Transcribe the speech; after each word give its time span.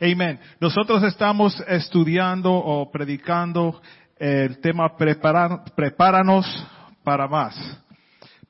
Amen. 0.00 0.38
Nosotros 0.60 1.02
estamos 1.04 1.58
estudiando 1.66 2.52
o 2.52 2.90
predicando 2.90 3.80
el 4.18 4.60
tema 4.60 4.94
preparar, 4.94 5.64
prepáranos 5.74 6.46
para 7.02 7.26
más. 7.26 7.56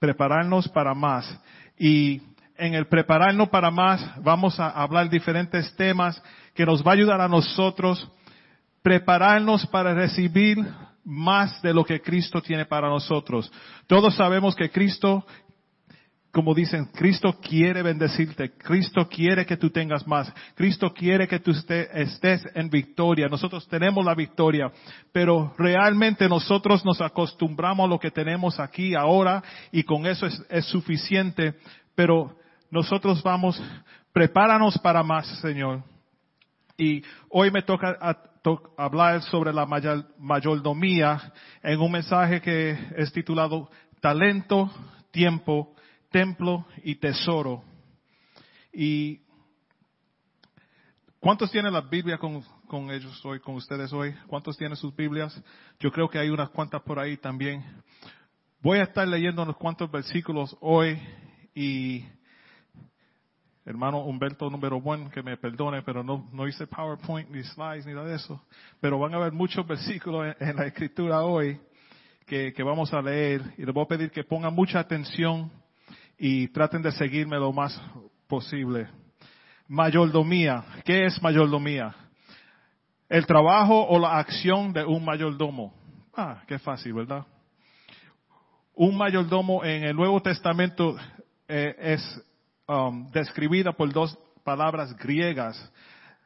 Prepararnos 0.01 0.69
para 0.69 0.93
más. 0.93 1.40
Y 1.79 2.21
en 2.56 2.74
el 2.74 2.88
prepararnos 2.88 3.48
para 3.48 3.71
más 3.71 4.04
vamos 4.24 4.59
a 4.59 4.71
hablar 4.71 5.09
diferentes 5.09 5.74
temas 5.77 6.21
que 6.53 6.67
nos 6.67 6.82
va 6.85 6.90
a 6.90 6.95
ayudar 6.95 7.20
a 7.20 7.29
nosotros 7.29 8.10
prepararnos 8.82 9.66
para 9.66 9.94
recibir 9.94 10.58
más 11.04 11.62
de 11.62 11.72
lo 11.72 11.84
que 11.84 12.00
Cristo 12.00 12.42
tiene 12.42 12.66
para 12.66 12.88
nosotros. 12.88 13.52
Todos 13.86 14.16
sabemos 14.16 14.56
que 14.56 14.70
Cristo 14.70 15.24
como 16.32 16.54
dicen, 16.54 16.86
Cristo 16.93 17.38
quiere 17.40 17.82
bendecirte, 17.82 18.52
Cristo 18.59 19.09
quiere 19.09 19.46
que 19.46 19.56
tú 19.56 19.70
tengas 19.70 20.06
más, 20.06 20.30
Cristo 20.54 20.92
quiere 20.92 21.27
que 21.27 21.41
tú 21.41 21.50
estés 21.50 22.46
en 22.54 22.68
victoria, 22.68 23.27
nosotros 23.28 23.66
tenemos 23.68 24.05
la 24.05 24.14
victoria, 24.14 24.70
pero 25.12 25.54
realmente 25.56 26.28
nosotros 26.28 26.84
nos 26.84 27.01
acostumbramos 27.01 27.87
a 27.87 27.88
lo 27.88 27.98
que 27.98 28.10
tenemos 28.10 28.60
aquí 28.60 28.95
ahora 28.95 29.42
y 29.73 29.82
con 29.82 30.06
eso 30.06 30.27
es, 30.27 30.66
suficiente, 30.66 31.54
pero 31.95 32.37
nosotros 32.70 33.23
vamos, 33.23 33.62
prepáranos 34.12 34.79
para 34.79 35.02
más, 35.02 35.27
Señor. 35.40 35.82
Y 36.77 37.02
hoy 37.30 37.51
me 37.51 37.62
toca 37.62 37.96
hablar 38.77 39.23
sobre 39.23 39.54
la 39.54 39.66
mayordomía 40.18 41.32
en 41.62 41.80
un 41.80 41.93
mensaje 41.93 42.43
que 42.43 42.77
es 42.96 43.10
titulado 43.10 43.70
Talento, 44.02 44.70
Tiempo 45.10 45.76
templo 46.10 46.66
y 46.83 46.96
tesoro. 46.96 47.62
Y 48.73 49.20
¿cuántos 51.20 51.51
tienen 51.51 51.73
la 51.73 51.80
Biblia 51.80 52.19
con, 52.19 52.42
con 52.66 52.91
ellos 52.91 53.24
hoy, 53.24 53.41
con 53.41 53.55
ustedes 53.55 53.92
hoy? 53.92 54.15
¿Cuántos 54.27 54.56
tienen 54.56 54.77
sus 54.77 54.95
Biblias? 54.95 55.43
Yo 55.80 55.90
creo 55.90 56.09
que 56.09 56.18
hay 56.18 56.29
unas 56.29 56.51
cuantas 56.51 56.82
por 56.82 56.99
ahí 56.99 57.16
también. 57.16 57.65
Voy 58.60 58.79
a 58.79 58.84
estar 58.84 59.07
leyendo 59.07 59.43
unos 59.43 59.57
cuantos 59.57 59.90
versículos 59.90 60.57
hoy 60.60 61.01
y 61.54 62.04
hermano 63.65 64.04
Humberto 64.04 64.49
número 64.49 64.77
uno, 64.77 65.10
que 65.10 65.22
me 65.22 65.37
perdone, 65.37 65.82
pero 65.82 66.04
no, 66.04 66.28
no 66.32 66.47
hice 66.47 66.66
PowerPoint 66.66 67.28
ni 67.31 67.43
slides 67.43 67.84
ni 67.84 67.93
nada 67.93 68.06
de 68.06 68.16
eso. 68.16 68.41
Pero 68.81 68.99
van 68.99 69.12
a 69.15 69.16
haber 69.16 69.32
muchos 69.32 69.66
versículos 69.66 70.34
en, 70.38 70.56
la 70.56 70.66
escritura 70.66 71.22
hoy 71.22 71.60
que, 72.27 72.53
que, 72.53 72.62
vamos 72.62 72.93
a 72.93 73.03
leer 73.03 73.43
y 73.59 73.65
les 73.65 73.75
voy 73.75 73.84
a 73.84 73.88
pedir 73.88 74.10
que 74.10 74.22
pongan 74.22 74.54
mucha 74.54 74.78
atención 74.78 75.50
y 76.19 76.48
traten 76.48 76.82
de 76.82 76.92
seguirme 76.92 77.36
lo 77.36 77.53
más 77.53 77.81
posible. 78.26 78.88
Mayordomía. 79.69 80.64
¿Qué 80.84 81.06
es 81.06 81.20
mayordomía? 81.22 81.94
El 83.09 83.26
trabajo 83.26 83.86
o 83.86 83.98
la 83.98 84.19
acción 84.19 84.72
de 84.72 84.84
un 84.84 85.04
mayordomo. 85.04 85.75
Ah, 86.14 86.42
qué 86.47 86.59
fácil, 86.59 86.94
¿verdad? 86.94 87.25
Un 88.75 88.97
mayordomo 88.97 89.64
en 89.64 89.84
el 89.84 89.97
Nuevo 89.97 90.20
Testamento 90.20 90.97
eh, 91.48 91.75
es 91.78 92.25
um, 92.66 93.10
describida 93.10 93.72
por 93.72 93.92
dos 93.92 94.19
palabras 94.44 94.97
griegas. 94.97 95.72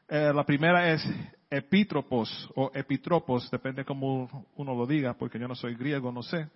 Eh, 0.09 0.33
la 0.35 0.45
primera 0.45 0.93
es 0.93 1.05
epítropos 1.51 2.49
o 2.55 2.71
epitropos, 2.75 3.51
depende 3.51 3.85
cómo 3.85 4.47
uno 4.57 4.75
lo 4.75 4.87
diga, 4.87 5.15
porque 5.15 5.39
yo 5.39 5.49
no 5.49 5.55
soy 5.55 5.75
griego, 5.75 6.13
no 6.13 6.23
sé. 6.23 6.49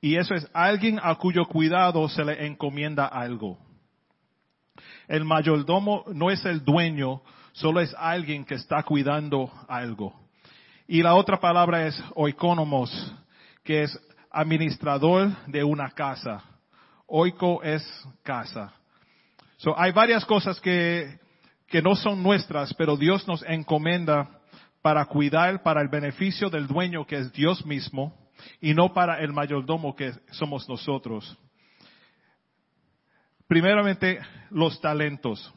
Y 0.00 0.16
eso 0.16 0.34
es 0.34 0.46
alguien 0.52 1.00
a 1.02 1.14
cuyo 1.16 1.46
cuidado 1.46 2.08
se 2.08 2.24
le 2.24 2.46
encomienda 2.46 3.06
algo. 3.06 3.58
El 5.08 5.24
mayordomo 5.24 6.04
no 6.12 6.30
es 6.30 6.44
el 6.44 6.64
dueño, 6.64 7.22
solo 7.52 7.80
es 7.80 7.94
alguien 7.98 8.44
que 8.44 8.54
está 8.54 8.82
cuidando 8.82 9.50
algo. 9.68 10.14
Y 10.86 11.02
la 11.02 11.14
otra 11.14 11.40
palabra 11.40 11.86
es 11.86 12.02
oikonomos, 12.14 12.90
que 13.64 13.84
es 13.84 13.98
administrador 14.30 15.30
de 15.46 15.64
una 15.64 15.90
casa. 15.90 16.42
Oiko 17.06 17.62
es 17.62 17.82
casa. 18.22 18.72
So, 19.56 19.78
hay 19.78 19.92
varias 19.92 20.24
cosas 20.24 20.60
que, 20.60 21.18
que 21.68 21.80
no 21.80 21.94
son 21.96 22.22
nuestras, 22.22 22.74
pero 22.74 22.96
Dios 22.96 23.26
nos 23.26 23.42
encomienda 23.44 24.28
para 24.82 25.06
cuidar 25.06 25.62
para 25.62 25.80
el 25.80 25.88
beneficio 25.88 26.50
del 26.50 26.66
dueño 26.66 27.06
que 27.06 27.16
es 27.16 27.32
Dios 27.32 27.64
mismo 27.64 28.25
y 28.60 28.74
no 28.74 28.92
para 28.92 29.20
el 29.20 29.32
mayordomo 29.32 29.94
que 29.94 30.12
somos 30.30 30.68
nosotros. 30.68 31.38
Primeramente, 33.46 34.20
los 34.50 34.80
talentos. 34.80 35.52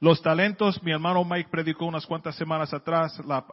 Los 0.00 0.20
talentos, 0.20 0.82
mi 0.82 0.92
hermano 0.92 1.24
Mike 1.24 1.48
predicó 1.50 1.86
unas 1.86 2.04
cuantas 2.04 2.36
semanas 2.36 2.74
atrás 2.74 3.18
la, 3.24 3.46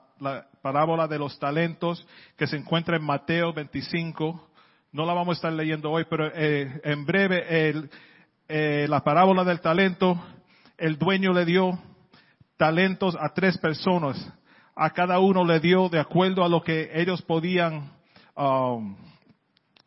parábola 0.61 1.07
de 1.07 1.17
los 1.17 1.39
talentos 1.39 2.05
que 2.35 2.47
se 2.47 2.57
encuentra 2.57 2.97
en 2.97 3.03
Mateo 3.03 3.53
25. 3.53 4.49
No 4.91 5.05
la 5.05 5.13
vamos 5.13 5.37
a 5.37 5.37
estar 5.37 5.53
leyendo 5.53 5.89
hoy, 5.89 6.05
pero 6.09 6.29
eh, 6.35 6.81
en 6.83 7.05
breve 7.05 7.45
eh, 8.49 8.85
la 8.89 9.01
parábola 9.01 9.45
del 9.45 9.61
talento, 9.61 10.21
el 10.77 10.97
dueño 10.97 11.31
le 11.31 11.45
dio 11.45 11.79
talentos 12.57 13.15
a 13.17 13.33
tres 13.33 13.57
personas 13.57 14.33
a 14.83 14.89
cada 14.89 15.19
uno 15.19 15.45
le 15.45 15.59
dio 15.59 15.89
de 15.89 15.99
acuerdo 15.99 16.43
a 16.43 16.49
lo 16.49 16.63
que 16.63 16.89
ellos 16.95 17.21
podían 17.21 17.91
um, 18.35 18.95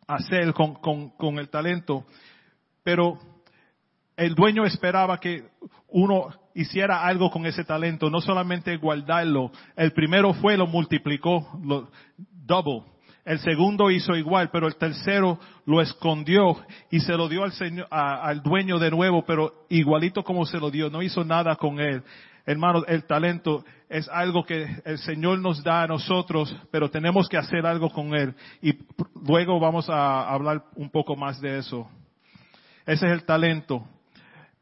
hacer 0.07 0.53
con, 0.53 0.77
con, 0.77 1.39
el 1.41 1.49
talento. 1.49 2.05
Pero 2.85 3.19
el 4.17 4.37
dueño 4.37 4.65
esperaba 4.65 5.19
que 5.19 5.49
uno 5.89 6.29
hiciera 6.55 7.05
algo 7.05 7.29
con 7.33 7.45
ese 7.45 7.65
talento, 7.65 8.09
no 8.09 8.21
solamente 8.21 8.77
guardarlo. 8.77 9.51
El 9.75 9.91
primero 9.91 10.33
fue, 10.33 10.57
lo 10.57 10.69
multiplicó, 10.69 11.45
lo, 11.65 11.91
double. 12.17 12.85
El 13.25 13.41
segundo 13.41 13.91
hizo 13.91 14.15
igual, 14.15 14.51
pero 14.53 14.69
el 14.69 14.77
tercero 14.77 15.41
lo 15.67 15.81
escondió 15.81 16.57
y 16.93 17.01
se 17.01 17.17
lo 17.17 17.29
dio 17.29 17.43
al, 17.43 17.51
señor, 17.51 17.89
al 17.91 18.45
dueño 18.45 18.79
de 18.79 18.93
nuevo, 18.93 19.25
pero 19.27 19.67
igualito 19.71 20.23
como 20.23 20.47
se 20.47 20.61
lo 20.61 20.71
dio, 20.71 20.89
no 20.89 21.03
hizo 21.03 21.25
nada 21.25 21.57
con 21.57 21.81
él. 21.81 22.05
Hermanos, 22.47 22.85
el 22.89 23.05
talento 23.05 23.65
es 23.89 24.09
algo 24.09 24.45
que 24.45 24.67
el 24.85 24.99
Señor 24.99 25.39
nos 25.39 25.63
da 25.63 25.83
a 25.83 25.87
nosotros, 25.87 26.55
pero 26.71 26.91
tenemos 26.91 27.29
que 27.29 27.39
hacer 27.39 27.65
algo 27.65 27.91
con 27.91 28.15
él. 28.15 28.35
Y 28.61 28.75
luego 29.27 29.59
vamos 29.59 29.89
a 29.89 30.29
hablar 30.29 30.65
un 30.77 30.91
poco 30.91 31.17
más 31.17 31.41
de 31.41 31.59
eso. 31.59 31.89
Ese 32.85 33.07
es 33.07 33.13
el 33.13 33.25
talento. 33.25 33.87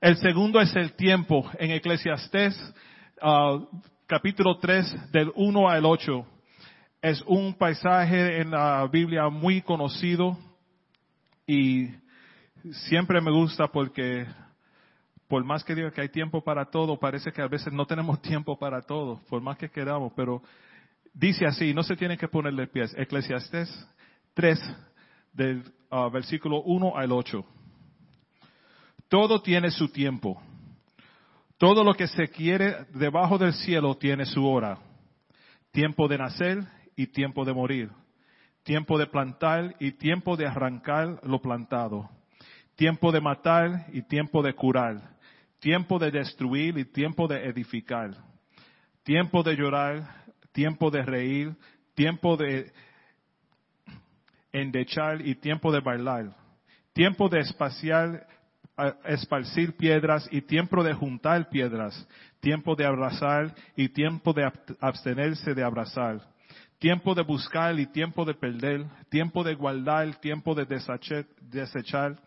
El 0.01 0.17
segundo 0.17 0.61
es 0.61 0.75
el 0.77 0.93
tiempo. 0.93 1.51
En 1.59 1.73
Eclesiastés, 1.73 2.57
ah, 3.21 3.59
capítulo 4.07 4.59
3, 4.59 5.11
del 5.11 5.33
1 5.35 5.69
al 5.69 5.85
8. 5.85 6.27
Es 7.01 7.21
un 7.27 7.55
paisaje 7.55 8.41
en 8.41 8.53
la 8.53 8.87
Biblia 8.87 9.29
muy 9.29 9.61
conocido 9.61 10.39
y 11.47 11.89
siempre 12.89 13.21
me 13.21 13.33
gusta 13.33 13.67
porque 13.67 14.25
por 15.33 15.45
más 15.45 15.65
que 15.65 15.75
diga 15.75 15.91
que 15.91 16.03
hay 16.03 16.11
tiempo 16.11 16.45
para 16.45 16.67
todo, 16.67 16.99
parece 16.99 17.33
que 17.33 17.41
a 17.41 17.49
veces 17.49 17.73
no 17.73 17.87
tenemos 17.87 18.21
tiempo 18.21 18.59
para 18.59 18.83
todo, 18.83 19.19
por 19.31 19.41
más 19.41 19.57
que 19.57 19.71
queramos, 19.71 20.13
pero 20.15 20.43
dice 21.15 21.47
así, 21.47 21.73
no 21.73 21.83
se 21.83 21.97
tiene 21.97 22.19
que 22.19 22.29
ponerle 22.29 22.67
pies. 22.67 22.95
Eclesiastés 22.99 23.89
3, 24.35 24.61
del 25.33 25.65
ah, 25.91 26.11
versículo 26.13 26.61
1 26.61 26.99
al 26.99 27.13
8. 27.13 27.43
Todo 29.09 29.41
tiene 29.41 29.71
su 29.71 29.89
tiempo. 29.89 30.39
Todo 31.57 31.83
lo 31.83 31.95
que 31.95 32.09
se 32.09 32.29
quiere 32.29 32.85
debajo 32.93 33.39
del 33.39 33.55
cielo 33.55 33.97
tiene 33.97 34.27
su 34.27 34.47
hora. 34.47 34.81
Tiempo 35.71 36.09
de 36.09 36.19
nacer 36.19 36.63
y 36.95 37.07
tiempo 37.07 37.47
de 37.47 37.55
morir. 37.55 37.91
Tiempo 38.65 38.99
de 38.99 39.07
plantar 39.07 39.77
y 39.81 39.93
tiempo 39.93 40.37
de 40.37 40.47
arrancar 40.47 41.21
lo 41.23 41.41
plantado. 41.41 42.11
Tiempo 42.75 43.11
de 43.13 43.23
matar 43.23 43.87
y 43.95 44.03
tiempo 44.03 44.43
de 44.43 44.53
curar 44.53 45.12
tiempo 45.63 45.97
de 46.01 46.11
destruir 46.11 46.77
y 46.77 46.85
tiempo 46.85 47.29
de 47.29 47.47
edificar, 47.47 48.11
tiempo 49.05 49.45
de 49.45 49.55
llorar, 49.55 50.03
tiempo 50.51 50.91
de 50.91 51.03
reír, 51.03 51.55
tiempo 51.95 52.37
de 52.37 52.73
endechar 54.51 55.25
y 55.25 55.37
tiempo 55.37 55.71
de 55.71 55.79
bailar, 55.79 56.35
tiempo 56.93 57.29
de 57.29 57.39
espaciar, 57.39 58.27
esparcir 59.05 59.77
piedras 59.77 60.29
y 60.33 60.41
tiempo 60.41 60.83
de 60.83 60.95
juntar 60.95 61.49
piedras, 61.49 62.09
tiempo 62.41 62.75
de 62.75 62.85
abrazar 62.85 63.55
y 63.77 63.89
tiempo 63.89 64.33
de 64.33 64.51
abstenerse 64.81 65.55
de 65.55 65.63
abrazar, 65.63 66.23
tiempo 66.81 67.15
de 67.15 67.23
buscar 67.23 67.79
y 67.79 67.87
tiempo 67.87 68.25
de 68.25 68.35
perder, 68.35 68.85
tiempo 69.09 69.45
de 69.45 69.55
guardar, 69.55 70.17
tiempo 70.17 70.57
de 70.57 70.67
desechar, 71.41 72.21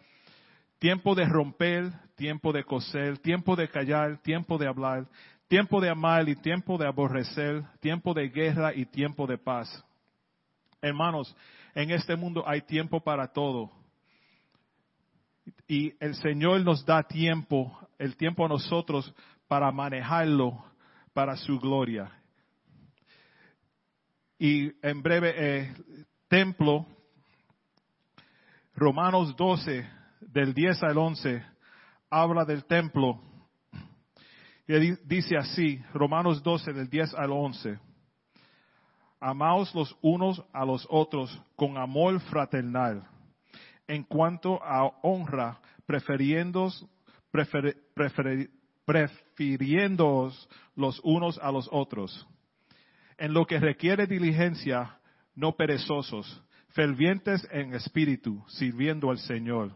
tiempo 0.79 1.13
de 1.15 1.25
romper, 1.25 1.91
tiempo 2.15 2.51
de 2.51 2.63
coser, 2.63 3.17
tiempo 3.19 3.55
de 3.55 3.69
callar, 3.69 4.17
tiempo 4.21 4.57
de 4.57 4.67
hablar, 4.67 5.07
tiempo 5.47 5.79
de 5.79 5.89
amar 5.89 6.27
y 6.27 6.35
tiempo 6.35 6.77
de 6.77 6.87
aborrecer, 6.87 7.63
tiempo 7.79 8.13
de 8.13 8.29
guerra 8.29 8.73
y 8.73 8.85
tiempo 8.85 9.27
de 9.27 9.37
paz. 9.37 9.83
Hermanos, 10.81 11.35
en 11.73 11.91
este 11.91 12.15
mundo 12.15 12.43
hay 12.47 12.61
tiempo 12.61 12.99
para 12.99 13.27
todo. 13.27 13.69
Y 15.67 15.93
el 15.99 16.15
Señor 16.15 16.61
nos 16.61 16.85
da 16.85 17.03
tiempo, 17.03 17.77
el 17.99 18.15
tiempo 18.15 18.45
a 18.45 18.49
nosotros 18.49 19.13
para 19.47 19.71
manejarlo 19.71 20.63
para 21.13 21.35
su 21.35 21.59
gloria. 21.59 22.11
Y 24.37 24.71
en 24.85 25.01
breve, 25.01 25.33
eh, 25.37 25.73
templo, 26.27 26.85
Romanos 28.75 29.35
12, 29.37 29.87
del 30.19 30.53
10 30.53 30.83
al 30.83 30.97
11, 30.97 31.54
habla 32.09 32.45
del 32.45 32.65
templo. 32.65 33.19
Y 34.67 34.91
dice 35.05 35.37
así, 35.37 35.79
Romanos 35.93 36.41
12, 36.41 36.73
del 36.73 36.89
10 36.89 37.13
al 37.15 37.31
11. 37.31 37.79
Amaos 39.19 39.73
los 39.73 39.95
unos 40.01 40.43
a 40.53 40.65
los 40.65 40.87
otros 40.89 41.41
con 41.55 41.77
amor 41.77 42.19
fraternal. 42.21 43.07
En 43.87 44.03
cuanto 44.03 44.61
a 44.63 44.85
honra, 45.03 45.59
prefiriéndoos, 45.85 46.87
prefer, 47.31 47.77
los 50.75 50.99
unos 51.03 51.37
a 51.39 51.51
los 51.51 51.69
otros. 51.71 52.27
En 53.17 53.33
lo 53.33 53.45
que 53.45 53.59
requiere 53.59 54.07
diligencia, 54.07 54.99
no 55.35 55.55
perezosos, 55.55 56.41
fervientes 56.69 57.47
en 57.51 57.73
espíritu, 57.73 58.43
sirviendo 58.47 59.09
al 59.11 59.19
Señor. 59.19 59.71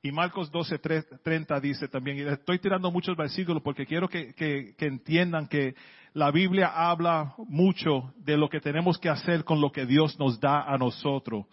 Y 0.00 0.12
Marcos 0.12 0.52
12:30 0.52 1.60
dice 1.60 1.88
también, 1.88 2.18
y 2.18 2.20
estoy 2.20 2.60
tirando 2.60 2.90
muchos 2.90 3.16
versículos 3.16 3.62
porque 3.62 3.84
quiero 3.84 4.08
que, 4.08 4.74
entiendan 4.78 5.48
que 5.48 5.74
la 6.14 6.30
Biblia 6.30 6.68
habla 6.68 7.34
mucho 7.48 8.14
de 8.16 8.36
lo 8.36 8.48
que 8.48 8.60
tenemos 8.60 8.98
que 8.98 9.08
hacer 9.08 9.44
con 9.44 9.60
lo 9.60 9.72
que 9.72 9.86
Dios 9.86 10.16
nos 10.18 10.38
da 10.38 10.62
a 10.62 10.78
nosotros. 10.78 11.46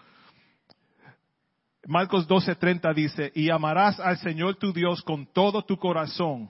Marcos 1.88 2.28
12:30 2.28 2.94
dice, 2.94 3.32
y 3.34 3.50
amarás 3.50 4.00
al 4.00 4.18
Señor 4.20 4.56
tu 4.56 4.72
Dios 4.72 5.02
con 5.02 5.26
todo 5.26 5.64
tu 5.64 5.78
corazón 5.78 6.50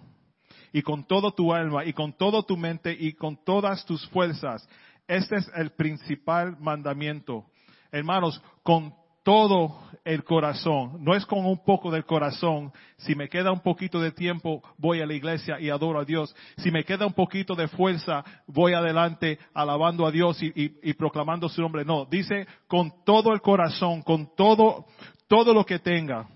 y 0.73 0.81
con 0.81 1.05
todo 1.05 1.31
tu 1.31 1.53
alma 1.53 1.85
y 1.85 1.93
con 1.93 2.11
todo 2.11 2.43
tu 2.43 2.57
mente 2.57 2.95
y 2.97 3.13
con 3.13 3.41
todas 3.45 3.85
tus 3.85 4.05
fuerzas. 4.09 4.67
Este 5.07 5.37
es 5.37 5.49
el 5.55 5.71
principal 5.71 6.57
mandamiento. 6.59 7.45
Hermanos, 7.89 8.41
con 8.63 8.93
todo 9.25 9.79
el 10.03 10.23
corazón, 10.23 11.03
no 11.03 11.15
es 11.15 11.25
con 11.25 11.47
un 11.47 11.57
poco 11.65 11.89
del 11.89 12.05
corazón. 12.05 12.71
Si 12.97 13.15
me 13.15 13.27
queda 13.27 13.51
un 13.51 13.61
poquito 13.61 13.99
de 13.99 14.11
tiempo, 14.11 14.61
voy 14.77 15.01
a 15.01 15.07
la 15.07 15.15
iglesia 15.15 15.59
y 15.59 15.71
adoro 15.71 15.99
a 15.99 16.05
Dios. 16.05 16.33
Si 16.57 16.69
me 16.69 16.83
queda 16.83 17.07
un 17.07 17.13
poquito 17.13 17.55
de 17.55 17.67
fuerza, 17.67 18.23
voy 18.45 18.73
adelante 18.73 19.39
alabando 19.51 20.05
a 20.05 20.11
Dios 20.11 20.41
y, 20.43 20.53
y 20.55 20.93
proclamando 20.93 21.49
su 21.49 21.59
nombre. 21.59 21.83
No, 21.83 22.05
dice 22.05 22.45
con 22.67 23.03
todo 23.03 23.33
el 23.33 23.41
corazón, 23.41 24.03
con 24.03 24.35
todo, 24.35 24.85
todo 25.27 25.55
lo 25.55 25.65
que 25.65 25.79
tenga, 25.79 26.29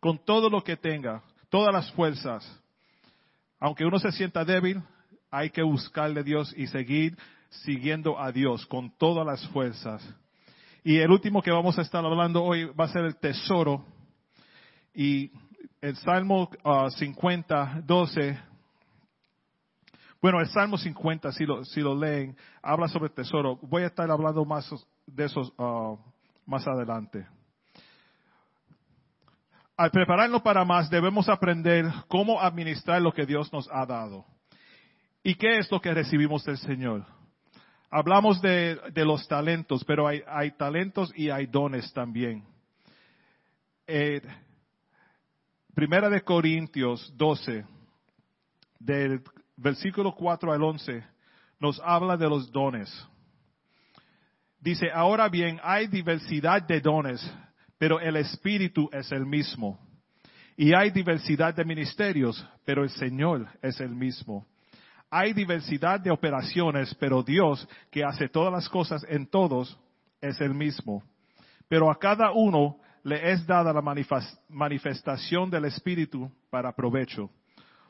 con 0.00 0.18
todo 0.24 0.50
lo 0.50 0.64
que 0.64 0.76
tenga, 0.76 1.22
todas 1.48 1.72
las 1.72 1.92
fuerzas. 1.92 2.44
Aunque 3.60 3.84
uno 3.84 4.00
se 4.00 4.10
sienta 4.10 4.44
débil, 4.44 4.82
hay 5.30 5.50
que 5.50 5.62
buscarle 5.62 6.20
a 6.20 6.24
Dios 6.24 6.52
y 6.56 6.66
seguir 6.66 7.16
siguiendo 7.50 8.18
a 8.18 8.32
Dios 8.32 8.66
con 8.66 8.90
todas 8.98 9.24
las 9.24 9.46
fuerzas. 9.50 10.02
Y 10.88 11.00
el 11.00 11.10
último 11.10 11.42
que 11.42 11.50
vamos 11.50 11.78
a 11.78 11.82
estar 11.82 12.02
hablando 12.02 12.42
hoy 12.42 12.64
va 12.64 12.86
a 12.86 12.88
ser 12.88 13.04
el 13.04 13.14
tesoro. 13.16 13.84
Y 14.94 15.30
el 15.82 15.94
Salmo 15.96 16.48
50, 16.96 17.60
ah, 17.60 17.82
12, 17.84 18.38
bueno, 20.22 20.40
el 20.40 20.48
Salmo 20.48 20.78
50, 20.78 21.30
si 21.32 21.44
lo, 21.44 21.62
si 21.66 21.82
lo 21.82 21.94
leen, 21.94 22.34
habla 22.62 22.88
sobre 22.88 23.08
el 23.08 23.12
tesoro. 23.12 23.56
Voy 23.56 23.82
a 23.82 23.88
estar 23.88 24.10
hablando 24.10 24.46
más 24.46 24.66
de 25.06 25.26
esos 25.26 25.52
ah, 25.58 25.94
más 26.46 26.66
adelante. 26.66 27.26
Al 29.76 29.90
prepararnos 29.90 30.40
para 30.40 30.64
más, 30.64 30.88
debemos 30.88 31.28
aprender 31.28 31.84
cómo 32.08 32.40
administrar 32.40 33.02
lo 33.02 33.12
que 33.12 33.26
Dios 33.26 33.52
nos 33.52 33.68
ha 33.70 33.84
dado. 33.84 34.24
¿Y 35.22 35.34
qué 35.34 35.58
es 35.58 35.70
lo 35.70 35.82
que 35.82 35.92
recibimos 35.92 36.46
del 36.46 36.56
Señor? 36.56 37.17
Hablamos 37.90 38.42
de, 38.42 38.78
los 38.96 39.26
talentos, 39.26 39.82
pero 39.84 40.06
hay, 40.06 40.50
talentos 40.58 41.10
y 41.16 41.30
hay 41.30 41.46
dones 41.46 41.90
también. 41.94 42.44
Eh, 43.86 44.20
primera 45.74 46.10
de 46.10 46.20
Corintios 46.20 47.10
12, 47.16 47.64
del 48.78 49.22
versículo 49.56 50.14
4 50.14 50.52
al 50.52 50.62
11, 50.62 51.02
nos 51.60 51.80
habla 51.82 52.18
de 52.18 52.28
los 52.28 52.52
dones. 52.52 52.90
Dice, 54.60 54.90
ahora 54.92 55.30
bien, 55.30 55.58
hay 55.62 55.86
diversidad 55.86 56.62
de 56.62 56.80
dones, 56.80 57.20
pero 57.78 58.00
el 58.00 58.16
Espíritu 58.16 58.90
es 58.92 59.10
el 59.12 59.24
mismo. 59.24 59.78
Y 60.58 60.74
hay 60.74 60.90
diversidad 60.90 61.54
de 61.54 61.64
ministerios, 61.64 62.44
pero 62.66 62.82
el 62.82 62.90
Señor 62.90 63.48
es 63.62 63.80
el 63.80 63.90
mismo. 63.90 64.46
Hay 65.10 65.32
diversidad 65.32 66.00
de 66.00 66.10
operaciones, 66.10 66.94
pero 66.96 67.22
Dios, 67.22 67.66
que 67.90 68.04
hace 68.04 68.28
todas 68.28 68.52
las 68.52 68.68
cosas 68.68 69.04
en 69.08 69.26
todos, 69.26 69.78
es 70.20 70.40
el 70.40 70.54
mismo. 70.54 71.02
Pero 71.68 71.90
a 71.90 71.98
cada 71.98 72.32
uno 72.32 72.78
le 73.02 73.32
es 73.32 73.46
dada 73.46 73.72
la 73.72 73.82
manifestación 74.48 75.50
del 75.50 75.64
Espíritu 75.64 76.30
para 76.50 76.74
provecho. 76.74 77.30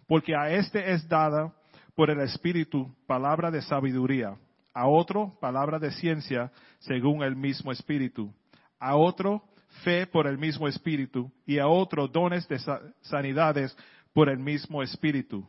Porque 0.07 0.37
a 0.37 0.51
este 0.51 0.93
es 0.93 1.09
dada 1.09 1.53
por 1.97 2.11
el 2.11 2.21
Espíritu 2.21 2.95
palabra 3.07 3.51
de 3.51 3.63
sabiduría, 3.63 4.37
a 4.73 4.87
otro 4.87 5.37
palabra 5.41 5.81
de 5.81 5.91
ciencia 5.91 6.53
según 6.79 7.25
el 7.25 7.35
mismo 7.35 7.73
Espíritu, 7.73 8.33
a 8.79 8.95
otro 8.95 9.43
fe 9.83 10.07
por 10.07 10.29
el 10.29 10.39
mismo 10.39 10.69
Espíritu 10.69 11.33
y 11.45 11.59
a 11.59 11.67
otro 11.67 12.07
dones 12.07 12.47
de 12.47 12.61
sanidades 13.01 13.77
por 14.13 14.29
el 14.29 14.39
mismo 14.39 14.83
Espíritu 14.83 15.45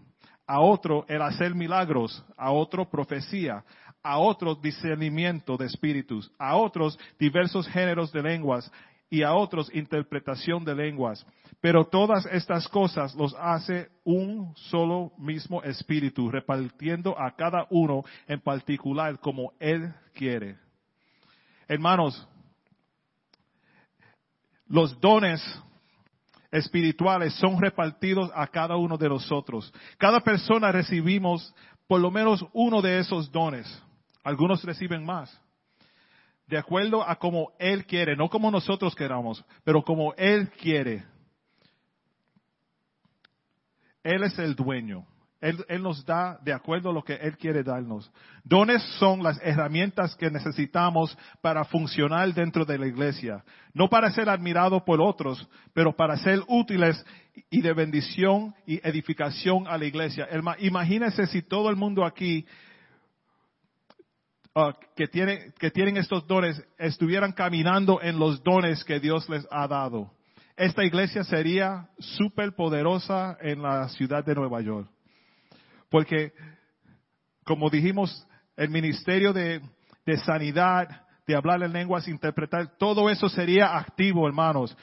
a 0.50 0.60
otro 0.60 1.06
el 1.08 1.22
hacer 1.22 1.54
milagros, 1.54 2.26
a 2.36 2.52
otro 2.52 2.90
profecía, 2.90 3.64
a 4.02 4.18
otro 4.18 4.56
discernimiento 4.56 5.56
de 5.56 5.68
espíritus, 5.68 6.32
a 6.40 6.56
otros 6.56 6.98
diversos 7.20 7.68
géneros 7.68 8.12
de 8.12 8.24
lenguas 8.24 8.72
y 9.12 9.22
a 9.22 9.36
otros 9.36 9.72
interpretación 9.76 10.66
de 10.66 10.74
lenguas. 10.74 11.24
Pero 11.62 11.86
todas 11.86 12.26
estas 12.26 12.68
cosas 12.68 13.14
los 13.14 13.36
hace 13.36 13.90
un 14.04 14.52
solo 14.56 15.12
mismo 15.20 15.62
espíritu, 15.62 16.32
repartiendo 16.32 17.16
a 17.22 17.36
cada 17.36 17.68
uno 17.70 18.04
en 18.28 18.42
particular 18.42 19.20
como 19.20 19.54
Él 19.60 19.94
quiere. 20.16 20.58
Hermanos, 21.68 22.28
los 24.66 25.00
dones 25.00 25.44
espirituales 26.52 27.34
son 27.36 27.62
repartidos 27.62 28.32
a 28.34 28.48
cada 28.48 28.76
uno 28.76 28.98
de 28.98 29.10
nosotros. 29.10 29.72
Cada 29.98 30.20
persona 30.22 30.72
recibimos 30.72 31.54
por 31.88 32.00
lo 32.00 32.12
menos 32.12 32.46
uno 32.54 32.82
de 32.82 33.00
esos 33.00 33.32
dones. 33.32 33.68
Algunos 34.24 34.64
reciben 34.64 35.06
más. 35.06 35.40
De 36.48 36.58
acuerdo 36.58 37.08
a 37.08 37.16
como 37.16 37.52
Él 37.60 37.86
quiere, 37.86 38.16
no 38.16 38.30
como 38.30 38.50
nosotros 38.50 38.96
queramos, 38.96 39.44
pero 39.64 39.84
como 39.84 40.14
Él 40.16 40.50
quiere. 40.50 41.06
Él 44.04 44.24
es 44.24 44.38
el 44.40 44.56
dueño. 44.56 45.06
Él, 45.42 45.64
nos 45.82 46.06
da 46.06 46.38
de 46.44 46.52
acuerdo 46.52 46.90
a 46.90 46.94
lo 46.94 47.02
que 47.02 47.14
Él 47.14 47.38
quiere 47.38 47.64
darnos. 47.64 48.12
Dones 48.44 48.84
son 49.00 49.24
las 49.24 49.40
herramientas 49.42 50.14
que 50.16 50.30
necesitamos 50.30 51.18
para 51.42 51.64
funcionar 51.64 52.34
dentro 52.34 52.66
de 52.66 52.78
la 52.78 52.88
iglesia. 52.88 53.44
No 53.74 53.90
para 53.90 54.12
ser 54.12 54.28
admirados 54.28 54.84
por 54.84 55.00
otros, 55.00 55.48
pero 55.74 55.96
para 55.96 56.18
ser 56.18 56.42
útiles 56.48 57.06
y 57.50 57.62
de 57.62 57.72
bendición 57.72 58.54
y 58.68 58.86
edificación 58.86 59.66
a 59.68 59.78
la 59.78 59.86
iglesia. 59.86 60.28
Imagínense 60.60 61.26
si 61.28 61.42
todo 61.42 61.70
el 61.70 61.78
mundo 61.78 62.04
aquí 62.04 62.46
uh, 64.56 64.74
que, 64.94 65.08
tiene, 65.08 65.54
que 65.58 65.72
tienen 65.72 65.96
estos 65.96 66.28
dones 66.28 66.62
estuvieran 66.78 67.32
caminando 67.32 68.02
en 68.02 68.20
los 68.20 68.44
dones 68.44 68.84
que 68.84 69.00
Dios 69.00 69.30
les 69.30 69.48
ha 69.52 69.70
dado. 69.70 70.12
Esta 70.58 70.84
iglesia 70.84 71.24
sería 71.24 71.88
súper 71.98 72.54
poderosa 72.54 73.38
en 73.40 73.62
la 73.62 73.88
ciudad 73.88 74.26
de 74.26 74.36
Nueva 74.36 74.60
York. 74.60 74.90
Porque, 75.90 76.32
como 77.44 77.70
dijimos, 77.70 78.28
el 78.56 78.70
ministerio 78.70 79.34
de, 79.34 79.62
sanidad, 80.26 81.08
de 81.26 81.36
hablar 81.36 81.64
en 81.64 81.74
lenguas, 81.74 82.08
interpretar, 82.08 82.78
todo 82.78 83.10
eso 83.10 83.30
sería 83.30 83.78
activo, 83.78 84.28
hermanos. 84.28 84.76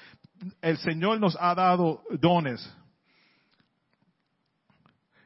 El 0.61 0.79
Señor 0.79 1.21
nos 1.21 1.37
ha 1.41 1.55
dado 1.55 2.03
dones. 2.11 2.69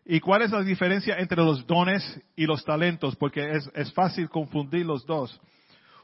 ¿Y 0.05 0.21
cuál 0.21 0.43
es 0.43 0.51
la 0.51 0.63
diferencia 0.63 1.17
entre 1.19 1.39
los 1.39 1.67
dones 1.67 2.21
y 2.35 2.45
los 2.45 2.65
talentos? 2.65 3.15
Porque 3.17 3.53
es, 3.53 3.71
es, 3.75 3.93
fácil 3.93 4.29
confundir 4.29 4.85
los 4.85 5.07
dos. 5.07 5.41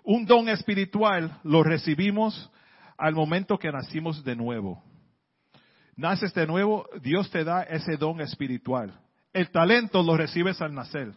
Un 0.05 0.25
don 0.25 0.49
espiritual 0.49 1.41
lo 1.43 1.65
recibimos 1.65 2.51
al 2.97 3.15
momento 3.15 3.59
que 3.59 3.73
nacimos 3.73 4.23
de 4.23 4.37
nuevo. 4.37 4.83
Naces 5.97 6.33
de 6.35 6.47
nuevo, 6.47 6.87
Dios 7.03 7.31
te 7.31 7.43
da 7.43 7.63
ese 7.63 7.97
don 7.97 8.21
espiritual. 8.21 9.01
El 9.37 9.51
talento 9.51 10.03
lo 10.03 10.17
recibes 10.17 10.63
al 10.63 10.73
nacer. 10.73 11.13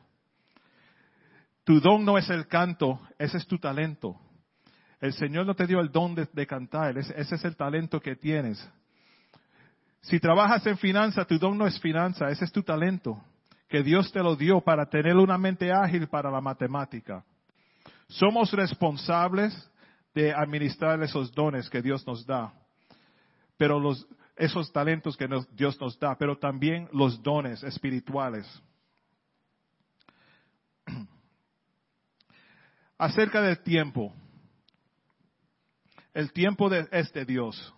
Tu 1.63 1.79
don 1.79 2.03
no 2.03 2.17
es 2.17 2.29
el 2.29 2.49
canto, 2.49 2.99
ese 3.17 3.37
es 3.37 3.47
tu 3.47 3.57
talento. 3.57 4.19
El 4.99 5.13
Señor 5.13 5.45
no 5.45 5.55
te 5.55 5.65
dio 5.65 5.79
el 5.79 5.89
don 5.89 6.15
de, 6.15 6.45
cantar, 6.45 6.97
ese, 6.97 7.13
es 7.17 7.45
el 7.45 7.55
talento 7.55 8.01
que 8.01 8.17
tienes. 8.17 8.59
Si 10.01 10.19
trabajas 10.19 10.67
en 10.67 10.77
finanza, 10.77 11.23
tu 11.23 11.39
don 11.39 11.57
no 11.57 11.65
es 11.65 11.79
finanza, 11.79 12.29
ese 12.29 12.43
es 12.43 12.51
tu 12.51 12.61
talento, 12.61 13.23
que 13.69 13.83
Dios 13.83 14.11
te 14.11 14.21
lo 14.21 14.35
dio 14.35 14.59
para 14.59 14.85
tener 14.89 15.15
una 15.15 15.37
mente 15.37 15.71
ágil 15.71 16.09
para 16.09 16.29
la 16.29 16.41
matemática. 16.41 17.23
Somos 18.09 18.51
responsables 18.51 19.71
de 20.13 20.33
administrar 20.33 21.01
esos 21.03 21.31
dones 21.31 21.69
que 21.69 21.81
Dios 21.81 22.05
nos 22.05 22.25
da, 22.25 22.51
pero 23.55 23.79
los, 23.79 24.05
esos 24.39 24.71
talentos 24.71 25.17
que 25.17 25.27
Dios 25.51 25.79
nos 25.81 25.99
da, 25.99 26.15
pero 26.17 26.37
también 26.37 26.87
los 26.93 27.21
dones 27.21 27.61
espirituales. 27.61 28.47
Acerca 32.97 33.41
del 33.41 33.61
tiempo. 33.61 34.13
El 36.13 36.31
tiempo 36.31 36.69
de, 36.69 36.87
es 36.91 37.11
de 37.11 37.25
Dios. 37.25 37.75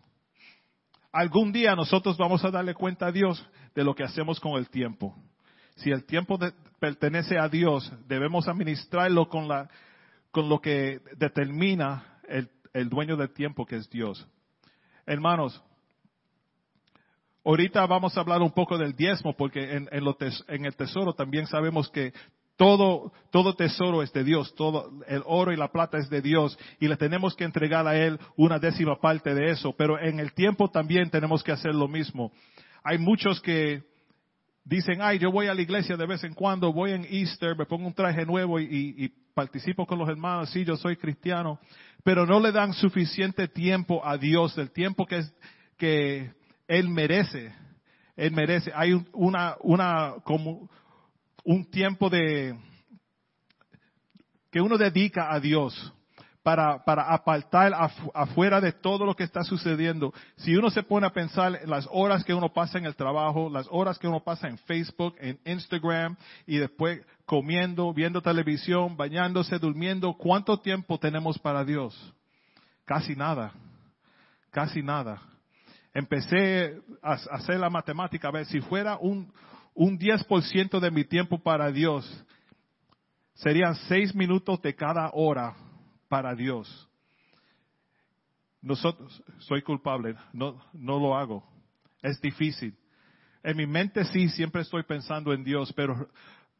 Algún 1.12 1.52
día 1.52 1.76
nosotros 1.76 2.16
vamos 2.16 2.46
a 2.46 2.52
darle 2.52 2.76
cuenta 2.76 3.08
a 3.08 3.12
Dios 3.12 3.44
de 3.74 3.84
lo 3.84 3.96
que 3.96 4.04
hacemos 4.04 4.40
con 4.40 4.52
el 4.54 4.70
tiempo. 4.70 5.16
Si 5.78 5.90
el 5.90 6.06
tiempo 6.06 6.38
pertenece 6.80 7.40
a 7.40 7.50
Dios, 7.50 7.92
debemos 8.08 8.48
administrarlo 8.48 9.28
con, 9.30 9.48
la, 9.48 9.68
con 10.30 10.48
lo 10.48 10.62
que 10.62 11.02
determina 11.18 12.20
el, 12.28 12.52
el 12.72 12.88
dueño 12.88 13.18
del 13.18 13.34
tiempo, 13.34 13.66
que 13.66 13.78
es 13.78 13.90
Dios. 13.90 14.28
Hermanos, 15.08 15.64
ahorita 17.44 17.86
vamos 17.86 18.18
a 18.18 18.22
hablar 18.22 18.42
un 18.42 18.52
poco 18.52 18.78
del 18.78 18.96
diezmo, 18.96 19.36
porque 19.36 19.76
en, 19.76 19.90
en, 19.92 20.04
lo 20.04 20.18
en 20.48 20.66
el 20.66 20.76
tesoro 20.76 21.14
también 21.14 21.48
sabemos 21.48 21.90
que 21.90 22.14
todo, 22.62 23.12
todo 23.32 23.56
tesoro 23.56 24.04
es 24.04 24.14
de 24.14 24.24
Dios, 24.24 24.54
todo 24.56 24.92
el 25.08 25.24
oro 25.26 25.52
y 25.52 25.58
la 25.58 25.72
plata 25.72 25.98
es 25.98 26.10
de 26.10 26.22
Dios 26.22 26.58
y 26.80 26.88
le 26.88 26.96
tenemos 26.96 27.36
que 27.36 27.44
entregar 27.44 27.88
a 27.88 27.98
Él 27.98 28.20
una 28.38 28.60
décima 28.60 29.00
parte 29.00 29.34
de 29.34 29.50
eso, 29.50 29.74
pero 29.76 30.00
en 30.00 30.20
el 30.20 30.34
tiempo 30.34 30.70
también 30.70 31.10
tenemos 31.10 31.44
que 31.44 31.52
hacer 31.52 31.74
lo 31.74 31.88
mismo. 31.88 32.32
Hay 32.84 33.00
muchos 33.00 33.42
que 33.42 33.84
dicen, 34.64 35.02
ay, 35.02 35.18
yo 35.18 35.32
voy 35.32 35.48
a 35.48 35.56
la 35.56 35.62
iglesia 35.62 35.98
de 35.98 36.06
vez 36.06 36.24
en 36.24 36.36
cuando, 36.36 36.72
voy 36.72 36.92
en 36.92 37.06
Easter, 37.06 37.58
me 37.58 37.66
pongo 37.66 37.88
un 37.88 37.94
traje 37.94 38.26
nuevo 38.26 38.60
y, 38.60 38.66
y, 38.98 39.12
participo 39.34 39.88
con 39.88 39.98
los 39.98 40.10
hermanos, 40.10 40.50
sí, 40.50 40.66
yo 40.66 40.76
soy 40.76 40.98
cristiano, 40.98 41.58
pero 42.04 42.26
no 42.26 42.40
le 42.42 42.52
dan 42.52 42.74
suficiente 42.74 43.48
tiempo 43.48 44.06
a 44.06 44.18
Dios, 44.18 44.58
el 44.58 44.72
tiempo 44.72 45.06
que, 45.06 45.20
es, 45.20 45.34
que 45.78 46.34
Él 46.72 46.88
merece. 46.88 47.54
Él 48.16 48.32
merece. 48.32 48.72
Hay 48.74 48.94
una, 49.12 49.58
una, 49.60 50.14
como, 50.24 50.70
un 51.44 51.70
tiempo 51.70 52.10
de 52.10 52.58
que 54.50 54.62
uno 54.62 54.78
dedica 54.78 55.34
a 55.34 55.42
Dios 55.42 55.94
para, 56.42 56.82
para 56.86 57.14
apartar 57.14 57.74
afuera 58.14 58.62
de 58.62 58.72
todo 58.72 59.06
lo 59.06 59.16
que 59.16 59.26
está 59.26 59.44
sucediendo. 59.44 60.14
Si 60.38 60.56
uno 60.56 60.70
se 60.70 60.82
pone 60.82 61.06
a 61.06 61.10
pensar 61.10 61.60
en 61.62 61.70
las 61.70 61.90
horas 61.92 62.24
que 62.24 62.34
uno 62.34 62.54
pasa 62.54 62.78
en 62.78 62.86
el 62.86 62.96
trabajo, 62.96 63.50
las 63.50 63.68
horas 63.70 64.00
que 64.00 64.08
uno 64.08 64.22
pasa 64.22 64.48
en 64.48 64.58
Facebook, 64.60 65.16
en 65.20 65.42
Instagram 65.44 66.16
y 66.48 66.56
después 66.56 67.02
comiendo, 67.26 67.94
viendo 67.94 68.22
televisión, 68.22 68.96
bañándose, 68.96 69.60
durmiendo, 69.60 70.14
¿cuánto 70.14 70.58
tiempo 70.58 70.98
tenemos 70.98 71.38
para 71.38 71.66
Dios? 71.66 72.14
Casi 72.86 73.14
nada, 73.14 73.52
casi 74.52 74.82
nada. 74.82 75.22
Empecé 75.94 76.82
a 77.02 77.14
hacer 77.14 77.60
la 77.60 77.70
matemática, 77.70 78.30
a 78.30 78.32
ver, 78.32 78.46
si 78.46 78.62
fuera 78.62 78.98
un, 78.98 79.32
un 79.74 80.00
10% 80.00 80.80
de 80.80 80.92
mi 80.92 81.04
tiempo 81.04 81.38
para 81.38 81.72
Dios, 81.72 82.26
serían 83.34 83.76
seis 83.76 84.16
minutos 84.16 84.62
de 84.62 84.76
cada 84.76 85.10
hora 85.14 85.56
para 86.08 86.36
Dios. 86.36 86.88
Nosotros, 88.62 89.24
soy 89.40 89.62
culpable, 89.64 90.16
no, 90.34 90.62
no 90.74 91.00
lo 91.00 91.18
hago. 91.18 91.44
Es 92.02 92.22
difícil. 92.22 92.78
En 93.44 93.58
mi 93.58 93.66
mente 93.66 94.06
sí, 94.06 94.30
siempre 94.30 94.62
estoy 94.62 94.84
pensando 94.84 95.34
en 95.34 95.44
Dios, 95.44 95.74
pero 95.74 96.10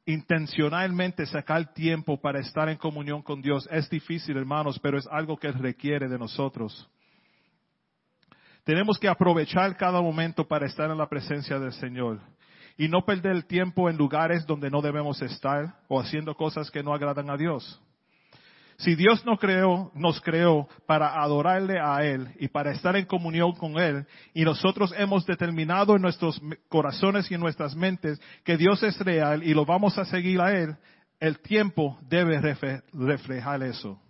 intencionalmente 0.06 1.26
sacar 1.28 1.74
tiempo 1.74 2.20
para 2.20 2.40
estar 2.40 2.68
en 2.70 2.78
comunión 2.78 3.22
con 3.22 3.42
Dios 3.42 3.68
es 3.72 3.90
difícil, 3.90 4.36
hermanos, 4.36 4.80
pero 4.80 4.98
es 4.98 5.08
algo 5.08 5.38
que 5.38 5.52
requiere 5.52 6.08
de 6.08 6.18
nosotros. 6.18 6.90
Tenemos 8.64 9.00
que 9.00 9.08
aprovechar 9.08 9.76
cada 9.76 10.02
momento 10.02 10.48
para 10.48 10.68
estar 10.68 10.90
en 10.92 10.98
la 10.98 11.10
presencia 11.10 11.60
del 11.60 11.74
Señor 11.74 12.20
y 12.78 12.88
no 12.88 13.06
perder 13.06 13.34
el 13.34 13.46
tiempo 13.46 13.90
en 13.90 13.98
lugares 13.98 14.46
donde 14.46 14.70
no 14.70 14.82
debemos 14.82 15.22
estar 15.22 15.76
o 15.88 16.00
haciendo 16.00 16.36
cosas 16.36 16.70
que 16.70 16.84
no 16.84 16.94
agradan 16.94 17.30
a 17.30 17.38
Dios. 17.38 17.82
Si 18.78 18.96
Dios 18.96 19.24
nos 19.26 19.40
creó, 19.40 19.92
nos 19.94 20.20
creó 20.22 20.68
para 20.88 21.22
adorarle 21.22 21.80
a 21.80 22.04
Él 22.04 22.30
y 22.40 22.48
para 22.48 22.72
estar 22.72 22.96
en 22.96 23.06
comunión 23.06 23.54
con 23.54 23.78
Él, 23.78 24.08
y 24.34 24.44
nosotros 24.44 24.92
hemos 24.98 25.24
determinado 25.26 25.96
en 25.96 26.02
nuestros 26.02 26.42
corazones 26.68 27.30
y 27.30 27.36
en 27.36 27.42
nuestras 27.42 27.76
mentes 27.76 28.20
que 28.44 28.58
Dios 28.58 28.82
es 28.82 28.98
real 29.00 29.44
y 29.44 29.54
lo 29.54 29.66
vamos 29.66 30.00
a 30.00 30.06
seguir 30.06 30.42
a 30.42 30.58
Él, 30.58 30.76
el 31.20 31.40
tiempo 31.40 32.00
debe 32.02 32.40
reflejar 32.92 33.62
eso. 33.62 34.02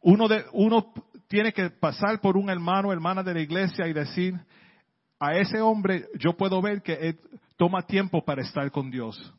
Uno, 0.00 0.26
de, 0.26 0.44
uno 0.52 0.92
tiene 1.32 1.50
que 1.54 1.70
pasar 1.70 2.20
por 2.20 2.36
un 2.36 2.50
hermano, 2.50 2.92
hermana 2.92 3.22
de 3.22 3.32
la 3.32 3.40
iglesia 3.40 3.86
y 3.88 3.94
decir, 3.94 4.38
a 5.18 5.32
ese 5.32 5.62
hombre 5.62 6.04
yo 6.18 6.34
puedo 6.34 6.60
ver 6.60 6.82
que 6.82 6.92
él 6.92 7.18
toma 7.56 7.80
tiempo 7.86 8.22
para 8.22 8.42
estar 8.42 8.70
con 8.70 8.90
Dios. 8.90 9.32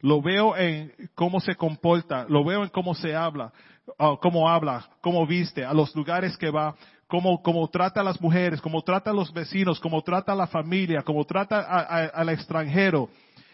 Lo 0.00 0.20
veo 0.20 0.56
en 0.56 0.92
cómo 1.14 1.38
se 1.38 1.54
comporta, 1.54 2.26
lo 2.28 2.44
veo 2.44 2.64
en 2.64 2.70
cómo 2.70 2.96
se 2.96 3.14
habla, 3.14 3.52
uh, 3.96 4.16
cómo 4.20 4.48
habla, 4.48 4.88
cómo 5.00 5.24
viste, 5.24 5.64
a 5.64 5.72
los 5.72 5.94
lugares 5.94 6.36
que 6.36 6.50
va, 6.50 6.74
cómo, 7.06 7.68
trata 7.70 8.00
a 8.00 8.04
las 8.04 8.20
mujeres, 8.20 8.60
cómo 8.60 8.82
trata 8.82 9.10
a 9.10 9.14
los 9.14 9.32
vecinos, 9.32 9.78
cómo 9.78 10.02
trata 10.02 10.32
a 10.32 10.36
la 10.36 10.48
familia, 10.48 11.02
cómo 11.02 11.24
trata 11.24 11.60
al 11.60 12.28
extranjero. 12.28 13.08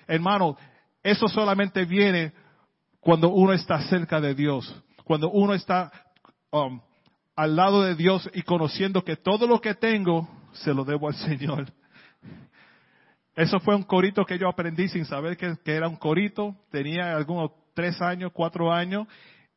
Hermano, 0.07 0.57
eso 1.03 1.29
solamente 1.29 1.85
viene 1.85 2.33
cuando 3.01 3.29
uno 3.29 3.53
está 3.53 3.83
cerca 3.83 4.19
de 4.19 4.35
Dios, 4.35 4.83
cuando 5.05 5.31
uno 5.31 5.53
está 5.53 5.93
um, 6.51 6.81
al 7.43 7.57
lado 7.57 7.83
de 7.83 7.97
Dios 7.97 8.31
y 8.35 8.43
conociendo 8.43 9.03
que 9.03 9.17
todo 9.17 9.49
lo 9.49 9.61
que 9.61 9.75
tengo 9.75 10.29
se 10.53 10.73
lo 10.73 10.85
debo 10.85 11.09
al 11.09 11.15
Señor. 11.15 11.73
Eso 13.35 13.59
fue 13.59 13.75
un 13.75 13.83
corito 13.83 14.25
que 14.25 14.39
yo 14.39 14.49
aprendí 14.49 14.87
sin 14.87 15.05
saber 15.05 15.37
que, 15.37 15.57
era 15.65 15.89
un 15.89 15.97
corito. 15.97 16.55
Tenía 16.71 17.17
algunos 17.17 17.51
tres 17.75 18.01
años, 18.01 18.31
cuatro 18.33 18.73
años, 18.73 19.09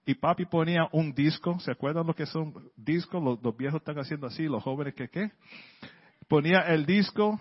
y 0.04 0.16
papi 0.16 0.46
ponía 0.46 0.88
un 0.94 1.14
disco. 1.14 1.60
¿Se 1.60 1.70
acuerdan 1.70 2.08
lo 2.08 2.16
que 2.16 2.26
son 2.26 2.56
discos? 2.76 3.22
Los, 3.24 3.44
los 3.44 3.56
viejos 3.56 3.82
están 3.82 4.00
haciendo 4.00 4.26
así, 4.26 4.46
los 4.46 4.64
jóvenes 4.64 4.96
que 4.96 5.08
qué. 5.08 5.32
Ponía 6.28 6.62
el 6.62 6.88
disco 6.88 7.40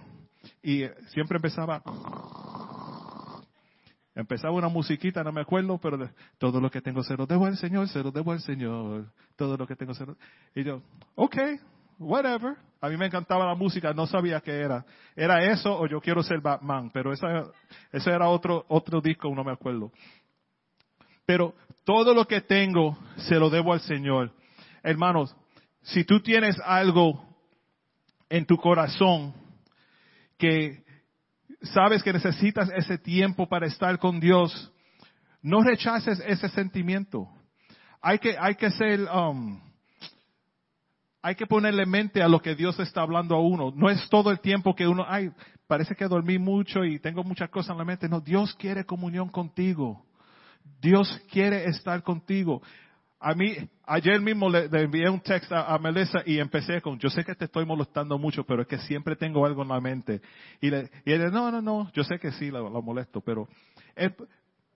y 0.63 0.83
siempre 1.09 1.37
empezaba 1.37 1.83
Empezaba 4.15 4.55
una 4.55 4.69
musiquita, 4.69 5.25
no 5.25 5.33
me 5.33 5.41
acuerdo, 5.41 5.77
pero 5.79 6.09
todo 6.39 6.61
lo 6.61 6.71
que 6.71 6.81
tengo 6.81 7.03
se 7.03 7.17
lo 7.17 7.27
debo 7.27 7.47
al 7.47 7.57
Señor, 7.57 7.89
se 7.89 8.01
lo 8.03 8.13
debo 8.13 8.31
al 8.31 8.41
Señor, 8.41 9.07
todo 9.37 9.57
lo 9.57 9.67
que 9.67 9.75
tengo 9.75 9.93
se 9.93 10.07
lo... 10.07 10.17
Y 10.55 10.63
yo, 10.63 10.83
ok, 11.17 11.37
whatever. 11.99 12.57
A 12.81 12.89
mí 12.89 12.97
me 12.97 13.07
encantaba 13.07 13.47
la 13.47 13.55
música, 13.55 13.93
no 13.93 14.07
sabía 14.07 14.41
qué 14.41 14.53
era. 14.53 14.85
Era 15.17 15.43
eso 15.51 15.77
o 15.77 15.87
yo 15.87 16.01
quiero 16.01 16.23
ser 16.23 16.41
Batman, 16.41 16.91
pero 16.93 17.13
esa, 17.13 17.51
ese 17.91 18.11
era 18.11 18.29
otro, 18.29 18.65
otro 18.69 19.01
disco, 19.01 19.35
no 19.35 19.43
me 19.43 19.53
acuerdo. 19.53 19.91
Pero 21.27 21.55
todo 21.85 22.15
lo 22.15 22.27
que 22.27 22.41
tengo 22.43 22.97
se 23.17 23.37
lo 23.37 23.51
debo 23.51 23.73
al 23.73 23.81
Señor. 23.81 24.31
Hermanos, 24.83 25.35
si 25.83 26.05
tú 26.05 26.21
tienes 26.21 26.57
algo 26.65 27.25
en 28.29 28.47
tu 28.47 28.59
corazón 28.59 29.35
que 30.39 30.84
sabes 31.65 32.03
que 32.03 32.13
necesitas 32.13 32.71
ese 32.77 32.99
tiempo 32.99 33.49
para 33.49 33.67
estar 33.67 33.99
con 33.99 34.21
Dios, 34.21 34.73
no 35.43 35.63
rechaces 35.63 36.23
ese 36.27 36.49
sentimiento. 36.49 37.29
Hay 38.01 38.19
que, 38.19 38.37
hay 38.39 38.55
que 38.55 38.69
um, 39.15 39.61
hay 41.23 41.35
que 41.37 41.47
ponerle 41.47 41.87
mente 41.87 42.23
a 42.23 42.29
lo 42.29 42.41
que 42.41 42.55
Dios 42.55 42.79
está 42.79 43.01
hablando 43.01 43.35
a 43.35 43.41
uno. 43.41 43.73
No 43.75 43.89
es 43.89 44.09
todo 44.11 44.31
el 44.31 44.41
tiempo 44.41 44.75
que 44.75 44.87
uno, 44.87 45.07
ay, 45.09 45.31
parece 45.67 45.95
que 45.95 46.07
dormí 46.07 46.39
mucho 46.39 46.85
y 46.85 46.99
tengo 46.99 47.25
muchas 47.25 47.49
cosas 47.49 47.71
en 47.71 47.79
la 47.79 47.85
mente. 47.85 48.09
No, 48.11 48.21
Dios 48.21 48.55
quiere 48.55 48.85
comunión 48.85 49.31
contigo. 49.31 50.05
Dios 50.83 51.19
quiere 51.31 51.65
estar 51.65 52.03
contigo. 52.03 52.61
A 53.27 53.35
mí, 53.35 53.57
ayer 53.87 54.21
mismo 54.21 54.51
le, 54.51 54.67
envié 54.67 55.09
un 55.09 55.19
texto 55.19 55.57
a, 55.57 55.79
Melissa 55.79 56.23
y 56.27 56.39
empecé 56.39 56.83
con, 56.83 56.99
yo 56.99 57.09
sé 57.09 57.25
que 57.25 57.35
te 57.35 57.47
estoy 57.47 57.65
molestando 57.65 58.19
mucho, 58.19 58.45
pero 58.45 58.61
es 58.61 58.69
que 58.69 58.77
siempre 58.81 59.17
tengo 59.17 59.47
algo 59.47 59.63
en 59.63 59.69
la 59.69 59.81
mente. 59.81 60.21
Y, 60.61 60.69
le, 60.69 60.91
y 61.07 61.13
él, 61.13 61.33
no, 61.33 61.51
no, 61.51 61.63
no, 61.63 61.91
yo 61.95 62.05
sé 62.05 62.19
que 62.19 62.33
sí, 62.33 62.51
lo, 62.51 62.83
molesto, 62.83 63.23
pero, 63.23 63.49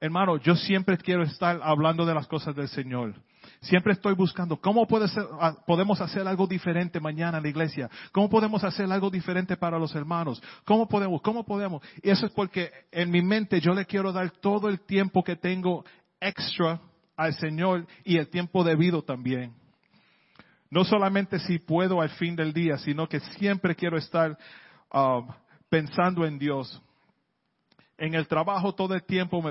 hermano, 0.01 0.39
yo 0.39 0.57
siempre 0.57 0.97
quiero 0.97 1.25
estar 1.25 1.61
hablando 1.63 2.07
de 2.07 2.15
las 2.15 2.27
cosas 2.27 2.57
del 2.57 2.69
Señor. 2.69 3.17
Siempre 3.61 3.93
estoy 3.93 4.15
buscando 4.15 4.59
cómo 4.59 4.87
puede 4.87 5.09
ser, 5.09 5.25
podemos 5.67 6.01
hacer 6.01 6.27
algo 6.27 6.47
diferente 6.47 7.01
mañana 7.01 7.37
en 7.37 7.43
la 7.43 7.51
iglesia. 7.51 7.91
¿Cómo 8.13 8.31
podemos 8.31 8.65
hacer 8.65 8.91
algo 8.91 9.11
diferente 9.11 9.59
para 9.59 9.79
los 9.79 9.95
hermanos? 9.95 10.43
¿Cómo 10.65 10.89
podemos? 10.89 11.21
¿Cómo 11.21 11.45
podemos? 11.45 11.83
Y 12.03 12.09
eso 12.09 12.25
es 12.25 12.33
porque 12.33 12.71
en 12.93 13.11
mi 13.11 13.21
mente 13.21 13.61
yo 13.61 13.75
le 13.75 13.85
quiero 13.85 14.11
dar 14.11 14.31
todo 14.31 14.71
el 14.71 14.81
tiempo 14.81 15.23
que 15.23 15.37
tengo 15.37 15.85
extra 16.19 16.81
al 17.19 17.35
Señor 17.35 17.85
y 18.05 18.17
el 18.17 18.29
tiempo 18.29 18.65
debido 18.65 19.03
también. 19.03 19.53
No 20.71 20.85
solamente 20.85 21.41
si 21.41 21.59
puedo 21.59 22.01
al 22.01 22.11
fin 22.11 22.37
del 22.37 22.53
día, 22.53 22.79
sino 22.79 23.09
que 23.09 23.19
siempre 23.21 23.75
quiero 23.75 23.99
estar 23.99 24.39
um, 24.93 25.27
pensando 25.69 26.25
en 26.25 26.39
Dios. 26.39 26.81
En 27.97 28.15
el 28.15 28.29
trabajo 28.29 28.73
todo 28.73 28.95
el 28.95 29.03
tiempo 29.03 29.43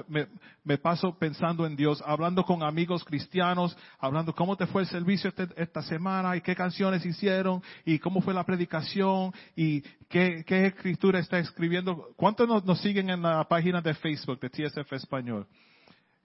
me, 0.63 0.77
paso 0.77 1.17
pensando 1.19 1.65
en 1.65 1.75
Dios, 1.75 2.01
hablando 2.05 2.45
con 2.45 2.63
amigos 2.63 3.03
cristianos, 3.03 3.77
hablando 3.99 4.33
cómo 4.33 4.55
te 4.55 4.67
fue 4.67 4.83
el 4.83 4.87
servicio 4.87 5.29
este, 5.29 5.49
esta 5.57 5.81
semana 5.81 6.37
y 6.37 6.41
qué 6.41 6.55
canciones 6.55 7.05
hicieron 7.05 7.61
y 7.83 7.99
cómo 7.99 8.21
fue 8.21 8.33
la 8.33 8.45
predicación 8.45 9.33
y 9.57 9.81
qué, 10.07 10.45
escritura 10.47 11.19
está 11.19 11.39
escribiendo. 11.39 12.13
¿Cuántos 12.15 12.47
nos, 12.47 12.63
nos 12.63 12.79
siguen 12.79 13.09
en 13.09 13.23
la 13.23 13.43
página 13.43 13.81
de 13.81 13.93
Facebook 13.95 14.39
de 14.39 14.49
TSF 14.49 14.93
Español? 14.93 15.45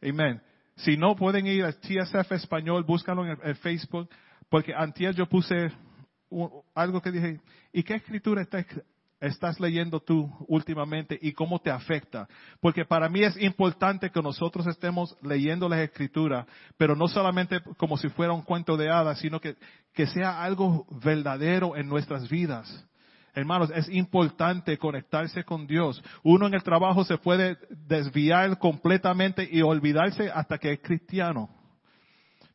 Amén. 0.01 0.41
Si 0.77 0.97
no 0.97 1.15
pueden 1.17 1.47
ir 1.47 1.65
a 1.65 1.73
TSF 1.73 2.33
Español, 2.33 2.85
búscalo 2.85 3.27
en, 3.27 3.57
Facebook, 3.57 4.09
porque 4.49 4.73
antes 4.75 5.15
yo 5.17 5.27
puse 5.27 5.71
algo 6.75 7.01
que 7.03 7.11
dije, 7.11 7.41
¿y 7.73 7.83
qué 7.83 7.95
escritura 7.95 8.43
está, 8.43 8.65
estás 9.21 9.61
leyendo 9.61 10.01
tú 10.01 10.31
últimamente 10.49 11.19
y 11.21 11.33
cómo 11.33 11.59
te 11.61 11.71
afecta? 11.71 12.27
Porque 12.61 12.85
para 12.85 13.09
mí 13.09 13.23
es 13.23 13.41
importante 13.41 14.11
que 14.11 14.23
nosotros 14.23 14.67
estemos 14.67 15.17
leyendo 15.23 15.69
las 15.69 15.81
escrituras, 15.81 16.47
pero 16.79 16.97
no 16.97 17.07
solamente 17.07 17.61
como 17.77 17.99
si 17.99 18.09
fuera 18.09 18.33
un 18.33 18.43
cuento 18.43 18.77
de 18.77 18.91
hadas, 18.91 19.19
sino 19.19 19.41
que, 19.41 19.57
que 19.93 20.07
sea 20.07 20.43
algo 20.43 20.87
verdadero 21.03 21.77
en 21.77 21.89
nuestras 21.89 22.29
vidas. 22.29 22.87
Hermanos, 23.35 23.71
es 23.75 23.89
importante 23.89 24.77
conectarse 24.77 25.43
con 25.45 25.67
Dios. 25.67 26.03
Uno 26.23 26.47
en 26.47 26.55
el 26.55 26.63
trabajo 26.63 27.03
se 27.05 27.17
puede 27.17 27.57
desviar 27.71 28.59
completamente 28.59 29.49
y 29.51 29.63
olvidarse 29.63 30.31
hasta 30.31 30.59
que 30.59 30.73
es 30.73 30.81
cristiano. 30.81 31.49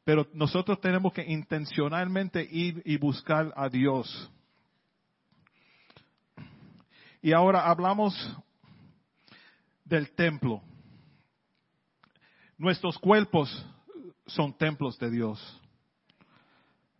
Pero 0.04 0.28
nosotros 0.34 0.80
tenemos 0.80 1.14
que 1.14 1.26
intencionalmente 1.26 2.48
ir 2.50 2.82
y 2.86 2.98
buscar 2.98 3.52
a 3.56 3.70
Dios. 3.70 4.32
Y 7.24 7.34
ahora 7.34 7.68
hablamos 7.68 8.14
del 9.84 10.12
templo. 10.12 10.62
Nuestros 12.58 13.00
cuerpos 13.00 13.66
son 14.28 14.56
templos 14.56 14.98
de 15.00 15.10
Dios. 15.10 15.62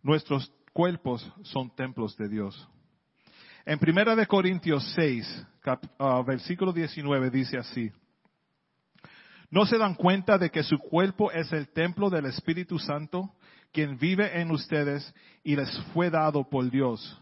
Nuestros 0.02 0.52
cuerpos 0.72 1.32
son 1.42 1.70
templos 1.70 2.16
de 2.16 2.28
Dios. 2.28 2.68
En 3.68 3.78
Primera 3.78 4.16
de 4.16 4.26
Corintios 4.26 4.82
6, 4.94 5.46
ah, 5.98 6.22
versículo 6.26 6.72
19 6.72 7.28
dice 7.28 7.58
así. 7.58 7.92
¿No 9.50 9.66
se 9.66 9.76
dan 9.76 9.94
cuenta 9.94 10.38
de 10.38 10.48
que 10.48 10.62
su 10.62 10.78
cuerpo 10.78 11.30
es 11.30 11.52
el 11.52 11.68
templo 11.68 12.08
del 12.08 12.24
Espíritu 12.24 12.78
Santo, 12.78 13.30
quien 13.70 13.98
vive 13.98 14.40
en 14.40 14.52
ustedes 14.52 15.14
y 15.44 15.54
les 15.54 15.70
fue 15.92 16.08
dado 16.08 16.48
por 16.48 16.70
Dios? 16.70 17.20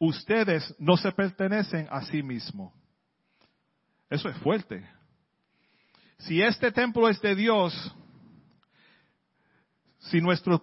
Ustedes 0.00 0.74
no 0.80 0.96
se 0.96 1.12
pertenecen 1.12 1.86
a 1.88 2.02
sí 2.06 2.24
mismos. 2.24 2.72
Eso 4.10 4.28
es 4.28 4.36
fuerte. 4.38 4.84
Si 6.18 6.42
este 6.42 6.72
templo 6.72 7.08
es 7.08 7.20
de 7.20 7.36
Dios, 7.36 7.94
si 10.10 10.20
nuestro, 10.20 10.62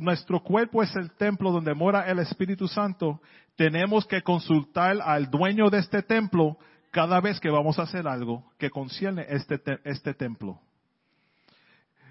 nuestro 0.00 0.40
cuerpo 0.40 0.82
es 0.82 0.94
el 0.96 1.12
templo 1.12 1.50
donde 1.50 1.74
mora 1.74 2.10
el 2.10 2.18
Espíritu 2.18 2.68
Santo, 2.68 3.20
tenemos 3.56 4.06
que 4.06 4.22
consultar 4.22 4.98
al 5.02 5.30
dueño 5.30 5.70
de 5.70 5.78
este 5.78 6.02
templo 6.02 6.58
cada 6.90 7.20
vez 7.20 7.40
que 7.40 7.50
vamos 7.50 7.78
a 7.78 7.82
hacer 7.82 8.06
algo 8.06 8.44
que 8.58 8.70
concierne 8.70 9.24
este, 9.28 9.60
este 9.84 10.12
templo. 10.14 10.60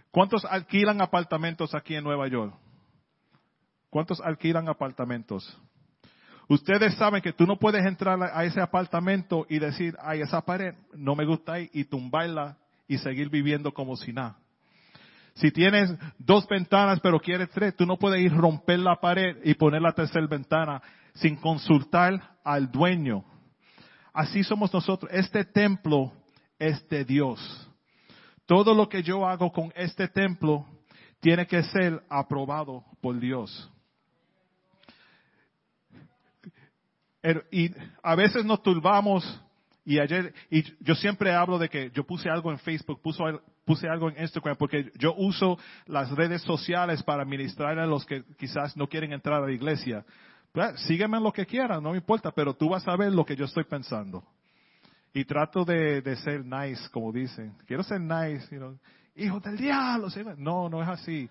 ¿Cuántos 0.09 0.43
alquilan 0.43 1.01
apartamentos 1.01 1.73
aquí 1.75 1.95
en 1.95 2.03
Nueva 2.03 2.27
York? 2.27 2.53
¿Cuántos 3.89 4.19
alquilan 4.19 4.67
apartamentos? 4.67 5.57
Ustedes 6.47 6.95
saben 6.95 7.21
que 7.21 7.31
tú 7.31 7.45
no 7.45 7.57
puedes 7.57 7.85
entrar 7.85 8.21
a 8.23 8.43
ese 8.43 8.59
apartamento 8.59 9.45
y 9.49 9.59
decir, 9.59 9.95
ay, 10.01 10.21
esa 10.21 10.41
pared 10.41 10.73
no 10.93 11.15
me 11.15 11.25
gusta 11.25 11.53
ahí 11.53 11.69
y 11.73 11.85
tumbarla 11.85 12.57
y 12.87 12.97
seguir 12.97 13.29
viviendo 13.29 13.71
como 13.71 13.95
si 13.95 14.11
nada. 14.11 14.37
Si 15.41 15.49
tienes 15.49 15.91
dos 16.19 16.47
ventanas 16.47 16.99
pero 16.99 17.19
quieres 17.19 17.49
tres, 17.49 17.75
tú 17.75 17.87
no 17.87 17.97
puedes 17.97 18.21
ir 18.21 18.31
romper 18.31 18.77
la 18.77 18.97
pared 18.97 19.37
y 19.43 19.55
poner 19.55 19.81
la 19.81 19.91
tercera 19.91 20.27
ventana 20.27 20.79
sin 21.15 21.35
consultar 21.35 22.37
al 22.43 22.71
dueño. 22.71 23.25
Así 24.13 24.43
somos 24.43 24.71
nosotros. 24.71 25.11
Este 25.11 25.43
templo 25.43 26.13
es 26.59 26.87
de 26.89 27.03
Dios. 27.05 27.39
Todo 28.45 28.75
lo 28.75 28.87
que 28.87 29.01
yo 29.01 29.27
hago 29.27 29.51
con 29.51 29.73
este 29.75 30.07
templo 30.07 30.67
tiene 31.19 31.47
que 31.47 31.63
ser 31.63 32.03
aprobado 32.07 32.85
por 33.01 33.19
Dios. 33.19 33.67
Er, 37.23 37.47
y 37.51 37.71
a 38.03 38.13
veces 38.13 38.45
nos 38.45 38.61
turbamos 38.61 39.41
y 39.83 39.97
ayer, 39.97 40.35
y 40.51 40.63
yo 40.83 40.93
siempre 40.93 41.33
hablo 41.33 41.57
de 41.57 41.67
que 41.67 41.89
yo 41.95 42.03
puse 42.05 42.29
algo 42.29 42.51
en 42.51 42.59
Facebook, 42.59 43.01
puse 43.01 43.23
algo 43.89 44.09
en 44.09 44.21
Instagram, 44.21 44.57
porque 44.57 44.91
yo 44.97 45.13
uso 45.15 45.57
las 45.85 46.11
redes 46.11 46.41
sociales 46.41 47.03
para 47.03 47.25
ministrar 47.25 47.79
a 47.79 47.85
los 47.85 48.05
que 48.05 48.23
quizás 48.37 48.75
no 48.75 48.87
quieren 48.87 49.13
entrar 49.13 49.41
a 49.41 49.45
la 49.45 49.51
iglesia. 49.51 50.03
Pues, 50.51 50.79
sígueme 50.81 51.17
en 51.17 51.23
lo 51.23 51.31
que 51.31 51.45
quieran, 51.45 51.81
no 51.81 51.91
me 51.91 51.97
importa, 51.97 52.31
pero 52.31 52.53
tú 52.53 52.69
vas 52.69 52.87
a 52.87 52.95
ver 52.97 53.13
lo 53.13 53.25
que 53.25 53.35
yo 53.35 53.45
estoy 53.45 53.63
pensando. 53.63 54.23
Y 55.13 55.25
trato 55.25 55.65
de, 55.65 56.15
ser 56.17 56.45
nice, 56.45 56.89
como 56.89 57.11
dicen. 57.11 57.53
Quiero 57.65 57.83
ser 57.83 58.01
nice, 58.01 58.47
hijo 59.15 59.39
del 59.39 59.57
diablo. 59.57 60.07
No, 60.37 60.69
no 60.69 60.81
es 60.81 60.89
así. 60.89 61.29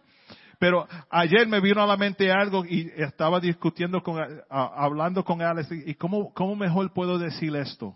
Pero 0.59 0.87
ayer 1.09 1.47
me 1.49 1.61
vino 1.61 1.83
a 1.83 1.87
la 1.87 1.97
mente 1.97 2.31
algo 2.31 2.67
y 2.67 2.93
estaba 2.97 3.41
discutiendo 3.41 4.03
con, 4.03 4.23
hablando 4.51 5.25
con 5.25 5.41
Alex, 5.41 5.71
y 5.73 5.95
cómo, 5.95 6.35
cómo 6.35 6.55
mejor 6.55 6.93
puedo 6.93 7.19
decir 7.19 7.57
esto. 7.57 7.95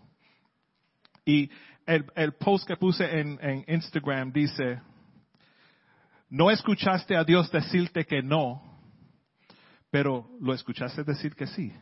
Y 1.26 1.50
el, 1.86 2.32
post 2.34 2.66
que 2.66 2.76
puse 2.76 3.20
en, 3.20 3.38
en 3.42 3.64
Instagram 3.68 4.32
dice, 4.32 4.80
no 6.30 6.50
escuchaste 6.50 7.16
a 7.16 7.24
Dios 7.24 7.50
decirte 7.50 8.04
que 8.04 8.22
no, 8.22 8.62
pero 9.90 10.28
lo 10.40 10.52
escuchaste 10.52 11.04
decir 11.04 11.34
que 11.34 11.46
sí. 11.46 11.72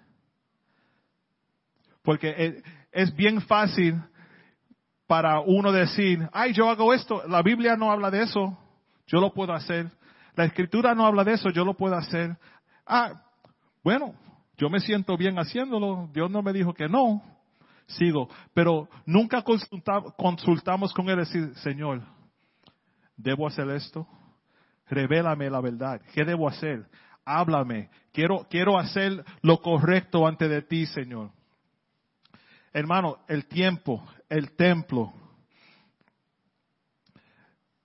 Porque 2.03 2.63
es, 2.91 3.17
bien 3.17 3.41
fácil 3.41 4.03
para 5.07 5.41
uno 5.41 5.73
decir, 5.73 6.29
ay, 6.33 6.53
yo 6.53 6.69
hago 6.69 6.93
esto, 6.93 7.23
la 7.29 7.43
Biblia 7.43 7.77
no 7.77 7.91
habla 7.91 8.11
de 8.11 8.23
eso, 8.23 8.59
yo 9.07 9.21
lo 9.21 9.33
puedo 9.33 9.53
hacer. 9.53 9.91
La 10.35 10.45
escritura 10.45 10.95
no 10.95 11.07
habla 11.07 11.25
de 11.25 11.35
eso, 11.35 11.51
yo 11.51 11.65
lo 11.65 11.75
puedo 11.75 11.95
hacer. 11.95 12.37
Ah, 12.87 13.23
bueno, 13.85 14.15
yo 14.57 14.69
me 14.69 14.81
siento 14.81 15.17
bien 15.17 15.39
haciéndolo, 15.39 16.11
Dios 16.13 16.31
no 16.31 16.43
me 16.43 16.53
dijo 16.53 16.75
que 16.75 16.89
no 16.89 17.23
sigo. 17.87 18.29
Pero 18.55 18.89
nunca 19.07 19.43
consultamos 19.43 20.93
con 20.93 21.09
Él 21.09 21.19
decir, 21.19 21.55
Señor, 21.57 22.03
¿debo 23.17 23.47
hacer 23.47 23.69
esto? 23.71 24.07
Revélame 24.89 25.49
la 25.51 25.61
verdad. 25.61 26.01
¿Qué 26.13 26.25
debo 26.25 26.49
hacer? 26.49 26.87
Háblame. 27.25 27.89
Quiero, 28.13 28.47
quiero 28.51 28.79
hacer 28.79 29.25
lo 29.43 29.61
correcto 29.61 30.27
ante 30.27 30.49
de 30.49 30.63
ti, 30.63 30.87
Señor. 30.87 31.31
Hermano, 32.73 33.19
el 33.29 33.47
tiempo, 33.47 34.03
el 34.29 34.53
templo, 34.57 35.13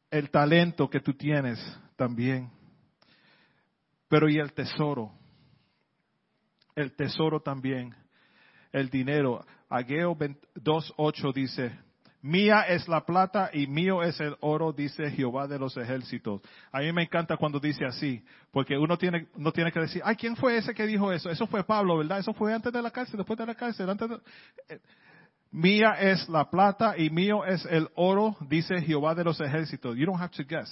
el 0.10 0.30
talento 0.30 0.90
que 0.90 1.00
tú 1.00 1.14
tienes 1.14 1.60
también. 1.96 2.50
Pero 4.08 4.30
y 4.30 4.38
el 4.38 4.54
tesoro. 4.54 5.12
El 6.76 6.96
tesoro 6.96 7.42
también. 7.42 7.94
El 8.72 8.90
dinero. 8.90 9.46
Ageo 9.70 10.16
2.8 10.16 11.34
dice, 11.34 11.78
Mía 12.22 12.62
es 12.68 12.88
la 12.88 13.06
plata 13.06 13.52
y 13.54 13.68
mío 13.68 14.02
es 14.02 14.20
el 14.20 14.36
oro, 14.40 14.74
dice 14.74 15.12
Jehová 15.12 15.48
de 15.48 15.60
los 15.60 15.78
ejércitos. 15.78 16.42
A 16.72 16.80
mí 16.80 16.92
me 16.92 17.04
encanta 17.04 17.38
cuando 17.38 17.60
dice 17.60 17.86
así, 17.86 18.24
porque 18.52 18.78
uno 18.78 18.98
tiene, 18.98 19.28
no 19.36 19.52
tiene 19.52 19.72
que 19.72 19.80
decir, 19.80 20.02
ay, 20.04 20.16
¿quién 20.16 20.36
fue 20.36 20.58
ese 20.58 20.74
que 20.74 20.88
dijo 20.88 21.12
eso? 21.12 21.30
Eso 21.30 21.48
fue 21.48 21.64
Pablo, 21.64 21.98
¿verdad? 21.98 22.20
Eso 22.20 22.34
fue 22.34 22.54
antes 22.54 22.74
de 22.74 22.82
la 22.82 22.92
cárcel, 22.92 23.18
después 23.18 23.38
de 23.38 23.46
la 23.46 23.56
cárcel, 23.56 23.90
antes 23.90 24.10
eh, 24.70 24.80
Mía 25.52 25.96
es 26.00 26.28
la 26.28 26.50
plata 26.50 26.98
y 26.98 27.10
mío 27.10 27.46
es 27.46 27.66
el 27.66 27.88
oro, 27.96 28.36
dice 28.50 28.82
Jehová 28.82 29.16
de 29.16 29.24
los 29.24 29.40
ejércitos. 29.40 29.96
You 29.96 30.06
don't 30.06 30.20
have 30.20 30.36
to 30.36 30.44
guess. 30.44 30.70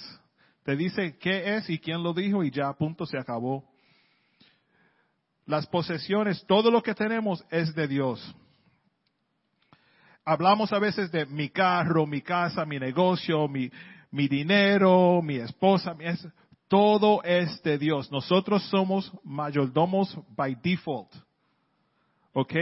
Te 0.64 0.76
dice 0.76 1.16
qué 1.18 1.56
es 1.56 1.70
y 1.70 1.78
quién 1.78 2.02
lo 2.02 2.12
dijo 2.12 2.44
y 2.44 2.50
ya, 2.50 2.72
punto, 2.74 3.06
se 3.06 3.18
acabó. 3.18 3.64
Las 5.46 5.66
posesiones, 5.66 6.44
todo 6.46 6.70
lo 6.70 6.82
que 6.82 6.94
tenemos 6.94 7.42
es 7.50 7.74
de 7.74 7.88
Dios 7.88 8.36
hablamos 10.26 10.72
a 10.72 10.78
veces 10.80 11.10
de 11.12 11.24
mi 11.24 11.48
carro, 11.48 12.04
mi 12.04 12.20
casa, 12.20 12.66
mi 12.66 12.78
negocio, 12.78 13.46
mi, 13.46 13.70
mi 14.10 14.26
dinero, 14.26 15.22
mi 15.22 15.36
esposa, 15.36 15.94
mi, 15.94 16.04
todo 16.68 17.22
es 17.22 17.62
de 17.62 17.78
Dios. 17.78 18.10
Nosotros 18.10 18.62
somos 18.68 19.10
mayordomos 19.22 20.18
by 20.36 20.56
default. 20.56 21.14
¿Ok? 22.32 22.52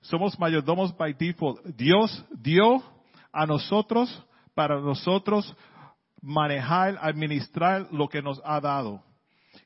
Somos 0.00 0.38
mayordomos 0.38 0.94
by 0.96 1.14
default. 1.14 1.64
Dios 1.76 2.24
dio 2.30 2.82
a 3.32 3.46
nosotros 3.46 4.24
para 4.54 4.80
nosotros 4.80 5.56
manejar, 6.20 6.98
administrar 7.00 7.86
lo 7.92 8.08
que 8.08 8.20
nos 8.20 8.42
ha 8.44 8.60
dado. 8.60 9.04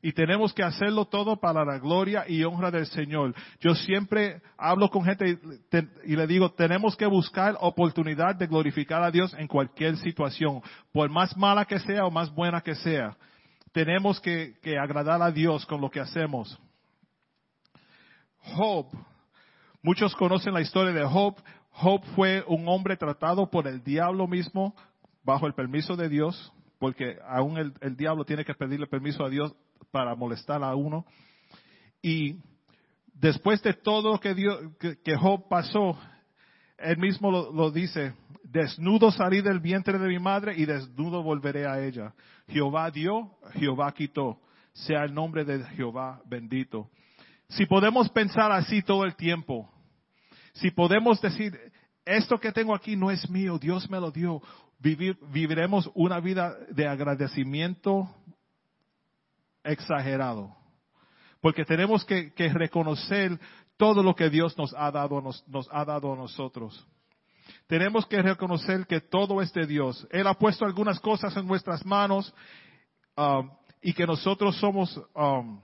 Y 0.04 0.12
tenemos 0.12 0.52
que 0.52 0.64
hacerlo 0.64 1.04
todo 1.04 1.36
para 1.36 1.64
la 1.64 1.78
gloria 1.78 2.24
y 2.28 2.42
honra 2.42 2.72
del 2.72 2.86
Señor. 2.86 3.36
Yo 3.60 3.76
siempre 3.76 4.42
hablo 4.58 4.90
con 4.90 5.04
gente 5.04 5.38
y, 6.04 6.16
le 6.16 6.26
digo, 6.26 6.50
tenemos 6.50 6.96
que 6.96 7.06
buscar 7.06 7.56
oportunidad 7.60 8.34
de 8.34 8.48
glorificar 8.48 9.04
a 9.04 9.12
Dios 9.12 9.32
en 9.38 9.46
cualquier 9.46 9.96
situación, 9.98 10.60
por 10.92 11.08
más 11.08 11.36
mala 11.36 11.64
que 11.64 11.78
sea 11.78 12.04
o 12.04 12.10
más 12.10 12.34
buena 12.34 12.60
que 12.60 12.74
sea. 12.74 13.16
Tenemos 13.70 14.20
que, 14.20 14.56
agradar 14.76 15.22
a 15.22 15.30
Dios 15.30 15.64
con 15.66 15.80
lo 15.80 15.88
que 15.88 16.00
hacemos. 16.00 16.58
Job, 18.38 18.86
muchos 19.82 20.16
conocen 20.16 20.52
la 20.52 20.62
historia 20.62 20.92
de 20.92 21.04
Job. 21.04 21.36
Job 21.70 22.02
fue 22.16 22.42
un 22.48 22.66
hombre 22.66 22.96
tratado 22.96 23.48
por 23.48 23.68
el 23.68 23.84
diablo 23.84 24.26
mismo 24.26 24.74
bajo 25.22 25.46
el 25.46 25.54
permiso 25.54 25.94
de 25.94 26.08
Dios, 26.08 26.52
porque 26.80 27.18
aún 27.28 27.56
el 27.56 27.96
diablo 27.96 28.24
tiene 28.24 28.44
que 28.44 28.52
pedirle 28.52 28.88
permiso 28.88 29.24
a 29.24 29.30
Dios 29.30 29.54
para 29.90 30.14
molestar 30.14 30.62
a 30.62 30.74
uno. 30.74 31.04
Y 32.02 32.36
después 33.14 33.62
de 33.62 33.74
todo 33.74 34.18
que, 34.18 34.34
que, 35.04 35.16
Job 35.16 35.48
pasó, 35.48 35.98
él 36.78 36.98
mismo 36.98 37.30
lo, 37.30 37.70
dice, 37.70 38.14
desnudo 38.42 39.10
salí 39.10 39.40
del 39.40 39.60
vientre 39.60 39.98
de 39.98 40.08
mi 40.08 40.18
madre 40.18 40.54
y 40.56 40.66
desnudo 40.66 41.22
volveré 41.22 41.66
a 41.66 41.80
ella. 41.82 42.14
Jehová 42.48 42.90
dio, 42.90 43.30
Jehová 43.54 43.92
quitó. 43.92 44.38
Sea 44.74 45.04
el 45.04 45.12
nombre 45.12 45.44
de 45.44 45.62
Jehová 45.76 46.22
bendito. 46.24 46.88
Si 47.50 47.66
podemos 47.66 48.08
pensar 48.08 48.50
así 48.50 48.80
todo 48.80 49.04
el 49.04 49.14
tiempo, 49.14 49.70
si 50.54 50.70
podemos 50.70 51.20
decir, 51.20 51.58
esto 52.06 52.40
que 52.40 52.52
tengo 52.52 52.74
aquí 52.74 52.96
no 52.96 53.10
es 53.10 53.28
mío, 53.28 53.58
Dios 53.58 53.88
me 53.90 54.00
lo 54.00 54.10
dio, 54.10 54.40
viviremos 54.78 55.90
una 55.94 56.18
vida 56.20 56.56
de 56.70 56.88
agradecimiento 56.88 58.08
exagerado. 59.64 60.54
Porque 61.40 61.64
tenemos 61.64 62.04
que, 62.04 62.32
reconocer 62.36 63.38
todo 63.76 64.02
lo 64.02 64.14
que 64.14 64.30
Dios 64.30 64.56
nos 64.56 64.74
ha 64.74 64.90
dado, 64.90 65.18
a 65.18 66.16
nosotros. 66.16 66.86
Tenemos 67.66 68.06
que 68.06 68.22
reconocer 68.22 68.86
que 68.86 69.00
todo 69.00 69.42
es 69.42 69.52
de 69.52 69.66
Dios. 69.66 70.06
Él 70.10 70.26
ha 70.26 70.34
puesto 70.34 70.64
algunas 70.64 71.00
cosas 71.00 71.36
en 71.36 71.46
nuestras 71.46 71.84
manos 71.84 72.32
um, 73.16 73.50
y 73.80 73.92
que 73.92 74.06
nosotros 74.06 74.56
somos, 74.56 74.96
um, 75.14 75.60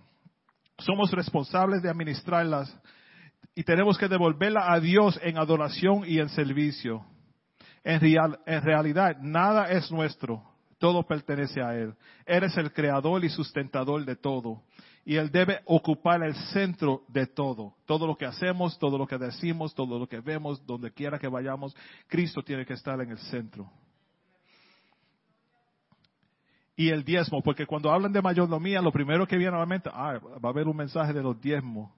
somos 0.79 1.13
responsables 1.13 1.81
de 1.83 1.91
administrarlas 1.91 2.77
y 3.55 3.63
tenemos 3.63 3.97
que 3.99 4.09
devolverla 4.09 4.73
a 4.73 4.81
Dios 4.81 5.19
en 5.23 5.39
adoración 5.39 6.03
y 6.07 6.19
en 6.19 6.29
servicio. 6.29 7.05
En 7.85 8.01
realidad, 8.01 9.17
nada 9.21 9.71
es 9.71 9.91
nuestro 9.91 10.43
todo 10.79 11.03
pertenece 11.07 11.61
a 11.61 11.75
Él. 11.75 11.95
Él 12.25 12.45
es 12.45 12.57
el 12.57 12.73
creador 12.73 13.25
y 13.25 13.29
sustentador 13.29 14.05
de 14.05 14.17
todo. 14.17 14.63
Y 15.05 15.17
Él 15.17 15.31
debe 15.31 15.61
ocupar 15.65 16.23
el 16.23 16.35
centro 16.53 17.03
de 17.09 17.27
todo. 17.27 17.75
Todo 17.87 18.07
lo 18.07 18.17
que 18.17 18.27
hacemos, 18.27 18.79
todo 18.79 18.97
lo 18.99 19.07
que 19.07 19.19
decimos, 19.19 19.75
todo 19.75 19.99
lo 19.99 20.07
que 20.07 20.21
vemos, 20.21 20.65
donde 20.67 20.93
quiera 20.93 21.19
que 21.19 21.29
vayamos, 21.29 21.75
Cristo 22.07 22.43
tiene 22.43 22.65
que 22.65 22.75
estar 22.75 23.01
en 23.01 23.11
el 23.11 23.19
centro. 23.19 23.71
Y 26.77 26.91
el 26.91 27.05
diezmo, 27.05 27.43
porque 27.43 27.67
cuando 27.67 27.91
hablan 27.91 28.13
de 28.13 28.23
mayordomía, 28.23 28.81
lo 28.81 28.93
primero 28.93 29.27
que 29.27 29.37
viene 29.37 29.57
a 29.57 29.61
la 29.61 29.67
mente, 29.67 29.91
ah, 29.93 30.21
va 30.45 30.49
a 30.49 30.53
haber 30.53 30.69
un 30.69 30.77
mensaje 30.77 31.13
de 31.13 31.23
los 31.23 31.41
diezmos. 31.41 31.91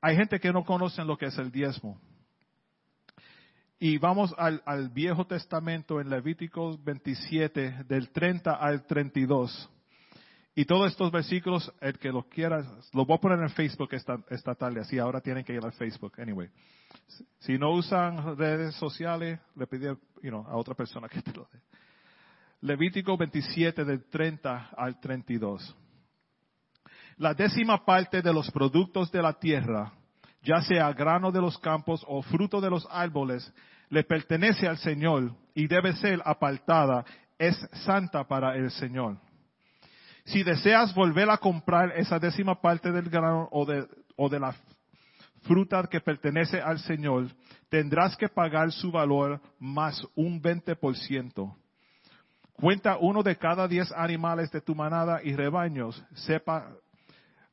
Hay 0.00 0.14
gente 0.14 0.38
que 0.38 0.52
no 0.52 0.64
conoce 0.64 1.04
lo 1.04 1.16
que 1.18 1.26
es 1.26 1.38
el 1.38 1.50
diezmo. 1.50 1.98
Y 3.86 3.98
vamos 3.98 4.34
al, 4.38 4.88
Viejo 4.94 5.26
Testamento 5.26 6.00
en 6.00 6.08
Levíticos 6.08 6.82
27, 6.82 7.84
del 7.86 8.08
30 8.12 8.54
al 8.54 8.86
32. 8.86 9.70
Y 10.54 10.64
todos 10.64 10.90
estos 10.90 11.12
versículos, 11.12 11.70
el 11.82 11.98
que 11.98 12.10
los 12.10 12.24
quiera, 12.28 12.64
los 12.94 13.06
voy 13.06 13.14
a 13.14 13.20
poner 13.20 13.40
en 13.40 13.50
Facebook 13.50 13.90
esta, 13.92 14.16
esta 14.30 14.54
tarde, 14.54 14.80
así 14.80 14.98
ahora 14.98 15.20
tienen 15.20 15.44
que 15.44 15.52
ir 15.52 15.62
al 15.62 15.72
Facebook. 15.72 16.14
Anyway, 16.18 16.48
si 17.40 17.58
no 17.58 17.72
usan 17.72 18.38
redes 18.38 18.74
sociales, 18.76 19.38
le 19.54 19.66
pido 19.66 19.98
a 20.46 20.56
otra 20.56 20.74
persona 20.74 21.06
que 21.06 21.20
te 21.20 21.34
lo 21.34 21.46
dé. 21.52 21.60
Levítico 22.62 23.18
27 23.18 23.84
del 23.84 24.06
30 24.06 24.70
al 24.78 24.98
32. 24.98 25.76
La 27.18 27.34
décima 27.34 27.84
parte 27.84 28.22
de 28.22 28.32
los 28.32 28.50
productos 28.50 29.12
de 29.12 29.20
la 29.20 29.34
tierra 29.34 29.92
ya 30.44 30.60
sea 30.60 30.92
grano 30.92 31.32
de 31.32 31.40
los 31.40 31.58
campos 31.58 32.04
o 32.06 32.22
fruto 32.22 32.60
de 32.60 32.70
los 32.70 32.86
árboles, 32.90 33.52
le 33.90 34.04
pertenece 34.04 34.66
al 34.66 34.78
Señor 34.78 35.34
y 35.54 35.66
debe 35.66 35.92
ser 35.94 36.20
apartada, 36.24 37.04
es 37.38 37.56
santa 37.84 38.24
para 38.24 38.56
el 38.56 38.70
Señor. 38.70 39.18
Si 40.24 40.42
deseas 40.42 40.94
volver 40.94 41.28
a 41.30 41.38
comprar 41.38 41.92
esa 41.96 42.18
décima 42.18 42.60
parte 42.60 42.90
del 42.90 43.10
grano 43.10 43.48
o 43.52 43.66
de, 43.66 43.86
o 44.16 44.28
de 44.28 44.40
la 44.40 44.54
fruta 45.42 45.86
que 45.90 46.00
pertenece 46.00 46.60
al 46.60 46.78
Señor, 46.78 47.28
tendrás 47.68 48.16
que 48.16 48.28
pagar 48.28 48.72
su 48.72 48.90
valor 48.90 49.40
más 49.58 50.06
un 50.14 50.40
20%. 50.40 51.54
Cuenta 52.54 52.96
uno 52.98 53.22
de 53.22 53.36
cada 53.36 53.68
diez 53.68 53.92
animales 53.92 54.50
de 54.50 54.60
tu 54.60 54.74
manada 54.74 55.20
y 55.22 55.34
rebaños, 55.34 56.02
sepa, 56.14 56.70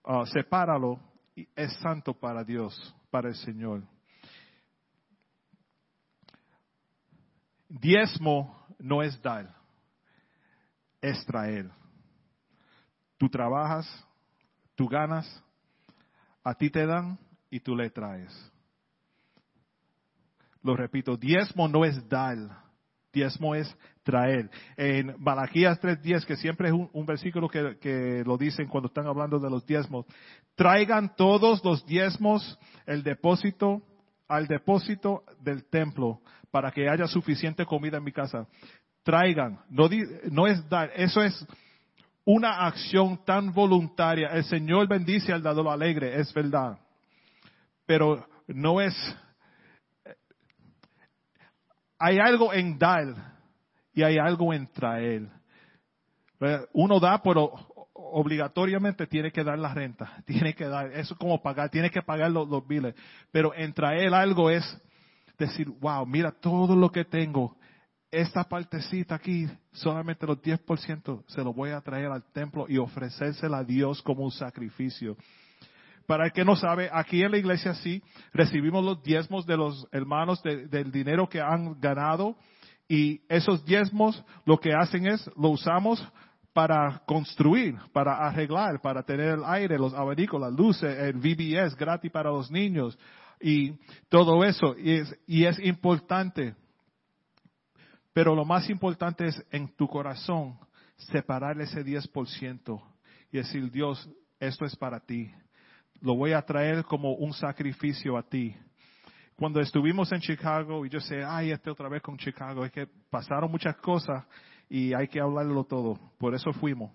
uh, 0.06 0.26
sepáralo 0.28 1.00
es 1.56 1.74
santo 1.78 2.13
para 2.13 2.44
Dios, 2.44 2.96
para 3.10 3.30
el 3.30 3.36
Señor. 3.36 3.84
Diezmo 7.80 8.68
no 8.80 9.02
es 9.02 9.22
dar, 9.22 9.56
es 11.00 11.26
traer. 11.26 11.72
Tú 13.18 13.30
trabajas, 13.30 13.88
tú 14.76 14.90
ganas, 14.90 15.42
a 16.44 16.54
ti 16.54 16.70
te 16.70 16.86
dan 16.86 17.18
y 17.50 17.62
tú 17.62 17.74
le 17.74 17.90
traes. 17.90 18.52
Lo 20.62 20.76
repito, 20.76 21.16
diezmo 21.16 21.70
no 21.70 21.86
es 21.86 22.10
dar, 22.10 22.38
diezmo 23.14 23.56
es 23.56 23.74
traer. 24.04 24.52
En 24.76 25.16
Malaquías 25.18 25.80
3.10, 25.82 26.26
que 26.26 26.36
siempre 26.36 26.68
es 26.68 26.74
un, 26.74 27.06
versículo 27.06 27.48
que, 27.48 27.78
que, 27.80 28.24
lo 28.26 28.38
dicen 28.38 28.68
cuando 28.68 28.88
están 28.88 29.08
hablando 29.08 29.40
de 29.40 29.50
los 29.50 29.66
diezmos, 29.66 30.06
traigan 30.56 31.16
todos 31.16 31.64
los 31.64 31.86
diezmos 31.86 32.60
el 32.86 33.02
depósito 33.02 33.82
al 34.28 34.48
depósito 34.48 35.24
del 35.42 35.66
templo 35.66 36.22
para 36.52 36.72
que 36.72 36.90
haya 36.90 37.08
suficiente 37.08 37.66
comida 37.66 37.98
en 37.98 38.04
mi 38.04 38.12
casa. 38.12 38.46
Traigan, 39.04 39.60
no, 39.70 40.48
es 40.48 40.70
dar, 40.70 40.92
eso 40.96 41.24
es 41.24 41.48
una 42.24 42.68
acción 42.68 43.24
tan 43.26 43.52
voluntaria. 43.52 44.28
El 44.28 44.44
Señor 44.44 44.88
bendice 44.88 45.34
al 45.34 45.42
dador 45.42 45.70
alegre, 45.70 46.20
es 46.20 46.32
verdad. 46.34 46.78
Pero 47.86 48.28
no 48.48 48.80
es 48.80 48.94
hay 51.98 52.18
algo 52.18 52.52
en 52.52 52.80
dar 52.80 53.14
y 53.94 54.02
hay 54.02 54.18
algo 54.18 54.54
en 54.54 54.68
traer. 54.72 55.28
Uno 56.74 57.00
da, 57.00 57.22
pero 57.22 57.52
obligatoriamente 57.94 59.06
tiene 59.06 59.32
que 59.32 59.44
dar 59.44 59.60
la 59.60 59.74
renta, 59.74 60.22
tiene 60.26 60.56
que 60.56 60.66
dar, 60.66 60.92
eso 60.94 61.14
es 61.14 61.20
como 61.20 61.42
pagar, 61.42 61.70
tiene 61.70 61.92
que 61.92 62.02
pagar 62.02 62.32
los, 62.32 62.50
los 62.50 62.68
biles. 62.68 62.96
Pero 63.32 63.54
en 63.54 63.74
traer 63.74 64.14
algo 64.14 64.50
es 64.50 64.64
decir, 65.45 65.69
wow, 65.80 66.06
mira 66.06 66.32
todo 66.32 66.75
lo 66.75 66.91
que 66.91 67.06
tengo, 67.06 67.56
esta 68.12 68.43
partecita 68.43 69.15
aquí, 69.15 69.47
solamente 69.71 70.27
los 70.27 70.41
10% 70.41 71.23
se 71.27 71.43
lo 71.43 71.54
voy 71.54 71.69
a 71.69 71.82
traer 71.82 72.08
al 72.08 72.23
templo 72.34 72.65
y 72.67 72.77
ofrecérsela 72.77 73.60
a 73.60 73.63
Dios 73.63 74.01
como 74.01 74.23
un 74.23 74.32
sacrificio. 74.32 75.15
Para 76.06 76.25
el 76.25 76.34
que 76.34 76.43
no 76.43 76.58
sabe, 76.58 76.89
aquí 76.91 77.23
en 77.23 77.32
la 77.32 77.38
iglesia 77.38 77.73
sí 77.75 78.04
recibimos 78.34 78.84
los 78.84 79.01
diezmos 79.01 79.45
de 79.45 79.56
los 79.56 79.88
hermanos 79.91 80.43
del 80.43 80.91
dinero 80.91 81.30
que 81.30 81.39
han 81.39 81.80
ganado 81.80 82.36
y 82.89 83.21
esos 83.30 83.63
diezmos 83.63 84.21
lo 84.45 84.60
que 84.60 84.73
hacen 84.73 85.08
es 85.08 85.30
lo 85.38 85.49
usamos 85.49 86.06
para 86.51 87.01
construir, 87.06 87.77
para 87.93 88.27
arreglar, 88.27 88.82
para 88.82 89.04
tener 89.04 89.36
el 89.36 89.45
aire, 89.45 89.77
los 89.77 89.93
abanicos, 89.93 90.41
las 90.41 90.51
luces, 90.51 90.97
el 90.99 91.13
VBS 91.13 91.77
gratis 91.77 92.12
para 92.12 92.30
los 92.30 92.51
niños 92.51 92.99
y 93.41 93.77
todo 94.10 94.43
eso. 94.43 94.75
Y 94.77 94.91
es, 94.93 95.19
y 95.27 95.45
es 95.45 95.60
importante. 95.60 96.56
Pero 98.13 98.36
lo 98.36 98.45
más 98.45 98.69
importante 98.69 99.25
es 99.27 99.45
en 99.51 99.69
tu 99.75 99.88
corazón 99.88 100.58
separar 101.12 101.60
ese 101.62 101.84
10% 101.84 102.82
y 103.32 103.38
decir, 103.38 103.71
Dios, 103.71 104.10
esto 104.39 104.65
es 104.65 104.75
para 104.75 104.99
ti 104.99 105.32
lo 106.01 106.15
voy 106.15 106.34
a 106.34 106.41
traer 106.41 106.84
como 106.84 107.13
un 107.13 107.32
sacrificio 107.32 108.17
a 108.17 108.23
ti. 108.23 108.56
Cuando 109.36 109.62
estuvimos 109.62 110.12
en 110.12 110.19
Chicago, 110.19 110.86
y 110.86 110.89
yo 110.89 110.99
sé, 110.99 111.23
ay, 111.23 111.51
este 111.51 111.69
otra 111.69 111.89
vez 111.89 112.01
con 112.01 112.17
Chicago, 112.17 112.65
es 112.65 112.71
que 112.71 112.88
pasaron 113.10 113.49
muchas 113.49 113.75
cosas 113.77 114.25
y 114.69 114.93
hay 114.93 115.08
que 115.08 115.19
hablarlo 115.19 115.63
todo. 115.63 115.97
Por 116.17 116.36
eso 116.36 116.51
fuimos. 116.54 116.91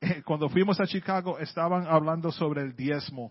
Cuando 0.24 0.48
fuimos 0.48 0.80
a 0.80 0.86
Chicago, 0.86 1.38
estaban 1.38 1.86
hablando 1.86 2.32
sobre 2.32 2.62
el 2.62 2.74
diezmo 2.74 3.30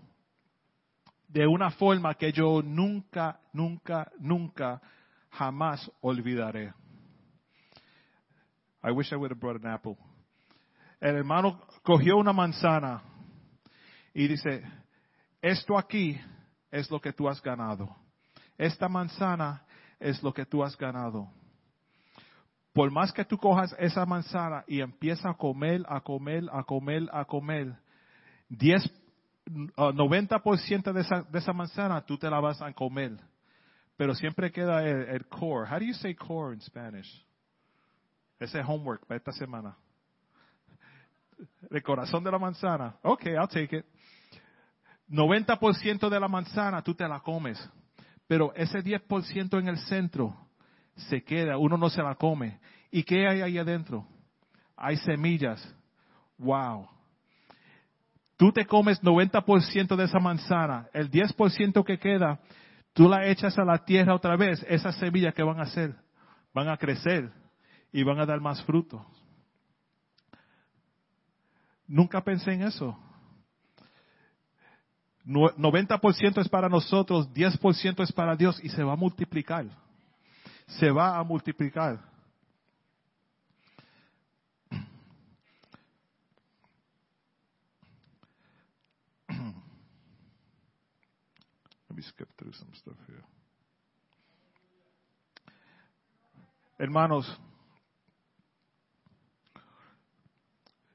de 1.28 1.46
una 1.46 1.72
forma 1.72 2.16
que 2.16 2.32
yo 2.32 2.62
nunca, 2.62 3.40
nunca, 3.54 4.12
nunca, 4.20 4.82
jamás 5.30 5.92
olvidaré. 6.02 6.74
I 8.84 8.92
wish 8.92 9.12
I 9.12 9.16
would 9.16 9.32
have 9.32 9.40
brought 9.40 9.64
an 9.64 9.72
apple. 9.72 9.98
el 11.00 11.16
hermano 11.16 11.62
cogió 11.84 12.18
una 12.18 12.34
manzana 12.34 13.02
y 14.14 14.28
dice, 14.28 14.64
esto 15.42 15.78
aquí 15.78 16.20
es 16.72 16.90
lo 16.90 17.00
que 17.00 17.14
tú 17.14 17.30
has 17.30 17.42
ganado. 17.42 17.96
Esta 18.58 18.90
manzana 18.90 19.64
es 20.00 20.22
lo 20.24 20.34
que 20.34 20.46
tú 20.46 20.64
has 20.64 20.76
ganado. 20.76 21.30
Por 22.74 22.92
más 22.92 23.12
que 23.12 23.26
tú 23.26 23.38
cojas 23.38 23.76
esa 23.80 24.06
manzana 24.06 24.64
y 24.68 24.82
empiezas 24.82 25.26
a 25.26 25.34
comer, 25.34 25.84
a 25.88 26.02
comer, 26.02 26.44
a 26.52 26.64
comer, 26.64 27.08
a 27.12 27.26
comer, 27.26 27.76
10, 28.50 28.92
90% 29.48 30.94
de 30.94 31.02
esa, 31.02 31.22
de 31.24 31.40
esa 31.40 31.54
manzana 31.54 32.06
tú 32.06 32.18
te 32.18 32.30
la 32.30 32.40
vas 32.40 32.62
a 32.62 32.72
comer. 32.74 33.18
Pero 33.96 34.14
siempre 34.14 34.52
queda 34.52 34.84
el, 34.86 35.26
core. 35.28 35.68
How 35.68 35.80
do 35.80 35.86
you 35.86 35.94
say 35.94 36.14
core 36.14 36.54
in 36.54 36.62
Spanish? 36.62 37.26
Ese 38.40 38.62
homework 38.62 39.06
para 39.08 39.18
esta 39.18 39.32
semana. 39.32 39.76
El 41.70 41.82
corazón 41.82 42.24
de 42.24 42.32
la 42.32 42.38
manzana. 42.38 42.96
Ok, 43.02 43.26
I'll 43.26 43.48
take 43.48 43.78
it. 43.78 43.86
90% 45.10 46.10
de 46.10 46.20
la 46.20 46.28
manzana 46.28 46.84
tú 46.84 46.94
te 46.94 47.08
la 47.08 47.20
comes. 47.22 47.58
Pero 48.28 48.54
ese 48.56 48.84
10% 48.84 49.60
en 49.60 49.68
el 49.68 49.78
centro 49.80 50.36
se 50.96 51.24
queda, 51.24 51.58
uno 51.58 51.78
no 51.78 51.90
se 51.90 52.04
la 52.04 52.16
come. 52.16 52.60
¿Y 52.92 53.04
qué 53.04 53.28
hay 53.28 53.42
ahí 53.42 53.58
adentro? 53.58 54.06
Hay 54.76 54.98
semillas. 54.98 55.76
Wow. 56.38 56.88
Tú 58.38 58.52
te 58.52 58.66
comes 58.66 59.02
90% 59.02 59.96
de 59.96 60.04
esa 60.04 60.20
manzana, 60.20 60.88
el 60.94 61.10
10% 61.10 61.84
que 61.84 61.98
queda, 61.98 62.40
tú 62.94 63.10
la 63.10 63.26
echas 63.26 63.58
a 63.58 63.66
la 63.66 63.84
tierra 63.84 64.14
otra 64.14 64.36
vez, 64.36 64.64
esas 64.70 64.96
semillas 64.98 65.34
que 65.34 65.42
van 65.42 65.60
a 65.60 65.64
hacer, 65.64 65.96
van 66.54 66.70
a 66.70 66.78
crecer 66.78 67.32
y 67.92 68.04
van 68.04 68.20
a 68.20 68.28
dar 68.28 68.40
más 68.40 68.64
frutos. 68.64 69.02
Nunca 71.88 72.22
pensé 72.22 72.54
en 72.54 72.62
eso. 72.62 72.96
90% 75.26 76.40
es 76.40 76.48
para 76.48 76.70
nosotros, 76.70 77.34
10% 77.34 78.04
es 78.04 78.12
para 78.12 78.36
Dios 78.36 78.64
y 78.64 78.70
se 78.70 78.84
va 78.84 78.94
a 78.94 78.98
multiplicar. 78.98 79.66
Se 80.68 80.92
va 80.92 81.18
a 81.18 81.24
multiplicar. 81.24 82.00
Let 91.98 92.04
me 92.04 92.10
skip 92.10 92.30
through 92.38 92.54
some 92.54 92.72
stuff 92.76 92.94
here. 93.08 93.24
Hermanos, 96.78 97.26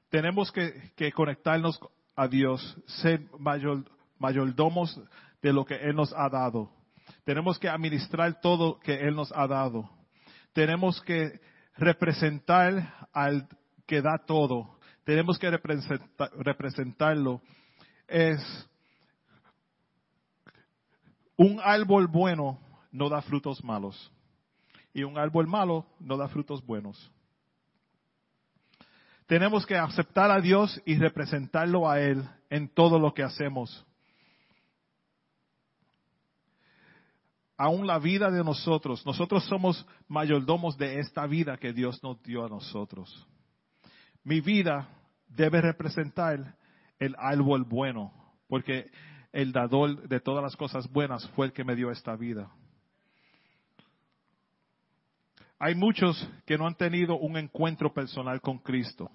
tenemos 0.09 0.49
que, 0.53 0.93
que 0.95 1.11
conectarnos 1.11 1.77
a 2.15 2.29
Dios, 2.29 2.77
ser 3.01 3.19
mayor, 3.37 3.83
mayordomos 4.17 4.97
de 5.41 5.51
lo 5.51 5.65
que 5.65 5.75
Él 5.75 5.93
nos 5.93 6.13
ha 6.13 6.29
dado. 6.29 6.71
Tenemos 7.25 7.59
que 7.59 7.67
administrar 7.67 8.39
todo 8.39 8.79
que 8.79 9.01
Él 9.05 9.13
nos 9.13 9.29
ha 9.33 9.45
dado. 9.45 9.89
Tenemos 10.53 11.01
que 11.01 11.41
representar 11.75 13.09
al 13.11 13.49
que 13.85 14.01
da 14.01 14.19
todo. 14.25 14.79
Tenemos 15.03 15.37
que 15.37 15.51
representarlo. 15.51 17.41
Es 18.07 18.69
un 21.37 21.59
árbol 21.63 22.07
bueno 22.07 22.59
no 22.91 23.09
da 23.09 23.21
frutos 23.21 23.63
malos. 23.63 24.11
Y 24.93 25.03
un 25.03 25.17
árbol 25.17 25.47
malo 25.47 25.85
no 25.99 26.17
da 26.17 26.27
frutos 26.27 26.63
buenos. 26.65 27.11
Tenemos 29.25 29.65
que 29.65 29.75
aceptar 29.75 30.29
a 30.29 30.39
Dios 30.39 30.81
y 30.85 30.97
representarlo 30.97 31.89
a 31.89 31.99
Él 31.99 32.23
en 32.49 32.67
todo 32.69 32.99
lo 32.99 33.13
que 33.13 33.23
hacemos. 33.23 33.85
aún 37.57 37.87
la 37.87 37.99
vida 37.99 38.29
de 38.29 38.43
nosotros. 38.43 39.05
Nosotros 39.05 39.45
somos 39.45 39.85
mayordomos 40.07 40.77
de 40.77 40.99
esta 40.99 41.25
vida 41.27 41.57
que 41.57 41.71
Dios 41.71 42.03
nos 42.03 42.21
dio 42.23 42.45
a 42.45 42.49
nosotros. 42.49 43.25
Mi 44.23 44.41
vida 44.41 44.89
debe 45.27 45.61
representar 45.61 46.57
el 46.99 47.15
árbol 47.17 47.63
bueno, 47.63 48.11
porque 48.47 48.91
el 49.33 49.51
dador 49.51 50.07
de 50.07 50.19
todas 50.19 50.43
las 50.43 50.55
cosas 50.55 50.89
buenas 50.89 51.27
fue 51.29 51.47
el 51.47 51.53
que 51.53 51.63
me 51.63 51.75
dio 51.75 51.91
esta 51.91 52.15
vida. 52.15 52.49
Hay 55.57 55.75
muchos 55.75 56.29
que 56.45 56.57
no 56.57 56.67
han 56.67 56.75
tenido 56.75 57.17
un 57.17 57.37
encuentro 57.37 57.93
personal 57.93 58.39
con 58.41 58.59
Cristo. 58.59 59.09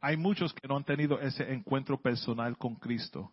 Hay 0.00 0.16
muchos 0.16 0.52
que 0.52 0.68
no 0.68 0.76
han 0.76 0.84
tenido 0.84 1.18
ese 1.20 1.50
encuentro 1.52 2.00
personal 2.00 2.56
con 2.58 2.76
Cristo. 2.76 3.32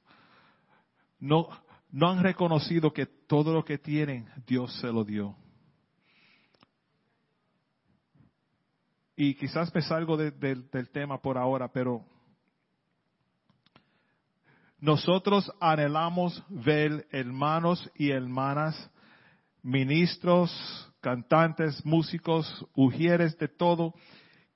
No, 1.19 1.49
no 1.91 2.09
han 2.09 2.23
reconocido 2.23 2.93
que 2.93 3.05
todo 3.05 3.53
lo 3.53 3.65
que 3.65 3.77
tienen 3.77 4.29
Dios 4.47 4.73
se 4.79 4.87
lo 4.87 5.03
dio. 5.03 5.35
Y 9.17 9.35
quizás 9.35 9.73
me 9.73 9.81
salgo 9.81 10.17
del 10.17 10.89
tema 10.91 11.21
por 11.21 11.37
ahora, 11.37 11.67
pero 11.71 12.05
nosotros 14.85 15.51
anhelamos 15.59 16.43
ver 16.49 17.07
hermanos 17.11 17.91
y 17.95 18.11
hermanas, 18.11 18.91
ministros, 19.61 20.51
cantantes, 21.01 21.85
músicos, 21.85 22.65
ujieres 22.75 23.37
de 23.37 23.47
todo, 23.47 23.93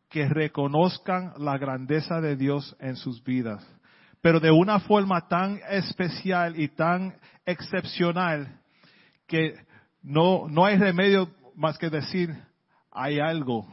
que 0.10 0.28
reconozcan 0.28 1.34
la 1.38 1.58
grandeza 1.58 2.22
de 2.22 2.36
Dios 2.36 2.76
en 2.80 2.96
sus 2.96 3.24
vidas 3.24 3.65
pero 4.22 4.39
de 4.39 4.52
una 4.52 4.80
forma 4.80 5.28
tan 5.28 5.60
especial 5.70 6.60
y 6.60 6.68
tan 6.70 7.15
excepcional 7.46 8.60
que 9.28 9.54
no, 10.02 10.48
no 10.50 10.65
hay 10.65 10.78
remedio 10.78 11.30
más 11.56 11.78
que 11.78 11.89
decir, 11.89 12.30
hay 12.92 13.20
algo. 13.20 13.65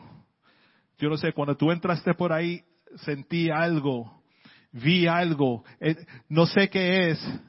Yo 0.98 1.08
no 1.08 1.16
sé, 1.16 1.32
cuando 1.32 1.56
tú 1.56 1.70
entraste 1.70 2.14
por 2.14 2.32
ahí, 2.32 2.62
sentí 2.96 3.50
algo, 3.50 4.22
vi 4.72 5.06
algo, 5.06 5.64
eh, 5.80 5.96
no 6.28 6.46
sé 6.46 6.68
qué 6.68 7.10
es. 7.10 7.40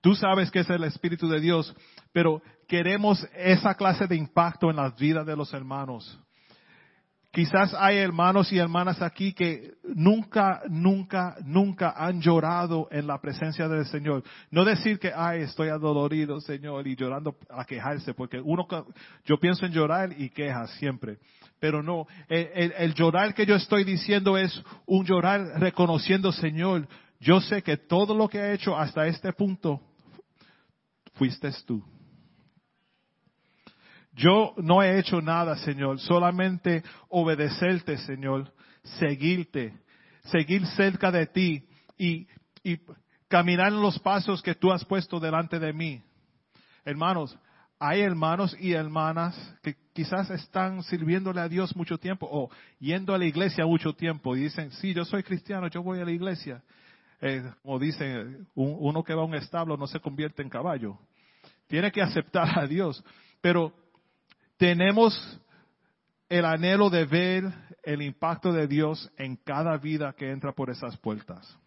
Tú 0.00 0.14
sabes 0.14 0.50
que 0.50 0.60
es 0.60 0.70
el 0.70 0.84
Espíritu 0.84 1.28
de 1.28 1.40
Dios, 1.40 1.74
pero 2.12 2.42
queremos 2.68 3.26
esa 3.34 3.74
clase 3.74 4.06
de 4.06 4.16
impacto 4.16 4.70
en 4.70 4.76
las 4.76 4.96
vidas 4.96 5.26
de 5.26 5.36
los 5.36 5.52
hermanos. 5.52 6.20
Quizás 7.36 7.74
hay 7.74 7.98
hermanos 7.98 8.50
y 8.50 8.56
hermanas 8.56 9.02
aquí 9.02 9.34
que 9.34 9.74
nunca, 9.94 10.62
nunca, 10.70 11.36
nunca 11.44 11.92
han 11.94 12.18
llorado 12.22 12.88
en 12.90 13.06
la 13.06 13.20
presencia 13.20 13.68
del 13.68 13.84
Señor. 13.84 14.22
No 14.50 14.64
decir 14.64 14.98
que, 14.98 15.12
ay, 15.14 15.42
estoy 15.42 15.68
adolorido, 15.68 16.40
Señor, 16.40 16.86
y 16.86 16.96
llorando 16.96 17.36
a 17.50 17.66
quejarse, 17.66 18.14
porque 18.14 18.40
uno, 18.40 18.66
yo 19.26 19.36
pienso 19.38 19.66
en 19.66 19.72
llorar 19.72 20.14
y 20.16 20.30
quejas 20.30 20.70
siempre. 20.78 21.18
Pero 21.58 21.82
no, 21.82 22.06
el, 22.28 22.94
llorar 22.94 23.34
que 23.34 23.46
yo 23.46 23.54
estoy 23.54 23.84
diciendo 23.84 24.36
es 24.36 24.62
un 24.84 25.06
llorar 25.06 25.58
reconociendo, 25.58 26.30
Señor, 26.32 26.86
yo 27.18 27.40
sé 27.40 27.62
que 27.62 27.78
todo 27.78 28.14
lo 28.14 28.28
que 28.28 28.38
he 28.38 28.52
hecho 28.52 28.76
hasta 28.76 29.06
este 29.06 29.32
punto, 29.32 29.80
fuiste 31.14 31.50
tú. 31.66 31.82
Yo 34.12 34.54
no 34.58 34.82
he 34.82 34.98
hecho 34.98 35.20
nada, 35.20 35.56
Señor, 35.56 35.98
solamente 36.00 36.82
obedecerte, 37.08 37.98
Señor, 37.98 38.52
seguirte, 38.98 39.74
seguir 40.24 40.66
cerca 40.68 41.10
de 41.10 41.26
ti 41.26 41.66
y 41.98 42.26
caminar 43.28 43.68
en 43.68 43.80
los 43.80 43.98
pasos 43.98 44.42
que 44.42 44.54
tú 44.54 44.72
has 44.72 44.84
puesto 44.84 45.18
delante 45.20 45.58
de 45.58 45.72
mí. 45.72 46.02
Hermanos, 46.84 47.36
hay 47.78 48.00
hermanos 48.00 48.56
y 48.58 48.72
hermanas 48.72 49.36
que 49.62 49.76
quizás 49.92 50.30
están 50.30 50.82
sirviéndole 50.82 51.40
a 51.40 51.48
Dios 51.48 51.76
mucho 51.76 51.98
tiempo 51.98 52.26
o 52.30 52.50
yendo 52.78 53.14
a 53.14 53.18
la 53.18 53.26
iglesia 53.26 53.66
mucho 53.66 53.92
tiempo 53.94 54.36
y 54.36 54.44
dicen, 54.44 54.70
sí, 54.72 54.94
yo 54.94 55.04
soy 55.04 55.22
cristiano, 55.22 55.68
yo 55.68 55.82
voy 55.82 56.00
a 56.00 56.04
la 56.04 56.12
iglesia. 56.12 56.62
Eh, 57.20 57.42
como 57.62 57.78
dicen, 57.78 58.46
uno 58.54 59.02
que 59.02 59.14
va 59.14 59.22
a 59.22 59.26
un 59.26 59.34
establo 59.34 59.76
no 59.76 59.86
se 59.86 60.00
convierte 60.00 60.42
en 60.42 60.48
caballo. 60.48 60.98
Tiene 61.66 61.90
que 61.90 62.02
aceptar 62.02 62.58
a 62.58 62.66
Dios. 62.66 63.02
Pero 63.40 63.72
tenemos 64.56 65.40
el 66.28 66.44
anhelo 66.44 66.90
de 66.90 67.04
ver 67.04 67.44
el 67.82 68.02
impacto 68.02 68.52
de 68.52 68.66
Dios 68.66 69.10
en 69.16 69.36
cada 69.36 69.76
vida 69.76 70.14
que 70.14 70.30
entra 70.30 70.52
por 70.52 70.70
esas 70.70 70.96
puertas. 70.96 71.58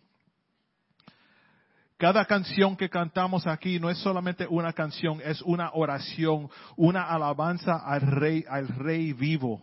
Cada 1.99 2.23
canción 2.23 2.77
que 2.77 2.89
cantamos 2.89 3.45
aquí 3.45 3.77
no 3.77 3.89
es 3.89 3.97
solamente 3.97 4.47
una 4.49 4.71
canción, 4.71 5.19
es 5.21 5.41
una 5.41 5.71
oración, 5.73 6.49
una 6.77 7.03
alabanza 7.03 7.75
al 7.75 7.99
rey, 7.99 8.45
al 8.49 8.69
rey 8.69 9.11
vivo. 9.11 9.61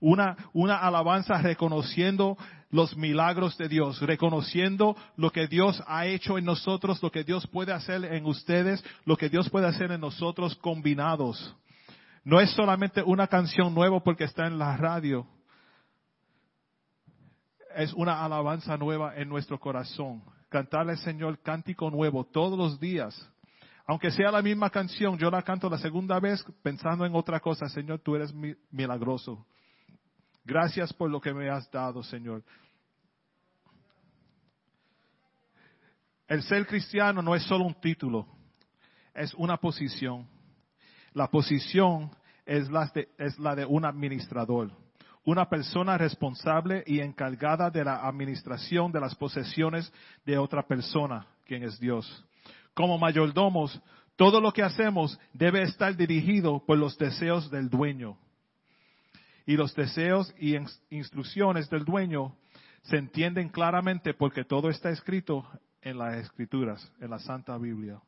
Una, 0.00 0.34
una 0.54 0.78
alabanza 0.78 1.36
reconociendo 1.42 2.38
los 2.70 2.96
milagros 2.96 3.58
de 3.58 3.68
Dios, 3.68 4.00
reconociendo 4.00 4.96
lo 5.16 5.30
que 5.30 5.46
Dios 5.46 5.82
ha 5.86 6.06
hecho 6.06 6.38
en 6.38 6.46
nosotros, 6.46 7.02
lo 7.02 7.10
que 7.10 7.22
Dios 7.22 7.46
puede 7.48 7.74
hacer 7.74 8.02
en 8.02 8.24
ustedes, 8.24 8.82
lo 9.04 9.18
que 9.18 9.28
Dios 9.28 9.50
puede 9.50 9.66
hacer 9.66 9.92
en 9.92 10.00
nosotros 10.00 10.56
combinados. 10.56 11.54
No 12.24 12.40
es 12.40 12.50
solamente 12.52 13.02
una 13.02 13.26
canción 13.26 13.74
nueva 13.74 14.02
porque 14.02 14.24
está 14.24 14.46
en 14.46 14.58
la 14.58 14.74
radio. 14.78 15.26
es 17.76 17.92
una 17.92 18.24
alabanza 18.24 18.78
nueva 18.78 19.14
en 19.16 19.28
nuestro 19.28 19.60
corazón. 19.60 20.22
Cantarle 20.48 20.92
al 20.92 20.98
Señor 20.98 21.40
cántico 21.40 21.90
nuevo 21.90 22.24
todos 22.24 22.58
los 22.58 22.80
días. 22.80 23.14
Aunque 23.86 24.10
sea 24.10 24.30
la 24.30 24.42
misma 24.42 24.70
canción, 24.70 25.16
yo 25.18 25.30
la 25.30 25.42
canto 25.42 25.70
la 25.70 25.78
segunda 25.78 26.20
vez 26.20 26.44
pensando 26.62 27.06
en 27.06 27.14
otra 27.14 27.40
cosa. 27.40 27.68
Señor, 27.68 28.00
tú 28.00 28.16
eres 28.16 28.34
milagroso. 28.70 29.46
Gracias 30.44 30.92
por 30.92 31.10
lo 31.10 31.20
que 31.20 31.32
me 31.32 31.50
has 31.50 31.70
dado, 31.70 32.02
Señor. 32.02 32.42
El 36.26 36.42
ser 36.42 36.66
cristiano 36.66 37.22
no 37.22 37.34
es 37.34 37.42
solo 37.44 37.64
un 37.64 37.80
título, 37.80 38.26
es 39.14 39.32
una 39.34 39.56
posición. 39.56 40.28
La 41.14 41.28
posición 41.28 42.10
es 42.44 42.70
la 42.70 42.86
de, 42.94 43.08
es 43.16 43.38
la 43.38 43.54
de 43.54 43.64
un 43.64 43.86
administrador, 43.86 44.70
una 45.28 45.46
persona 45.46 45.98
responsable 45.98 46.82
y 46.86 47.00
encargada 47.00 47.68
de 47.68 47.84
la 47.84 48.08
administración 48.08 48.90
de 48.90 48.98
las 48.98 49.14
posesiones 49.14 49.92
de 50.24 50.38
otra 50.38 50.66
persona, 50.66 51.26
quien 51.44 51.64
es 51.64 51.78
Dios. 51.78 52.24
Como 52.72 52.96
mayordomos, 52.96 53.78
todo 54.16 54.40
lo 54.40 54.52
que 54.52 54.62
hacemos 54.62 55.20
debe 55.34 55.60
estar 55.60 55.94
dirigido 55.94 56.64
por 56.64 56.78
los 56.78 56.96
deseos 56.96 57.50
del 57.50 57.68
dueño. 57.68 58.16
Y 59.44 59.58
los 59.58 59.74
deseos 59.74 60.34
y 60.38 60.56
instrucciones 60.88 61.68
del 61.68 61.84
dueño 61.84 62.34
se 62.84 62.96
entienden 62.96 63.50
claramente 63.50 64.14
porque 64.14 64.44
todo 64.44 64.70
está 64.70 64.88
escrito 64.88 65.46
en 65.82 65.98
las 65.98 66.16
escrituras, 66.16 66.90
en 67.02 67.10
la 67.10 67.18
Santa 67.18 67.58
Biblia. 67.58 68.00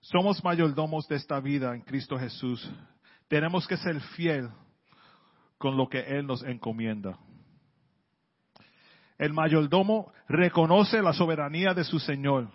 Somos 0.00 0.42
mayordomos 0.42 1.06
de 1.06 1.14
esta 1.14 1.38
vida 1.38 1.72
en 1.72 1.82
Cristo 1.82 2.18
Jesús. 2.18 2.68
Tenemos 3.34 3.66
que 3.66 3.76
ser 3.76 4.00
fiel 4.00 4.48
con 5.58 5.76
lo 5.76 5.88
que 5.88 5.98
Él 5.98 6.24
nos 6.24 6.44
encomienda. 6.44 7.18
El 9.18 9.32
mayordomo 9.32 10.12
reconoce 10.28 11.02
la 11.02 11.12
soberanía 11.12 11.74
de 11.74 11.82
su 11.82 11.98
Señor. 11.98 12.48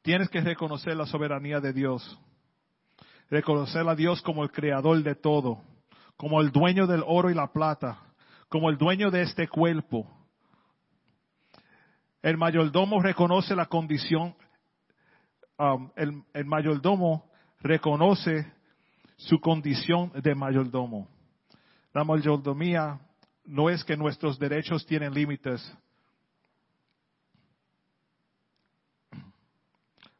Tienes 0.00 0.28
que 0.28 0.40
reconocer 0.40 0.96
la 0.96 1.06
soberanía 1.06 1.58
de 1.58 1.72
Dios. 1.72 2.16
Reconocer 3.30 3.88
a 3.88 3.96
Dios 3.96 4.22
como 4.22 4.44
el 4.44 4.52
creador 4.52 5.02
de 5.02 5.16
todo, 5.16 5.60
como 6.16 6.40
el 6.40 6.52
dueño 6.52 6.86
del 6.86 7.02
oro 7.04 7.30
y 7.30 7.34
la 7.34 7.52
plata, 7.52 7.98
como 8.48 8.70
el 8.70 8.78
dueño 8.78 9.10
de 9.10 9.22
este 9.22 9.48
cuerpo. 9.48 10.08
El 12.22 12.36
mayordomo 12.36 13.02
reconoce 13.02 13.56
la 13.56 13.66
condición, 13.66 14.36
um, 15.58 15.90
el, 15.96 16.22
el 16.32 16.44
mayordomo 16.44 17.33
reconoce 17.64 18.46
su 19.16 19.40
condición 19.40 20.12
de 20.22 20.34
mayordomo. 20.34 21.08
La 21.94 22.04
mayordomía 22.04 23.00
no 23.46 23.70
es 23.70 23.82
que 23.82 23.96
nuestros 23.96 24.38
derechos 24.38 24.84
tienen 24.86 25.14
límites. 25.14 25.60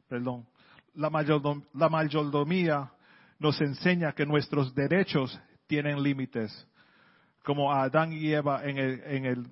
Perdón. 0.09 0.45
La, 0.95 1.09
la 1.73 1.89
mayordomía 1.89 2.91
nos 3.37 3.61
enseña 3.61 4.13
que 4.13 4.25
nuestros 4.25 4.73
derechos 4.73 5.39
tienen 5.67 6.01
límites 6.01 6.67
como 7.43 7.71
a 7.71 7.83
Adán 7.83 8.11
y 8.11 8.33
Eva 8.33 8.63
en 8.63 8.77
el, 8.77 9.03
en 9.05 9.25
el, 9.25 9.47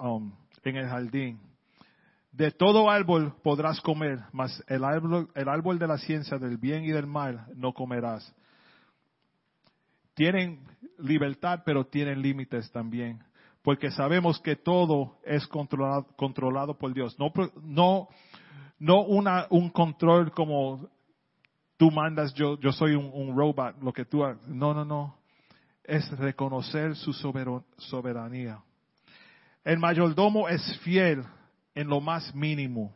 um, 0.00 0.30
en 0.62 0.76
el 0.76 0.86
jardín. 0.88 1.49
De 2.40 2.50
todo 2.50 2.88
árbol 2.88 3.34
podrás 3.42 3.82
comer, 3.82 4.18
mas 4.32 4.64
el 4.66 4.82
árbol, 4.82 5.28
el 5.34 5.46
árbol 5.46 5.78
de 5.78 5.86
la 5.86 5.98
ciencia 5.98 6.38
del 6.38 6.56
bien 6.56 6.84
y 6.84 6.88
del 6.90 7.06
mal 7.06 7.44
no 7.54 7.74
comerás. 7.74 8.34
Tienen 10.14 10.66
libertad, 11.00 11.60
pero 11.66 11.84
tienen 11.84 12.22
límites 12.22 12.72
también, 12.72 13.22
porque 13.60 13.90
sabemos 13.90 14.40
que 14.40 14.56
todo 14.56 15.18
es 15.22 15.46
controlado, 15.48 16.78
por 16.78 16.94
Dios. 16.94 17.14
No, 17.18 17.30
no, 17.60 18.08
no 18.78 19.02
un 19.50 19.68
control 19.68 20.32
como 20.32 20.88
tú 21.76 21.90
mandas, 21.90 22.32
yo, 22.32 22.58
yo 22.58 22.72
soy 22.72 22.94
un, 22.94 23.10
un 23.12 23.36
robot, 23.36 23.76
lo 23.82 23.92
que 23.92 24.06
tú, 24.06 24.22
no, 24.46 24.72
no, 24.72 24.86
no 24.86 25.18
es 25.84 26.10
reconocer 26.16 26.96
su 26.96 27.12
soberanía. 27.12 28.62
El 29.62 29.78
mayordomo 29.78 30.48
es 30.48 30.78
fiel 30.78 31.22
en 31.80 31.88
lo 31.88 32.00
más 32.00 32.34
mínimo. 32.34 32.94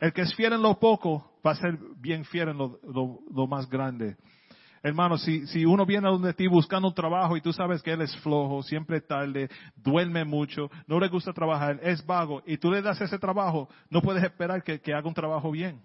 El 0.00 0.14
que 0.14 0.22
es 0.22 0.34
fiel 0.34 0.54
en 0.54 0.62
lo 0.62 0.78
poco 0.78 1.30
va 1.46 1.50
a 1.50 1.56
ser 1.56 1.78
bien 1.98 2.24
fiel 2.24 2.48
en 2.48 2.56
lo, 2.56 3.46
más 3.46 3.68
grande. 3.68 4.16
Hermano, 4.82 5.18
si, 5.18 5.64
uno 5.66 5.84
viene 5.84 6.08
a 6.08 6.10
donde 6.10 6.32
ti 6.32 6.46
buscando 6.46 6.88
un 6.88 6.94
trabajo 6.94 7.36
y 7.36 7.42
tú 7.42 7.52
sabes 7.52 7.82
que 7.82 7.92
él 7.92 8.00
es 8.00 8.16
flojo, 8.16 8.62
siempre 8.62 9.02
tarde, 9.02 9.50
duerme 9.76 10.24
mucho, 10.24 10.70
no 10.86 10.98
le 10.98 11.08
gusta 11.08 11.34
trabajar, 11.34 11.78
es 11.82 12.04
vago, 12.04 12.42
y 12.46 12.56
tú 12.56 12.70
le 12.70 12.80
das 12.80 13.00
ese 13.00 13.18
trabajo, 13.18 13.68
no 13.90 14.00
puedes 14.00 14.24
esperar 14.24 14.62
que, 14.62 14.80
haga 14.94 15.06
un 15.06 15.14
trabajo 15.14 15.50
bien. 15.50 15.80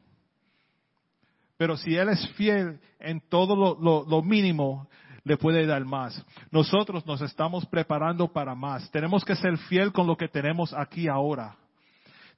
Pero 1.58 1.76
si 1.76 1.94
él 1.94 2.08
es 2.10 2.26
fiel 2.36 2.80
en 3.00 3.20
todo 3.30 3.56
lo, 3.56 4.06
lo 4.08 4.22
mínimo, 4.24 4.88
le 5.26 5.36
puede 5.36 5.66
dar 5.66 5.84
más. 5.84 6.26
Nosotros 6.52 7.06
nos 7.06 7.20
estamos 7.22 7.66
preparando 7.66 8.32
para 8.32 8.56
más. 8.56 8.90
Tenemos 8.92 9.26
que 9.26 9.36
ser 9.36 9.58
fiel 9.58 9.92
con 9.92 10.08
lo 10.08 10.16
que 10.16 10.30
tenemos 10.30 10.74
aquí 10.74 11.10
ahora. 11.10 11.58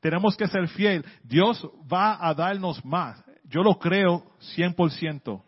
Tenemos 0.01 0.35
que 0.35 0.47
ser 0.47 0.67
fiel. 0.69 1.05
Dios 1.23 1.67
va 1.91 2.17
a 2.25 2.33
darnos 2.33 2.83
más. 2.85 3.23
Yo 3.45 3.61
lo 3.61 3.77
creo 3.77 4.23
100%. 4.55 5.41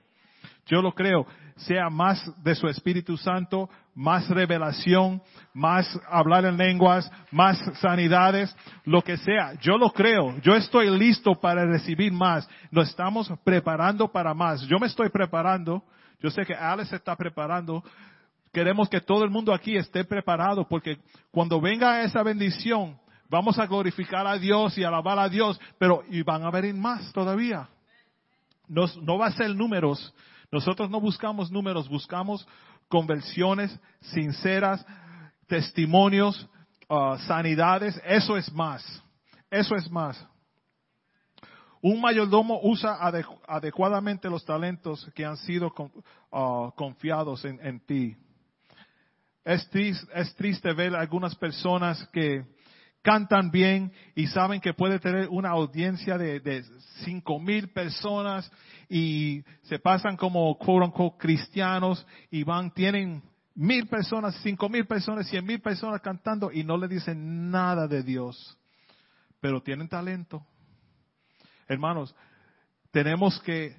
Yo 0.66 0.82
lo 0.82 0.94
creo. 0.94 1.26
Sea 1.56 1.90
más 1.90 2.20
de 2.44 2.56
su 2.56 2.68
Espíritu 2.68 3.18
Santo, 3.18 3.70
más 3.94 4.28
revelación, 4.30 5.22
más 5.54 6.00
hablar 6.10 6.46
en 6.46 6.58
lenguas, 6.58 7.12
más 7.30 7.60
sanidades, 7.80 8.56
lo 8.84 9.04
que 9.04 9.18
sea. 9.18 9.54
Yo 9.62 9.78
lo 9.78 9.92
creo. 9.92 10.40
Yo 10.42 10.56
estoy 10.56 10.90
listo 10.98 11.36
para 11.36 11.66
recibir 11.66 12.12
más. 12.12 12.50
Nos 12.72 12.90
estamos 12.90 13.32
preparando 13.44 14.08
para 14.12 14.34
más. 14.34 14.62
Yo 14.64 14.80
me 14.80 14.88
estoy 14.88 15.10
preparando 15.10 15.84
yo 16.22 16.30
sé 16.30 16.46
que 16.46 16.54
Alex 16.54 16.94
está 16.94 17.16
preparando. 17.16 17.84
Queremos 18.54 18.90
que 18.90 19.02
todo 19.02 19.24
el 19.24 19.32
mundo 19.32 19.54
aquí 19.54 19.76
esté 19.76 20.04
preparado 20.04 20.68
porque 20.68 20.98
cuando 21.32 21.60
venga 21.60 22.04
esa 22.04 22.22
bendición, 22.22 22.98
vamos 23.32 23.58
a 23.58 23.65
glorificar 23.65 24.28
a 24.28 24.38
Dios 24.38 24.78
y 24.78 24.84
alabar 24.84 25.17
a 25.17 25.30
Dios, 25.30 25.60
pero 25.80 26.04
y 26.10 26.22
van 26.22 26.44
a 26.44 26.52
venir 26.52 26.76
más 26.76 27.12
todavía. 27.13 27.67
no 28.67 29.17
va 29.17 29.28
a 29.28 29.32
ser 29.32 29.56
números. 29.56 30.13
Nosotros 30.52 30.89
no 30.89 31.00
buscamos 31.00 31.50
números, 31.50 31.88
buscamos 31.88 32.46
conversiones 32.89 33.80
sinceras, 34.02 34.86
testimonios, 35.48 36.46
uh, 36.89 37.17
sanidades. 37.26 38.00
Eso 38.06 38.36
es 38.36 38.52
más. 38.52 38.84
Eso 39.50 39.76
es 39.76 39.89
más. 39.89 40.28
Un 41.82 42.02
mayordomo 42.02 42.60
usa 42.63 43.00
adecuadamente 43.48 44.30
los 44.30 44.44
talentos 44.46 45.10
que 45.15 45.26
han 45.26 45.38
sido 45.38 45.74
ah, 46.32 46.72
confiados 46.76 47.44
en, 47.44 47.80
ti. 47.80 48.15
Es 49.44 49.67
triste, 50.36 50.74
ver 50.74 50.96
algunas 50.96 51.34
personas 51.34 52.08
que 52.13 52.46
cantan 53.02 53.50
bien 53.52 53.92
y 54.16 54.28
saben 54.28 54.62
que 54.62 54.74
puede 54.74 55.00
tener 55.00 55.28
una 55.30 55.50
audiencia 55.50 56.18
de, 56.18 56.64
cinco 57.04 57.40
mil 57.40 57.70
personas 57.70 58.52
y 58.90 59.44
se 59.64 59.80
pasan 59.80 60.18
como 60.18 60.58
quote 60.58 61.18
cristianos 61.18 62.06
y 62.30 62.44
van, 62.44 62.72
tienen 62.74 63.24
mil 63.56 63.88
personas, 63.88 64.36
cinco 64.44 64.70
mil 64.70 64.86
personas, 64.86 65.28
cien 65.28 65.46
mil 65.46 65.60
personas 65.60 66.02
cantando 66.02 66.52
y 66.52 66.64
no 66.64 66.78
le 66.78 66.88
dicen 66.88 67.50
nada 67.50 67.88
de 67.88 68.04
Dios, 68.04 68.58
pero 69.40 69.62
tienen 69.62 69.88
talento. 69.88 70.46
Hermanos, 71.68 72.16
tenemos 72.92 73.40
que 73.42 73.76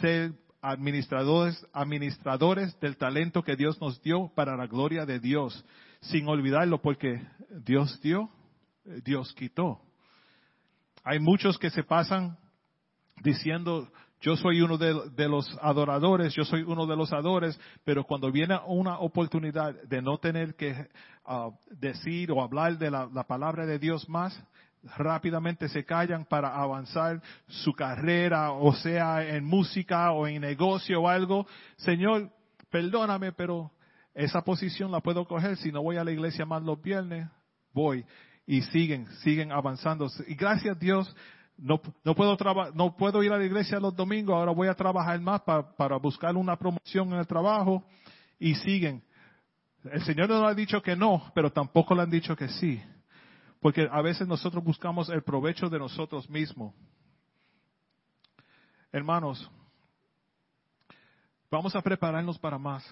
ser 0.00 0.32
administradores, 0.62 1.64
administradores 1.72 2.78
del 2.80 2.96
talento 2.96 3.42
que 3.42 3.54
Dios 3.54 3.80
nos 3.80 4.00
dio 4.02 4.32
para 4.34 4.56
la 4.56 4.66
gloria 4.66 5.04
de 5.04 5.20
Dios, 5.20 5.64
sin 6.00 6.26
olvidarlo 6.26 6.80
porque 6.80 7.22
Dios 7.64 8.00
dio, 8.00 8.30
Dios 8.84 9.32
quitó. 9.34 9.80
Hay 11.02 11.18
muchos 11.18 11.58
que 11.58 11.70
se 11.70 11.82
pasan 11.82 12.38
diciendo, 13.22 13.90
yo 14.20 14.36
soy 14.36 14.62
uno 14.62 14.78
de, 14.78 15.28
los 15.28 15.54
adoradores, 15.60 16.34
yo 16.34 16.44
soy 16.44 16.62
uno 16.62 16.86
de 16.86 16.96
los 16.96 17.12
adores, 17.12 17.60
pero 17.84 18.04
cuando 18.04 18.32
viene 18.32 18.58
una 18.66 18.98
oportunidad 18.98 19.74
de 19.82 20.00
no 20.00 20.16
tener 20.18 20.54
que 20.54 20.88
ah, 21.26 21.50
decir 21.70 22.32
o 22.32 22.42
hablar 22.42 22.78
de 22.78 22.90
la, 22.90 23.08
palabra 23.24 23.66
de 23.66 23.78
Dios 23.78 24.08
más, 24.08 24.42
rápidamente 24.96 25.68
se 25.68 25.84
callan 25.84 26.24
para 26.24 26.54
avanzar 26.54 27.20
su 27.48 27.72
carrera, 27.74 28.52
o 28.52 28.72
sea, 28.74 29.26
en 29.26 29.44
música 29.44 30.10
o 30.12 30.26
en 30.26 30.40
negocio 30.40 31.02
o 31.02 31.08
algo. 31.08 31.46
Señor, 31.76 32.30
perdóname, 32.70 33.32
pero 33.32 33.72
esa 34.14 34.42
posición 34.42 34.90
la 34.90 35.00
puedo 35.00 35.26
coger. 35.26 35.58
Si 35.58 35.70
no 35.70 35.82
voy 35.82 35.96
a 35.96 36.04
la 36.04 36.12
iglesia 36.12 36.46
más 36.46 36.62
los 36.62 36.80
viernes, 36.80 37.28
voy. 37.74 38.06
Y 38.46 38.62
siguen, 38.62 39.06
siguen 39.22 39.52
avanzando. 39.52 40.08
Y 40.26 40.34
gracias 40.34 40.76
a 40.76 40.78
Dios, 40.78 41.14
no, 41.56 41.80
no, 42.04 42.14
puedo 42.14 42.36
no 42.74 42.96
puedo 42.96 43.22
ir 43.22 43.32
a 43.32 43.38
la 43.38 43.44
iglesia 43.44 43.80
los 43.80 43.94
domingos, 43.94 44.34
ahora 44.34 44.52
voy 44.52 44.68
a 44.68 44.74
trabajar 44.74 45.20
más 45.20 45.42
para 45.42 45.96
buscar 45.96 46.36
una 46.36 46.56
promoción 46.56 47.12
en 47.12 47.18
el 47.18 47.26
trabajo. 47.26 47.84
Y 48.38 48.54
siguen. 48.56 49.02
El 49.84 50.02
Señor 50.02 50.28
no 50.28 50.46
ha 50.46 50.54
dicho 50.54 50.82
que 50.82 50.96
no, 50.96 51.30
pero 51.34 51.50
tampoco 51.52 51.94
le 51.94 52.02
han 52.02 52.10
dicho 52.10 52.34
que 52.34 52.48
sí. 52.48 52.82
Porque 53.60 53.88
a 53.90 54.02
veces 54.02 54.26
nosotros 54.26 54.62
buscamos 54.62 55.08
el 55.08 55.22
provecho 55.22 55.68
de 55.68 55.78
nosotros 55.78 56.28
mismos. 56.28 56.74
Hermanos, 58.92 59.50
vamos 61.50 61.74
a 61.74 61.82
prepararnos 61.82 62.38
para 62.38 62.58
más. 62.58 62.84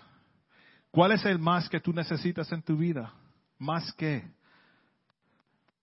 ¿Cuál 0.90 1.12
es 1.12 1.24
el 1.24 1.38
más 1.38 1.68
que 1.68 1.80
tú 1.80 1.92
necesitas 1.92 2.50
en 2.52 2.62
tu 2.62 2.76
vida? 2.76 3.12
¿Más 3.58 3.92
qué? 3.94 4.30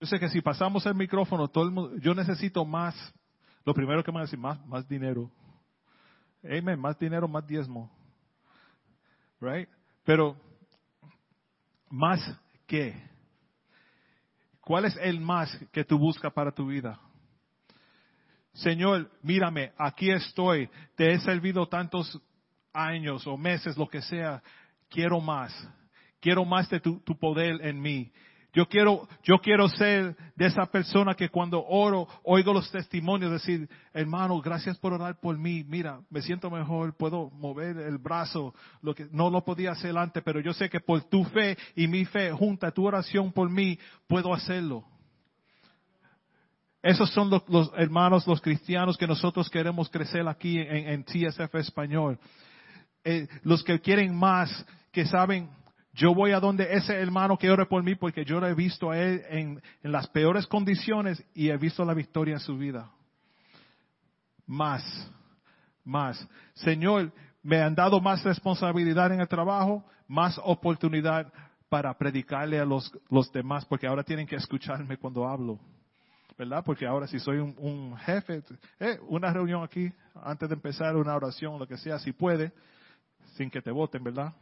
Yo 0.00 0.06
sé 0.06 0.18
que 0.18 0.30
si 0.30 0.40
pasamos 0.40 0.86
el 0.86 0.94
micrófono, 0.94 1.48
todo 1.48 1.64
el 1.64 1.70
mundo, 1.70 1.98
yo 1.98 2.14
necesito 2.14 2.64
más. 2.64 2.94
Lo 3.66 3.74
primero 3.74 4.02
que 4.02 4.10
me 4.10 4.14
van 4.14 4.22
a 4.22 4.24
decir, 4.24 4.38
más, 4.38 4.64
más 4.66 4.88
dinero. 4.88 5.30
Amen, 6.42 6.80
más 6.80 6.98
dinero, 6.98 7.28
más 7.28 7.46
diezmo. 7.46 7.90
Right? 9.40 9.68
Pero, 10.04 10.36
¿más 11.90 12.18
qué? 12.66 13.10
¿Cuál 14.62 14.86
es 14.86 14.96
el 15.02 15.20
más 15.20 15.54
que 15.70 15.84
tú 15.84 15.98
buscas 15.98 16.32
para 16.32 16.50
tu 16.50 16.68
vida? 16.68 16.98
Señor, 18.54 19.10
mírame, 19.22 19.72
aquí 19.76 20.10
estoy, 20.10 20.70
te 20.96 21.12
he 21.12 21.20
servido 21.20 21.68
tantos 21.68 22.20
años 22.72 23.26
o 23.26 23.36
meses, 23.36 23.76
lo 23.76 23.86
que 23.86 24.00
sea, 24.00 24.42
quiero 24.88 25.20
más, 25.20 25.52
quiero 26.20 26.44
más 26.46 26.70
de 26.70 26.80
tu, 26.80 27.00
tu 27.00 27.18
poder 27.18 27.64
en 27.66 27.80
mí. 27.80 28.10
Yo 28.52 28.66
quiero, 28.66 29.06
yo 29.22 29.38
quiero 29.38 29.68
ser 29.68 30.16
de 30.34 30.46
esa 30.46 30.66
persona 30.66 31.14
que 31.14 31.28
cuando 31.28 31.64
oro, 31.64 32.08
oigo 32.24 32.52
los 32.52 32.70
testimonios, 32.70 33.30
decir, 33.30 33.68
hermano, 33.92 34.40
gracias 34.40 34.76
por 34.78 34.92
orar 34.92 35.20
por 35.20 35.38
mí. 35.38 35.64
Mira, 35.64 36.00
me 36.10 36.20
siento 36.20 36.50
mejor, 36.50 36.96
puedo 36.96 37.30
mover 37.30 37.76
el 37.76 37.98
brazo, 37.98 38.52
lo 38.82 38.94
que 38.94 39.06
no 39.12 39.30
lo 39.30 39.44
podía 39.44 39.70
hacer 39.70 39.96
antes, 39.96 40.22
pero 40.24 40.40
yo 40.40 40.52
sé 40.52 40.68
que 40.68 40.80
por 40.80 41.02
tu 41.04 41.24
fe 41.24 41.56
y 41.76 41.86
mi 41.86 42.04
fe, 42.04 42.32
junta 42.32 42.72
tu 42.72 42.86
oración 42.86 43.32
por 43.32 43.48
mí, 43.48 43.78
puedo 44.08 44.34
hacerlo. 44.34 44.84
Esos 46.82 47.10
son 47.10 47.30
los, 47.30 47.70
hermanos, 47.76 48.26
los 48.26 48.40
cristianos 48.40 48.96
que 48.96 49.06
nosotros 49.06 49.48
queremos 49.50 49.88
crecer 49.90 50.26
aquí 50.26 50.58
en, 50.58 50.88
en 50.88 51.04
TSF 51.04 51.54
Español. 51.56 52.18
Eh, 53.04 53.28
los 53.42 53.62
que 53.62 53.78
quieren 53.80 54.14
más, 54.16 54.66
que 54.90 55.06
saben, 55.06 55.48
yo 55.92 56.14
voy 56.14 56.32
a 56.32 56.40
donde 56.40 56.74
ese 56.74 56.94
hermano 56.94 57.36
que 57.36 57.50
ore 57.50 57.66
por 57.66 57.82
mí 57.82 57.94
porque 57.94 58.24
yo 58.24 58.40
lo 58.40 58.46
he 58.46 58.54
visto 58.54 58.90
a 58.90 58.98
él 58.98 59.22
en, 59.28 59.62
las 59.82 60.06
peores 60.08 60.46
condiciones 60.46 61.22
y 61.34 61.50
he 61.50 61.56
visto 61.56 61.84
la 61.84 61.94
victoria 61.94 62.34
en 62.34 62.40
su 62.40 62.56
vida. 62.56 62.90
Más, 64.46 64.82
más. 65.84 66.26
Señor, 66.54 67.12
me 67.42 67.60
han 67.60 67.74
dado 67.74 68.00
más 68.00 68.22
responsabilidad 68.22 69.12
en 69.12 69.20
el 69.20 69.28
trabajo, 69.28 69.84
más 70.06 70.40
oportunidad 70.44 71.32
para 71.68 71.96
predicarle 71.96 72.58
a 72.58 72.64
los, 72.64 72.92
los 73.08 73.30
demás 73.32 73.64
porque 73.64 73.86
ahora 73.86 74.02
tienen 74.02 74.26
que 74.26 74.36
escucharme 74.36 74.96
cuando 74.96 75.26
hablo. 75.26 75.58
¿verdad? 76.40 76.64
Porque 76.64 76.86
ahora 76.86 77.06
si 77.06 77.20
soy 77.20 77.36
un, 77.36 77.94
jefe, 77.98 78.42
eh, 78.78 78.98
una 79.08 79.30
reunión 79.30 79.62
aquí, 79.62 79.92
antes 80.14 80.48
de 80.48 80.54
empezar 80.54 80.96
una 80.96 81.14
oración, 81.14 81.58
lo 81.58 81.66
que 81.66 81.76
sea, 81.76 81.98
si 81.98 82.12
puede, 82.12 82.50
sin 83.36 83.50
que 83.50 83.60
te 83.60 83.70
voten, 83.70 84.02
¿verdad? 84.02 84.32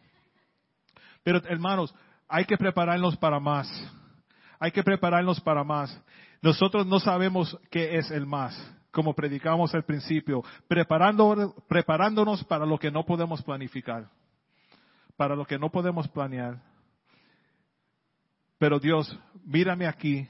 Pero 1.23 1.41
hermanos, 1.47 1.95
hay 2.29 2.45
que 2.45 2.57
prepararnos 2.57 3.17
para 3.17 3.41
más. 3.41 3.69
Hay 4.61 4.71
que 4.71 4.83
prepararnos 4.83 5.41
para 5.41 5.65
más. 5.65 6.01
Nosotros 6.43 6.87
no 6.87 7.01
sabemos 7.01 7.59
qué 7.71 7.97
es 7.97 8.11
el 8.11 8.27
más, 8.27 8.55
como 8.91 9.15
predicamos 9.15 9.75
al 9.75 9.85
principio, 9.85 10.43
preparando, 10.69 11.55
preparándonos 11.69 12.45
para 12.45 12.65
lo 12.65 12.79
que 12.79 12.91
no 12.91 13.05
podemos 13.05 13.43
planificar, 13.43 14.09
para 15.17 15.35
lo 15.35 15.45
que 15.45 15.59
no 15.59 15.71
podemos 15.71 16.07
planear. 16.09 16.61
Pero 18.59 18.79
Dios, 18.79 19.17
mírame 19.45 19.87
aquí, 19.87 20.29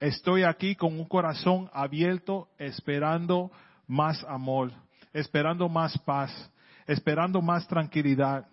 estoy 0.00 0.42
aquí 0.42 0.74
con 0.74 0.98
un 0.98 1.06
corazón 1.06 1.70
abierto, 1.72 2.48
esperando 2.58 3.50
más 3.86 4.24
amor, 4.24 4.72
esperando 5.12 5.68
más 5.68 5.96
paz, 5.98 6.50
esperando 6.86 7.40
más 7.40 7.66
tranquilidad, 7.68 8.46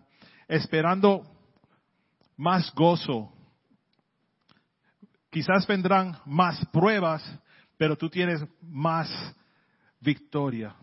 esperando 0.48 1.24
más 2.40 2.74
gozo. 2.74 3.34
Quizás 5.30 5.68
vendrán 5.68 6.18
más 6.26 6.66
pruebas, 6.68 7.22
pero 7.78 7.98
tú 7.98 8.10
tienes 8.10 8.42
más 8.62 9.10
victoria. 10.00 10.74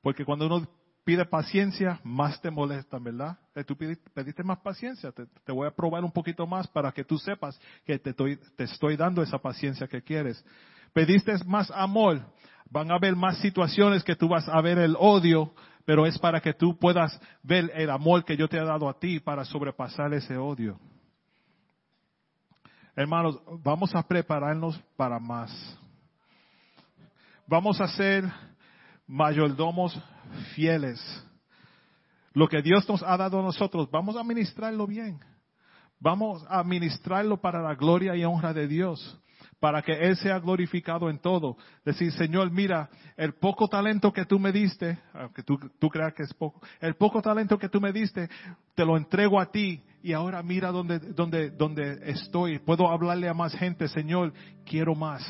Porque 0.00 0.24
cuando 0.24 0.46
uno 0.46 0.66
pide 1.04 1.26
paciencia, 1.26 2.00
más 2.04 2.40
te 2.40 2.50
molestan, 2.50 3.04
¿verdad? 3.04 3.38
Eh, 3.54 3.64
tú 3.64 3.76
pediste 3.76 4.42
más 4.42 4.60
paciencia, 4.60 5.12
te, 5.12 5.52
voy 5.52 5.68
a 5.68 5.76
probar 5.76 6.02
un 6.02 6.10
poquito 6.10 6.46
más 6.46 6.66
para 6.68 6.90
que 6.90 7.04
tú 7.04 7.18
sepas 7.18 7.60
que 7.84 7.98
te 7.98 8.10
estoy, 8.10 8.38
te 8.56 8.64
estoy 8.64 8.96
dando 8.96 9.22
esa 9.22 9.38
paciencia 9.38 9.86
que 9.86 10.02
quieres. 10.02 10.42
Pediste 10.94 11.34
más 11.44 11.70
amor, 11.70 12.22
van 12.70 12.90
a 12.90 12.94
haber 12.94 13.14
más 13.14 13.38
situaciones 13.40 14.02
que 14.04 14.16
tú 14.16 14.28
vas 14.28 14.48
a 14.48 14.58
ver 14.62 14.78
el 14.78 14.96
odio, 14.98 15.52
pero 15.84 16.06
es 16.06 16.18
para 16.18 16.40
que 16.40 16.54
tú 16.54 16.78
puedas 16.78 17.18
ver 17.42 17.70
el 17.74 17.90
amor 17.90 18.24
que 18.24 18.36
yo 18.36 18.48
te 18.48 18.58
he 18.58 18.64
dado 18.64 18.88
a 18.88 18.98
ti 18.98 19.20
para 19.20 19.44
sobrepasar 19.44 20.12
ese 20.14 20.36
odio. 20.36 20.78
Hermanos, 22.94 23.40
vamos 23.62 23.94
a 23.94 24.02
prepararnos 24.02 24.78
para 24.96 25.18
más. 25.18 25.50
Vamos 27.46 27.80
a 27.80 27.88
ser 27.88 28.24
mayordomos 29.06 29.98
fieles. 30.54 31.00
Lo 32.34 32.48
que 32.48 32.62
Dios 32.62 32.88
nos 32.88 33.02
ha 33.02 33.16
dado 33.16 33.40
a 33.40 33.42
nosotros, 33.42 33.90
vamos 33.90 34.16
a 34.16 34.20
administrarlo 34.20 34.86
bien. 34.86 35.20
Vamos 35.98 36.44
a 36.48 36.58
administrarlo 36.60 37.40
para 37.40 37.62
la 37.62 37.74
gloria 37.74 38.16
y 38.16 38.24
honra 38.24 38.52
de 38.52 38.66
Dios 38.66 39.18
para 39.62 39.80
que 39.80 39.92
Él 39.92 40.16
sea 40.16 40.40
glorificado 40.40 41.08
en 41.08 41.20
todo. 41.20 41.56
Decir, 41.84 42.10
Señor, 42.14 42.50
mira, 42.50 42.90
el 43.16 43.34
poco 43.34 43.68
talento 43.68 44.12
que 44.12 44.24
tú 44.24 44.40
me 44.40 44.50
diste, 44.50 44.98
aunque 45.14 45.44
tú, 45.44 45.56
tú 45.78 45.88
creas 45.88 46.12
que 46.14 46.24
es 46.24 46.34
poco, 46.34 46.60
el 46.80 46.96
poco 46.96 47.22
talento 47.22 47.56
que 47.56 47.68
tú 47.68 47.80
me 47.80 47.92
diste, 47.92 48.28
te 48.74 48.84
lo 48.84 48.96
entrego 48.96 49.40
a 49.40 49.52
ti 49.52 49.80
y 50.02 50.14
ahora 50.14 50.42
mira 50.42 50.72
donde, 50.72 50.98
donde, 50.98 51.50
donde 51.50 51.96
estoy. 52.10 52.58
Puedo 52.58 52.90
hablarle 52.90 53.28
a 53.28 53.34
más 53.34 53.54
gente, 53.54 53.86
Señor, 53.86 54.32
quiero 54.66 54.96
más. 54.96 55.22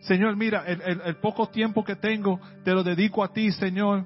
Señor, 0.00 0.36
mira, 0.36 0.64
el, 0.66 1.00
el 1.02 1.16
poco 1.16 1.48
tiempo 1.48 1.82
que 1.82 1.96
tengo, 1.96 2.38
te 2.62 2.72
lo 2.72 2.84
dedico 2.84 3.24
a 3.24 3.32
ti, 3.32 3.50
Señor. 3.52 4.04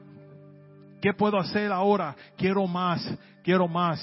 ¿Qué 1.00 1.12
puedo 1.12 1.38
hacer 1.38 1.72
ahora? 1.72 2.14
Quiero 2.36 2.68
más, 2.68 3.18
quiero 3.42 3.66
más. 3.66 4.00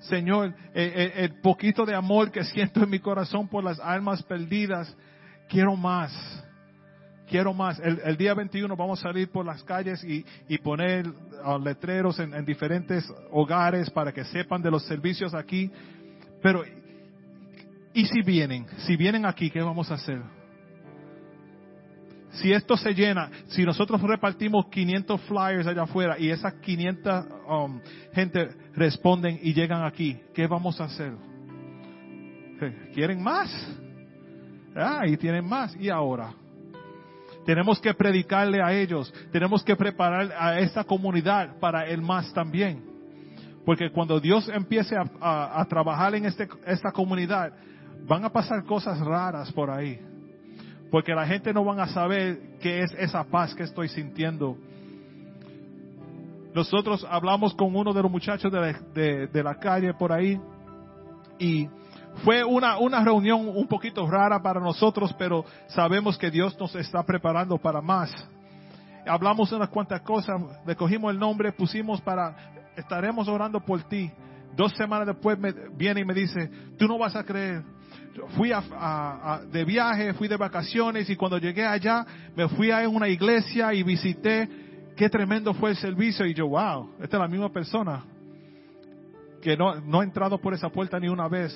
Señor, 0.00 0.54
eh, 0.74 0.92
eh, 0.94 1.12
el 1.24 1.40
poquito 1.40 1.84
de 1.84 1.94
amor 1.94 2.30
que 2.30 2.44
siento 2.44 2.82
en 2.82 2.90
mi 2.90 2.98
corazón 3.00 3.48
por 3.48 3.64
las 3.64 3.80
almas 3.80 4.22
perdidas, 4.22 4.94
quiero 5.48 5.76
más. 5.76 6.12
Quiero 7.28 7.52
más. 7.52 7.78
El, 7.80 8.16
día 8.16 8.32
21 8.32 8.74
vamos 8.74 9.00
a 9.00 9.08
salir 9.08 9.30
por 9.30 9.44
las 9.44 9.62
calles 9.62 10.02
y, 10.02 10.24
poner 10.58 11.06
uh, 11.06 11.58
letreros 11.62 12.18
en 12.20 12.44
diferentes 12.46 13.04
hogares 13.30 13.90
para 13.90 14.12
que 14.12 14.24
sepan 14.24 14.62
de 14.62 14.70
los 14.70 14.84
servicios 14.86 15.34
aquí. 15.34 15.70
Pero, 16.42 16.62
¿y 17.92 18.06
si 18.06 18.22
vienen? 18.22 18.66
Si 18.78 18.96
vienen 18.96 19.26
aquí, 19.26 19.50
¿qué 19.50 19.60
vamos 19.60 19.90
a 19.90 19.94
hacer? 19.94 20.37
Si 22.32 22.52
esto 22.52 22.76
se 22.76 22.92
llena, 22.94 23.30
si 23.48 23.64
nosotros 23.64 24.00
repartimos 24.02 24.66
500 24.66 25.20
flyers 25.22 25.66
allá 25.66 25.82
afuera 25.82 26.18
y 26.18 26.30
esas 26.30 26.54
500 26.54 27.26
um, 27.48 27.80
gente 28.12 28.48
responden 28.74 29.38
y 29.42 29.54
llegan 29.54 29.84
aquí, 29.84 30.18
¿qué 30.34 30.46
vamos 30.46 30.80
a 30.80 30.84
hacer? 30.84 31.12
¿Quieren 32.92 33.22
más? 33.22 33.50
Ah, 34.74 35.06
y 35.06 35.16
tienen 35.16 35.44
más. 35.44 35.74
¿Y 35.76 35.88
ahora? 35.88 36.32
Tenemos 37.44 37.80
que 37.80 37.94
predicarle 37.94 38.60
a 38.62 38.72
ellos, 38.72 39.12
tenemos 39.32 39.64
que 39.64 39.74
preparar 39.74 40.32
a 40.38 40.58
esta 40.60 40.84
comunidad 40.84 41.58
para 41.58 41.86
el 41.86 42.02
más 42.02 42.32
también. 42.34 42.84
Porque 43.64 43.90
cuando 43.90 44.20
Dios 44.20 44.48
empiece 44.48 44.96
a, 45.20 45.64
trabajar 45.68 46.14
en 46.14 46.26
este, 46.26 46.48
esta 46.66 46.90
comunidad, 46.92 47.52
van 48.06 48.24
a 48.24 48.30
pasar 48.30 48.64
cosas 48.64 48.98
raras 49.00 49.50
por 49.52 49.70
ahí. 49.70 49.98
Porque 50.90 51.14
la 51.14 51.26
gente 51.26 51.52
no 51.52 51.64
van 51.64 51.80
a 51.80 51.88
saber 51.88 52.58
qué 52.60 52.80
es 52.80 52.92
esa 52.98 53.24
paz 53.24 53.54
que 53.54 53.64
estoy 53.64 53.88
sintiendo. 53.88 54.56
Nosotros 56.54 57.06
hablamos 57.08 57.54
con 57.54 57.76
uno 57.76 57.92
de 57.92 58.02
los 58.02 58.10
muchachos 58.10 58.50
de 58.50 59.42
la, 59.42 59.54
calle 59.56 59.92
por 59.94 60.12
ahí 60.12 60.40
y 61.38 61.68
fue 62.24 62.42
una, 62.42 62.78
una 62.78 63.04
reunión 63.04 63.48
un 63.48 63.68
poquito 63.68 64.10
rara 64.10 64.40
para 64.42 64.58
nosotros, 64.58 65.14
pero 65.18 65.44
sabemos 65.68 66.16
que 66.16 66.30
Dios 66.30 66.58
nos 66.58 66.74
está 66.74 67.02
preparando 67.02 67.58
para 67.58 67.80
más. 67.80 68.10
Hablamos 69.06 69.52
unas 69.52 69.68
cuantas 69.68 70.00
cosas, 70.00 70.40
le 70.66 70.74
cogimos 70.74 71.12
el 71.12 71.18
nombre, 71.18 71.52
pusimos 71.52 72.00
para, 72.00 72.34
estaremos 72.76 73.28
orando 73.28 73.60
por 73.60 73.82
ti. 73.82 74.10
Dos 74.56 74.72
semanas 74.72 75.06
después 75.06 75.38
viene 75.76 76.00
y 76.00 76.04
me 76.04 76.14
dice, 76.14 76.50
tú 76.78 76.88
no 76.88 76.98
vas 76.98 77.14
a 77.14 77.22
creer, 77.22 77.62
fui 78.36 78.50
de 79.50 79.64
viaje, 79.64 80.14
fui 80.14 80.28
de 80.28 80.36
vacaciones 80.36 81.08
y 81.10 81.16
cuando 81.16 81.38
llegué 81.38 81.64
allá 81.64 82.06
me 82.36 82.48
fui 82.48 82.70
a 82.70 82.88
una 82.88 83.08
iglesia 83.08 83.72
y 83.74 83.82
visité. 83.82 84.48
Qué 84.96 85.08
tremendo 85.08 85.54
fue 85.54 85.70
el 85.70 85.76
servicio 85.76 86.26
y 86.26 86.34
yo, 86.34 86.48
wow, 86.48 86.94
esta 87.00 87.16
es 87.16 87.20
la 87.20 87.28
misma 87.28 87.52
persona. 87.52 88.04
que 89.40 89.56
no, 89.56 89.80
no 89.80 90.00
ha 90.00 90.04
entrado 90.04 90.38
por 90.38 90.54
esa 90.54 90.68
puerta 90.68 90.98
ni 90.98 91.08
una 91.08 91.28
vez, 91.28 91.54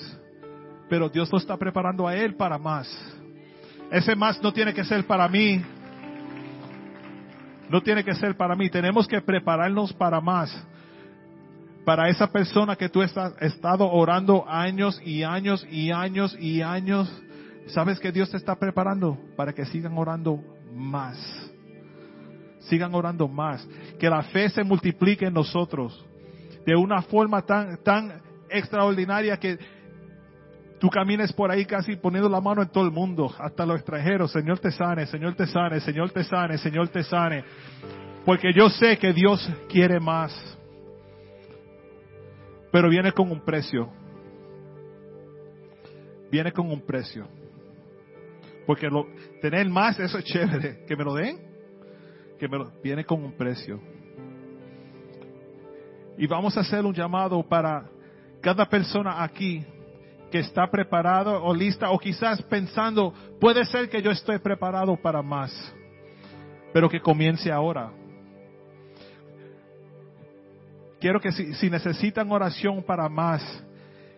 pero 0.89 1.09
Dios 1.09 1.31
lo 1.33 1.39
está 1.39 1.57
preparando 1.57 2.07
a 2.07 2.15
él 2.15 2.35
para 2.37 2.59
más. 2.59 2.89
Ese 3.91 4.15
más 4.15 4.41
no 4.43 4.53
tiene 4.53 4.73
que 4.73 4.85
ser 4.85 5.07
para 5.07 5.29
mí, 5.29 5.63
no 7.69 7.83
tiene 7.83 8.05
que 8.05 8.15
ser 8.15 8.37
para 8.37 8.55
mí, 8.55 8.71
tenemos 8.71 9.07
que 9.09 9.21
prepararnos 9.21 9.93
para 9.93 10.21
más. 10.21 10.67
Para 11.85 12.09
esa 12.09 12.29
persona 12.29 12.77
que 12.77 12.89
tú 12.89 13.03
has 13.03 13.13
estado 13.41 13.91
orando 13.91 14.45
años 14.49 15.01
y 15.05 15.25
años 15.25 15.67
y 15.71 15.91
años 15.91 16.37
y 16.39 16.63
años, 16.63 17.11
¿sabes 17.67 17.99
que 17.99 18.13
Dios 18.13 18.31
te 18.31 18.37
está 18.37 18.55
preparando? 18.55 19.19
Para 19.37 19.53
que 19.53 19.65
sigan 19.67 19.99
orando 19.99 20.41
más. 20.73 21.19
Sigan 22.61 22.95
orando 22.95 23.27
más. 23.27 23.67
Que 23.99 24.09
la 24.09 24.23
fe 24.23 24.49
se 24.49 24.63
multiplique 24.63 25.27
en 25.27 25.35
nosotros 25.35 26.07
de 26.65 26.77
una 26.77 27.03
forma 27.03 27.43
tan, 27.43 27.83
tan 27.83 28.23
extraordinaria 28.49 29.37
que 29.37 29.59
tú 30.79 30.89
camines 30.89 31.33
por 31.33 31.51
ahí 31.51 31.65
casi 31.65 31.97
poniendo 31.97 32.29
la 32.29 32.41
mano 32.41 32.63
en 32.63 32.69
todo 32.69 32.85
el 32.85 32.91
mundo, 32.91 33.33
hasta 33.39 33.67
los 33.67 33.77
extranjeros. 33.77 34.33
Señor 34.33 34.59
te 34.59 34.71
sane, 34.71 35.07
Señor 35.07 35.35
te 35.35 35.47
sane, 35.47 35.81
Señor 35.81 36.11
te 36.11 36.25
sane, 36.25 36.59
Señor 36.59 36.89
te 36.89 37.03
sane. 37.03 37.45
Porque 38.25 38.53
yo 38.53 38.71
sé 38.71 38.99
que 38.99 39.13
Dios 39.13 39.49
quiere 39.69 39.99
más. 39.99 40.52
Pero 42.73 42.89
viene 42.89 43.13
con 43.13 43.31
un 43.31 43.41
precio. 43.41 43.89
Viene 46.31 46.51
con 46.51 46.71
un 46.71 46.81
precio. 46.81 47.29
Porque 48.67 48.89
lo, 48.89 49.07
tener 49.43 49.69
más, 49.69 50.01
eso 50.01 50.19
es 50.19 50.25
chévere. 50.25 50.85
Que 50.87 50.97
me 50.97 51.05
lo 51.05 51.15
den. 51.15 51.39
Que 52.39 52.49
viene 52.83 53.05
con 53.05 53.23
un 53.23 53.33
precio. 53.33 53.79
Y 56.17 56.27
vamos 56.27 56.57
a 56.57 56.61
hacer 56.61 56.85
un 56.85 56.95
llamado 56.95 57.43
para 57.43 57.85
cada 58.41 58.69
persona 58.69 59.23
aquí 59.23 59.65
que 60.31 60.39
está 60.39 60.67
preparado 60.71 61.45
o 61.45 61.55
lista 61.55 61.91
o 61.91 61.99
quizás 61.99 62.43
pensando, 62.45 63.13
puede 63.39 63.67
ser 63.67 63.91
que 63.91 64.01
yo 64.01 64.11
estoy 64.11 64.39
preparado 64.39 64.97
para 64.97 65.21
más, 65.21 65.53
pero 66.73 66.89
que 66.89 67.01
comience 67.01 67.53
ahora. 67.53 67.93
Quiero 71.03 71.21
que 71.21 71.33
si, 71.33 71.53
si 71.55 71.69
necesitan 71.69 72.31
oración 72.31 72.81
para 72.85 73.09
más, 73.09 73.43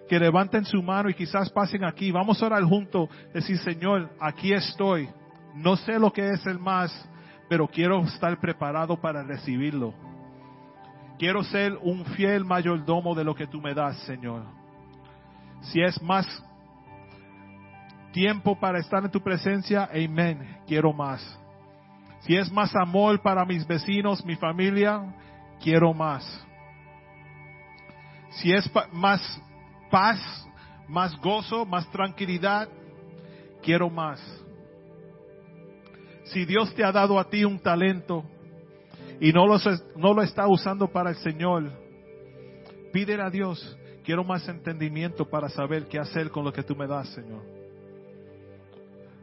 que 0.07 0.19
levanten 0.19 0.67
su 0.67 0.83
mano 0.83 1.09
y 1.09 1.15
quizás 1.15 1.49
pasen 1.49 1.83
aquí. 1.83 2.11
Vamos 2.11 2.43
a 2.43 2.45
orar 2.45 2.63
juntos, 2.63 3.09
decir, 3.33 3.57
Señor, 3.57 4.11
aquí 4.21 4.53
estoy. 4.53 5.09
No 5.55 5.77
sé 5.77 5.99
lo 5.99 6.13
que 6.13 6.29
es 6.29 6.45
el 6.45 6.59
más, 6.59 6.93
pero 7.49 7.67
quiero 7.67 8.03
estar 8.03 8.39
preparado 8.39 9.01
para 9.01 9.23
recibirlo. 9.23 9.95
Quiero 11.19 11.43
ser 11.45 11.73
un 11.81 12.05
fiel 12.05 12.45
mayordomo 12.45 13.15
de 13.15 13.25
lo 13.25 13.35
que 13.35 13.47
tú 13.47 13.63
me 13.63 13.73
das, 13.73 13.97
Señor. 14.01 14.43
Si 15.63 15.81
es 15.81 16.03
más 16.03 16.27
tiempo 18.13 18.61
para 18.61 18.79
estar 18.79 19.03
en 19.03 19.11
tu 19.11 19.23
presencia, 19.23 19.89
amén. 19.91 20.59
Quiero 20.67 20.93
más. 20.93 21.23
Si 22.21 22.37
es 22.37 22.53
más 22.53 22.77
amor 22.77 23.23
para 23.23 23.47
mis 23.47 23.67
vecinos, 23.67 24.23
mi 24.23 24.37
familia, 24.37 25.01
quiero 25.63 25.95
más. 25.95 26.45
Si 28.37 28.53
es 28.53 28.69
más 28.93 29.21
paz, 29.91 30.19
más 30.89 31.17
gozo, 31.21 31.65
más 31.65 31.91
tranquilidad, 31.91 32.69
quiero 33.63 33.89
más. 33.89 34.21
Si 36.25 36.45
Dios 36.45 36.75
te 36.75 36.85
ha 36.85 36.93
dado 36.93 37.19
a 37.19 37.29
ti 37.29 37.45
un 37.45 37.59
talento, 37.59 38.25
y 39.21 39.33
no 39.33 39.47
lo, 39.47 39.59
no 39.97 40.15
lo 40.15 40.23
está 40.23 40.47
usando 40.49 40.89
para 40.89 41.11
el 41.11 41.17
Señor, 41.17 41.71
pídele 42.93 43.23
a 43.23 43.31
Dios, 43.31 43.79
quiero 44.05 44.25
más 44.25 44.49
entendimiento 44.49 45.29
para 45.29 45.49
saber 45.49 45.87
qué 45.87 45.99
hacer 45.99 46.31
con 46.31 46.45
lo 46.45 46.53
que 46.53 46.63
tú 46.63 46.75
me 46.75 46.87
das, 46.87 47.09
Señor. 47.11 47.43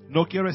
No 0.10 0.26
quiero 0.26 0.50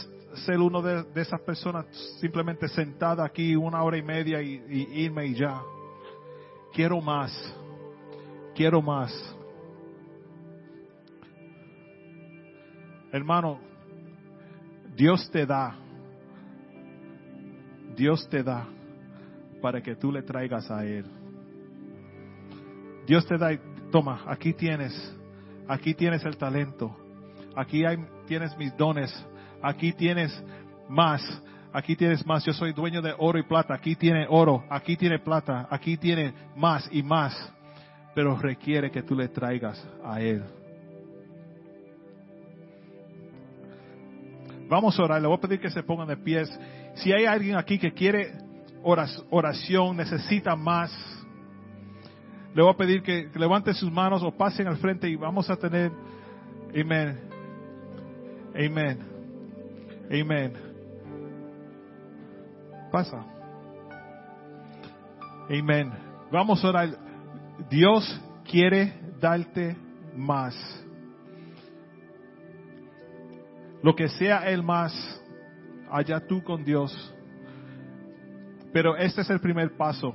ser 0.45 0.59
uno 0.59 0.83
de, 0.83 1.05
esas 1.15 1.41
personas 1.41 1.87
simplemente 2.21 2.69
sentada 2.69 3.25
aquí 3.25 3.57
una 3.57 3.83
hora 3.83 3.97
y 3.97 4.03
media 4.03 4.43
y, 4.43 4.63
y 4.69 5.03
irme 5.05 5.27
y 5.27 5.35
ya. 5.35 5.61
Quiero 6.73 7.01
más, 7.01 7.33
quiero 8.57 8.81
más. 8.83 9.13
Hermano, 13.13 13.61
Dios 14.97 15.31
te 15.31 15.47
da. 15.47 15.77
Dios 17.95 18.29
te 18.29 18.43
da 18.43 18.67
para 19.63 19.81
que 19.81 19.95
tú 19.95 20.11
le 20.11 20.23
traigas 20.23 20.71
a 20.71 20.85
Él. 20.85 21.05
Dios 23.07 23.25
te 23.27 23.39
da, 23.39 23.51
toma, 23.91 24.23
aquí 24.27 24.53
tienes, 24.53 24.93
aquí 25.69 25.95
tienes 25.95 26.25
el 26.25 26.37
talento, 26.37 26.95
aquí 27.55 27.85
hay, 27.85 27.97
tienes 28.27 28.57
mis 28.59 28.77
dones, 28.77 29.13
aquí 29.63 29.93
tienes 29.93 30.45
más, 30.89 31.23
aquí 31.73 31.95
tienes 31.95 32.27
más, 32.27 32.45
yo 32.45 32.53
soy 32.53 32.73
dueño 32.73 33.01
de 33.01 33.15
oro 33.17 33.39
y 33.39 33.45
plata, 33.45 33.75
aquí 33.75 33.95
tiene 33.95 34.27
oro, 34.29 34.65
aquí 34.69 34.97
tiene 34.97 35.21
plata, 35.21 35.69
aquí 35.71 35.97
tiene 35.97 36.35
más 36.57 36.89
y 36.93 37.03
más, 37.03 37.53
pero 38.17 38.35
requiere 38.35 38.91
que 38.91 39.03
tú 39.03 39.15
le 39.15 39.29
traigas 39.29 39.87
a 40.03 40.23
Él. 40.23 40.43
Vamos 44.71 44.99
a 44.99 45.03
orar, 45.03 45.21
le 45.21 45.29
voy 45.29 45.37
a 45.37 45.41
pedir 45.41 45.61
que 45.61 45.69
se 45.69 45.83
pongan 45.83 46.09
de 46.09 46.17
pies. 46.17 46.49
Si 46.95 47.13
hay 47.13 47.27
alguien 47.27 47.57
aquí 47.57 47.79
que 47.79 47.93
quiere 47.93 48.33
oración, 48.83 49.99
necesita 49.99 50.57
más, 50.57 50.91
le 52.55 52.63
voy 52.63 52.73
a 52.73 52.77
pedir 52.79 53.03
que, 53.03 53.29
levante 53.35 53.75
sus 53.75 53.93
manos 53.93 54.23
o 54.23 54.33
pasen 54.33 54.67
al 54.67 54.79
frente 54.79 55.11
y 55.11 55.17
vamos 55.17 55.51
a 55.51 55.57
tener, 55.57 55.93
amén, 56.71 57.21
amén, 58.55 58.99
amén. 60.11 60.53
Pasa. 62.91 63.27
Amén. 65.51 65.93
Vamos 66.33 66.65
a 66.65 66.69
orar. 66.69 67.06
Dios 67.71 68.21
quiere 68.51 68.95
darte 69.21 69.77
más. 70.17 70.55
Lo 73.83 73.95
que 73.95 74.09
sea 74.09 74.49
el 74.51 74.63
más, 74.63 74.93
allá 75.91 76.27
tú 76.27 76.43
con 76.43 76.65
Dios. 76.65 77.15
Pero 78.73 78.97
este 78.97 79.23
es 79.23 79.31
el 79.31 79.41
primer 79.41 79.77
paso. 79.77 80.15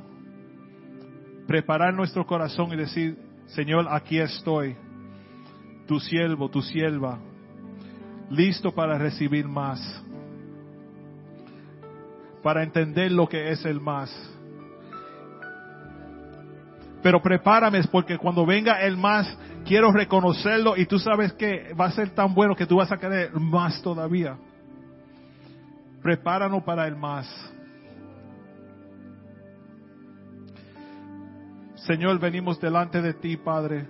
Preparar 1.47 1.93
nuestro 1.93 2.25
corazón 2.25 2.71
y 2.73 2.77
decir, 2.77 3.17
Señor, 3.47 3.87
aquí 3.89 4.19
estoy, 4.19 4.75
tu 5.87 5.99
siervo, 5.99 6.49
tu 6.49 6.61
sierva, 6.61 7.19
listo 8.29 8.71
para 8.71 8.97
recibir 8.97 9.47
más, 9.47 9.79
para 12.41 12.63
entender 12.63 13.11
lo 13.11 13.27
que 13.27 13.51
es 13.51 13.65
el 13.65 13.81
más. 13.81 14.30
Pero 17.01 17.21
prepárame 17.21 17.81
porque 17.91 18.17
cuando 18.17 18.45
venga 18.45 18.81
el 18.81 18.95
más, 18.95 19.27
quiero 19.65 19.91
reconocerlo 19.91 20.77
y 20.77 20.85
tú 20.85 20.99
sabes 20.99 21.33
que 21.33 21.73
va 21.73 21.85
a 21.85 21.91
ser 21.91 22.11
tan 22.11 22.33
bueno 22.33 22.55
que 22.55 22.65
tú 22.65 22.77
vas 22.77 22.91
a 22.91 22.97
querer 22.97 23.31
más 23.33 23.81
todavía. 23.81 24.37
Prepáranos 26.01 26.63
para 26.63 26.87
el 26.87 26.95
más. 26.95 27.27
Señor, 31.87 32.19
venimos 32.19 32.59
delante 32.59 33.01
de 33.01 33.13
ti, 33.15 33.37
Padre, 33.37 33.87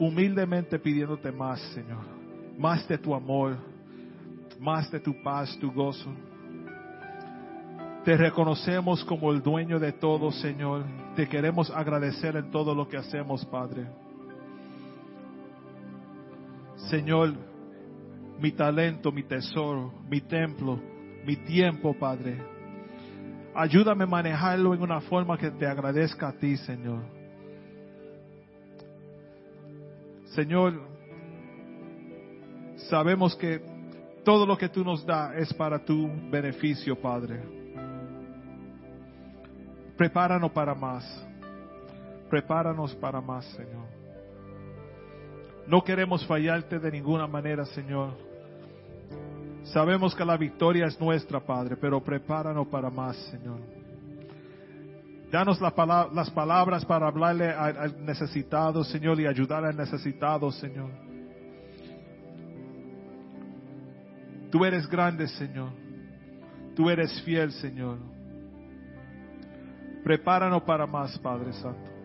humildemente 0.00 0.78
pidiéndote 0.78 1.30
más, 1.30 1.60
Señor, 1.72 2.04
más 2.58 2.86
de 2.88 2.98
tu 2.98 3.14
amor, 3.14 3.56
más 4.58 4.90
de 4.90 4.98
tu 4.98 5.22
paz, 5.22 5.56
tu 5.60 5.70
gozo. 5.70 6.12
Te 8.04 8.16
reconocemos 8.16 9.04
como 9.04 9.30
el 9.30 9.42
dueño 9.42 9.78
de 9.78 9.92
todo, 9.92 10.32
Señor. 10.32 10.84
Te 11.16 11.28
queremos 11.28 11.70
agradecer 11.70 12.36
en 12.36 12.50
todo 12.50 12.74
lo 12.74 12.88
que 12.88 12.96
hacemos, 12.96 13.44
Padre. 13.46 13.86
Señor, 16.88 17.34
mi 18.40 18.52
talento, 18.52 19.12
mi 19.12 19.22
tesoro, 19.22 19.92
mi 20.08 20.22
templo, 20.22 20.80
mi 21.26 21.36
tiempo, 21.36 21.94
Padre 21.94 22.60
Ayúdame 23.54 24.04
a 24.04 24.06
manejarlo 24.06 24.74
en 24.74 24.82
una 24.82 25.00
forma 25.00 25.36
que 25.36 25.50
te 25.50 25.66
agradezca 25.66 26.28
a 26.28 26.32
ti, 26.32 26.56
Señor. 26.56 27.02
Señor, 30.26 30.80
sabemos 32.88 33.34
que 33.34 33.60
todo 34.24 34.46
lo 34.46 34.56
que 34.56 34.68
tú 34.68 34.84
nos 34.84 35.04
das 35.04 35.34
es 35.36 35.52
para 35.52 35.84
tu 35.84 36.08
beneficio, 36.30 36.94
Padre. 36.94 37.59
Prepáranos 40.00 40.50
para 40.52 40.74
más. 40.74 41.04
Prepáranos 42.30 42.94
para 42.94 43.20
más, 43.20 43.44
Señor. 43.48 43.86
No 45.66 45.84
queremos 45.84 46.26
fallarte 46.26 46.78
de 46.78 46.90
ninguna 46.90 47.26
manera, 47.26 47.66
Señor. 47.66 48.16
Sabemos 49.64 50.14
que 50.14 50.24
la 50.24 50.38
victoria 50.38 50.86
es 50.86 50.98
nuestra, 50.98 51.38
Padre, 51.38 51.76
pero 51.76 52.02
prepáranos 52.02 52.66
para 52.68 52.88
más, 52.88 53.14
Señor. 53.30 53.60
Danos 55.30 55.60
la 55.60 56.08
las 56.14 56.30
palabras 56.30 56.82
para 56.86 57.06
hablarle 57.06 57.50
al 57.50 58.02
necesitado, 58.02 58.82
Señor, 58.82 59.20
y 59.20 59.26
ayudar 59.26 59.66
al 59.66 59.76
necesitado, 59.76 60.50
Señor. 60.50 60.92
Tú 64.50 64.64
eres 64.64 64.88
grande, 64.88 65.28
Señor. 65.28 65.68
Tú 66.74 66.88
eres 66.88 67.20
fiel, 67.20 67.52
Señor. 67.52 67.98
Prepáranos 70.02 70.62
para 70.62 70.86
más, 70.86 71.18
Padre 71.18 71.52
Santo. 71.52 71.99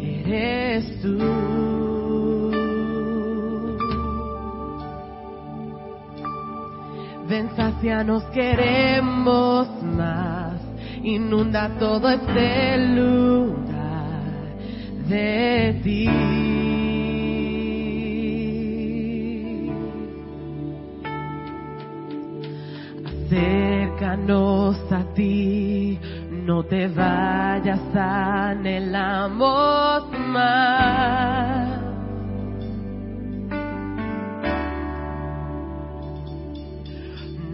Eres 0.00 1.00
tú. 1.02 1.18
Ven, 7.28 7.50
nos 8.06 8.22
queremos 8.26 9.66
más. 9.82 10.60
Inunda 11.02 11.68
todo 11.80 12.10
este 12.10 12.78
lugar 12.94 14.22
de 15.08 15.80
ti. 15.82 16.41
A 24.12 25.04
ti, 25.14 25.98
no 26.44 26.62
te 26.64 26.86
vayas, 26.86 27.80
anhelamos 27.96 29.38
más. 30.28 31.80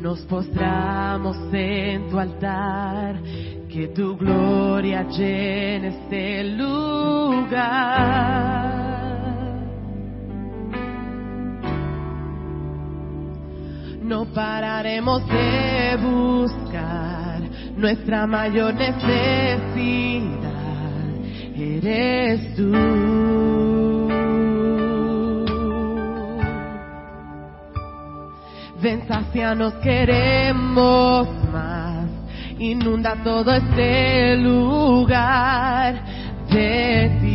Nos 0.03 0.19
postramos 0.23 1.37
en 1.53 2.09
tu 2.11 2.19
altar, 2.19 3.23
que 3.69 3.87
tu 3.95 4.17
gloria 4.17 5.05
llene 5.05 6.01
este 6.01 6.43
lugar. 6.57 7.79
No 14.09 14.25
pararemos 14.25 15.23
de 15.29 15.97
buscar 16.01 17.43
nuestra 17.77 18.27
mayor 18.27 18.73
necesidad. 18.73 19.05
Eres 21.55 22.55
tú. 22.57 22.73
Ven, 28.81 29.03
nos 29.59 29.75
queremos 29.75 31.29
más. 31.53 32.09
Inunda 32.59 33.15
todo 33.23 33.53
este 33.53 34.39
lugar 34.39 36.03
de 36.49 37.19
ti. 37.21 37.28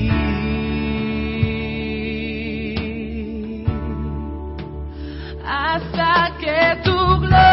Hasta 5.74 6.38
que 6.38 6.82
tu 6.84 6.96
gloria 7.20 7.53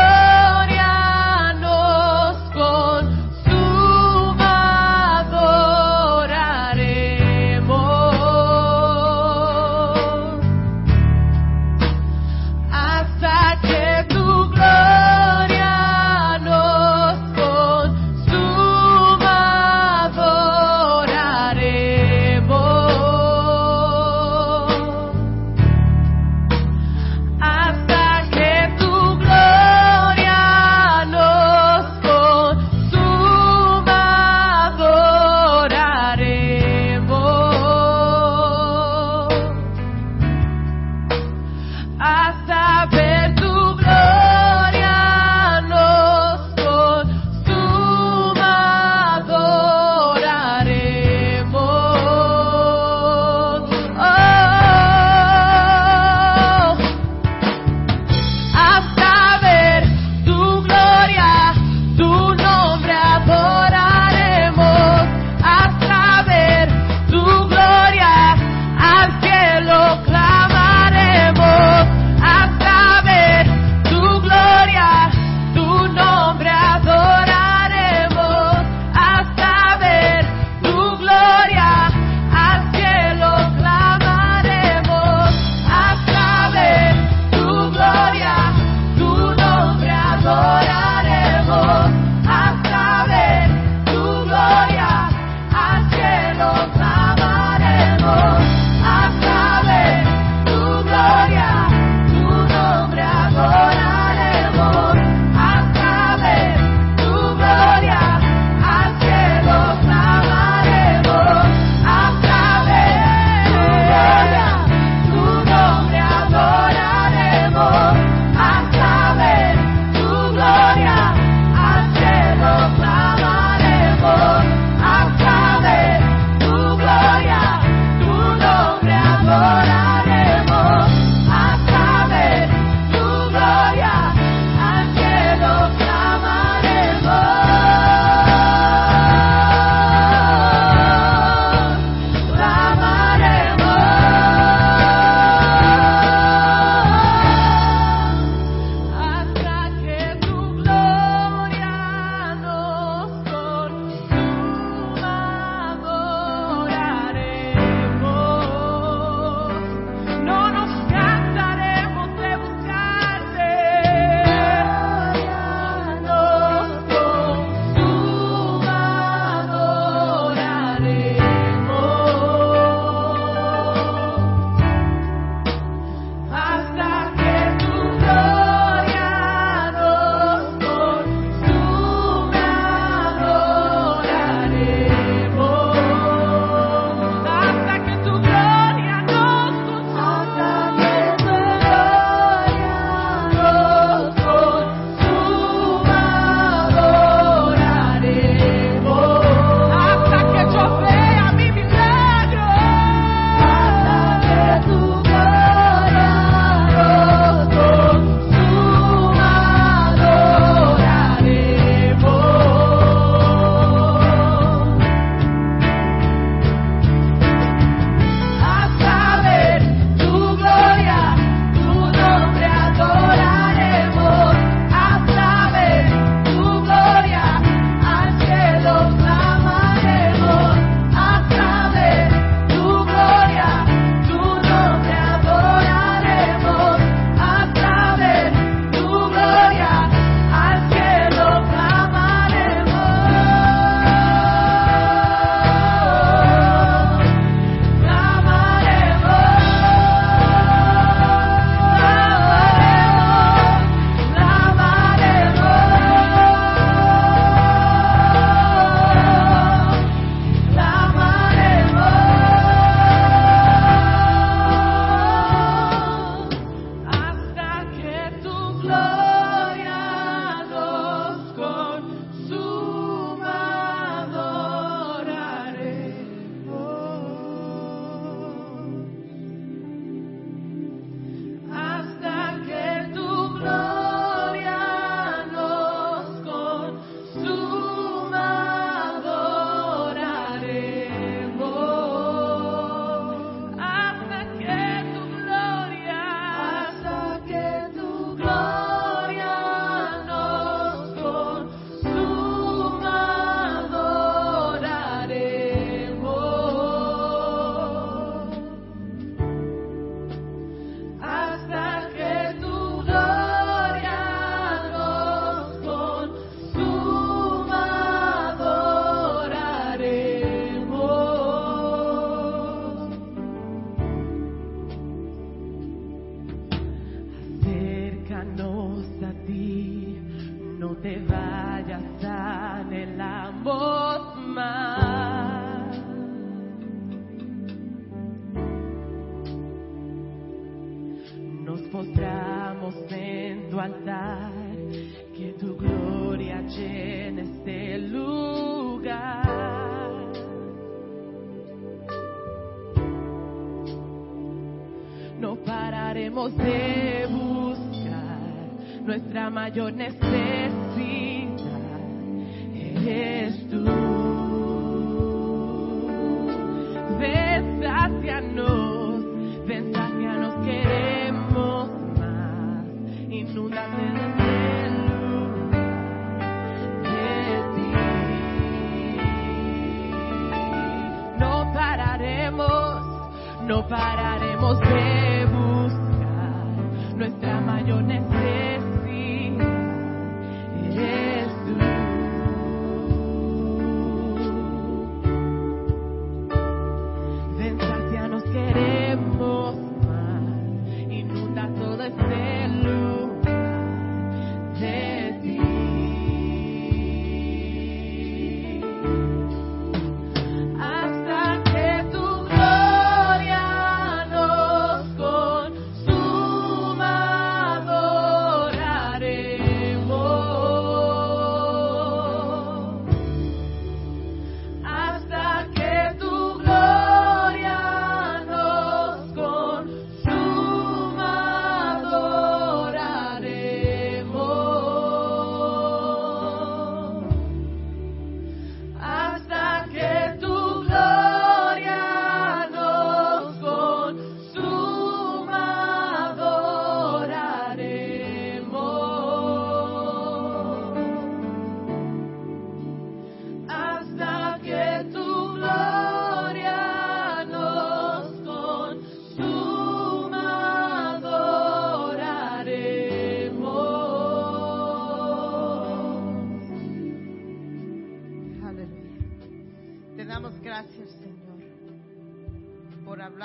no 383.50 383.66
pararemos 383.66 384.60
de 384.60 385.26
buscar 385.26 386.94
nuestra 386.94 387.40
mayor 387.40 387.82
necesidad. 387.82 388.49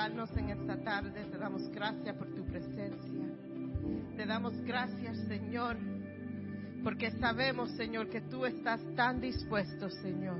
En 0.06 0.50
esta 0.50 0.76
tarde. 0.84 1.24
Te 1.32 1.36
damos 1.36 1.68
gracias 1.70 2.16
por 2.16 2.32
tu 2.32 2.44
presencia. 2.44 3.28
Te 4.16 4.24
damos 4.24 4.56
gracias, 4.62 5.18
Señor, 5.26 5.76
porque 6.84 7.10
sabemos, 7.10 7.70
Señor, 7.72 8.08
que 8.08 8.20
tú 8.20 8.46
estás 8.46 8.80
tan 8.94 9.20
dispuesto, 9.20 9.90
Señor, 9.90 10.38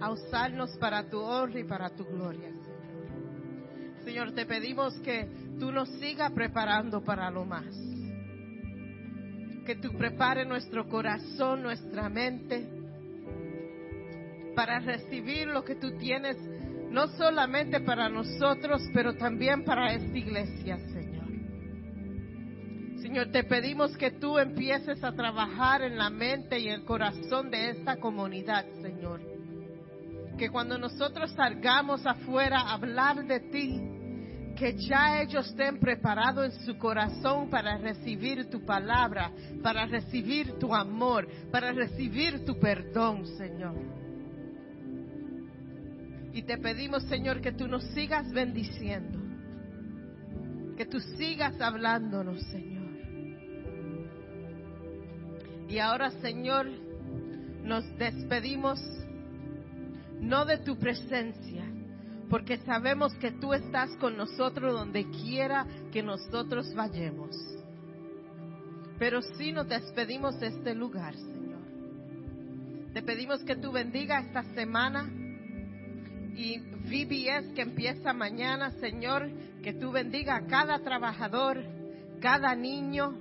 a 0.00 0.10
usarnos 0.10 0.76
para 0.78 1.08
tu 1.08 1.20
honra 1.20 1.60
y 1.60 1.64
para 1.64 1.90
tu 1.90 2.04
gloria, 2.04 2.48
Señor. 2.48 4.04
Señor, 4.04 4.32
te 4.32 4.44
pedimos 4.44 4.94
que 4.98 5.28
tú 5.60 5.70
nos 5.70 5.88
sigas 6.00 6.32
preparando 6.32 7.04
para 7.04 7.30
lo 7.30 7.44
más. 7.44 7.76
Que 9.64 9.76
tú 9.76 9.96
prepares 9.96 10.48
nuestro 10.48 10.88
corazón, 10.88 11.62
nuestra 11.62 12.08
mente, 12.08 12.68
para 14.56 14.80
recibir 14.80 15.46
lo 15.46 15.64
que 15.64 15.76
tú 15.76 15.96
tienes, 15.96 16.36
no 16.96 17.08
solamente 17.08 17.80
para 17.80 18.08
nosotros, 18.08 18.80
pero 18.94 19.12
también 19.16 19.64
para 19.64 19.92
esta 19.92 20.16
iglesia, 20.16 20.78
Señor. 20.78 21.26
Señor, 23.02 23.30
te 23.30 23.44
pedimos 23.44 23.94
que 23.98 24.12
tú 24.12 24.38
empieces 24.38 25.04
a 25.04 25.12
trabajar 25.12 25.82
en 25.82 25.98
la 25.98 26.08
mente 26.08 26.58
y 26.58 26.68
el 26.68 26.84
corazón 26.84 27.50
de 27.50 27.68
esta 27.68 27.96
comunidad, 27.96 28.64
Señor. 28.80 29.20
Que 30.38 30.48
cuando 30.48 30.78
nosotros 30.78 31.30
salgamos 31.32 32.06
afuera 32.06 32.60
a 32.60 32.72
hablar 32.72 33.26
de 33.26 33.40
ti, 33.40 33.78
que 34.56 34.74
ya 34.88 35.20
ellos 35.20 35.48
estén 35.48 35.78
preparados 35.78 36.46
en 36.46 36.64
su 36.64 36.78
corazón 36.78 37.50
para 37.50 37.76
recibir 37.76 38.48
tu 38.48 38.64
palabra, 38.64 39.32
para 39.62 39.84
recibir 39.84 40.58
tu 40.58 40.74
amor, 40.74 41.28
para 41.52 41.72
recibir 41.72 42.42
tu 42.46 42.58
perdón, 42.58 43.26
Señor. 43.36 44.05
Y 46.36 46.42
te 46.42 46.58
pedimos, 46.58 47.02
Señor, 47.04 47.40
que 47.40 47.52
tú 47.52 47.66
nos 47.66 47.82
sigas 47.94 48.30
bendiciendo. 48.30 49.18
Que 50.76 50.84
tú 50.84 51.00
sigas 51.00 51.58
hablándonos, 51.62 52.42
Señor. 52.50 52.90
Y 55.66 55.78
ahora, 55.78 56.10
Señor, 56.20 56.66
nos 57.62 57.84
despedimos 57.96 58.78
no 60.20 60.44
de 60.44 60.58
tu 60.58 60.76
presencia, 60.76 61.64
porque 62.28 62.58
sabemos 62.58 63.14
que 63.14 63.30
tú 63.32 63.54
estás 63.54 63.96
con 63.96 64.18
nosotros 64.18 64.74
donde 64.74 65.08
quiera 65.08 65.66
que 65.90 66.02
nosotros 66.02 66.70
vayamos. 66.74 67.34
Pero 68.98 69.22
sí 69.22 69.52
nos 69.52 69.68
despedimos 69.68 70.38
de 70.38 70.48
este 70.48 70.74
lugar, 70.74 71.14
Señor. 71.14 71.62
Te 72.92 73.02
pedimos 73.02 73.42
que 73.42 73.56
tú 73.56 73.72
bendiga 73.72 74.20
esta 74.20 74.42
semana 74.52 75.10
y 76.36 76.58
VBS 76.58 77.54
que 77.54 77.62
empieza 77.62 78.12
mañana, 78.12 78.70
Señor, 78.72 79.30
que 79.62 79.72
tú 79.72 79.90
bendiga 79.90 80.36
a 80.36 80.46
cada 80.46 80.78
trabajador, 80.80 81.64
cada 82.20 82.54
niño 82.54 83.14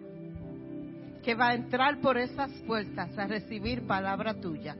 que 1.23 1.33
va 1.33 1.49
a 1.49 1.53
entrar 1.55 2.01
por 2.01 2.17
esas 2.17 2.51
puertas 2.67 3.17
a 3.17 3.25
recibir 3.25 3.87
palabra 3.87 4.33
tuya. 4.35 4.75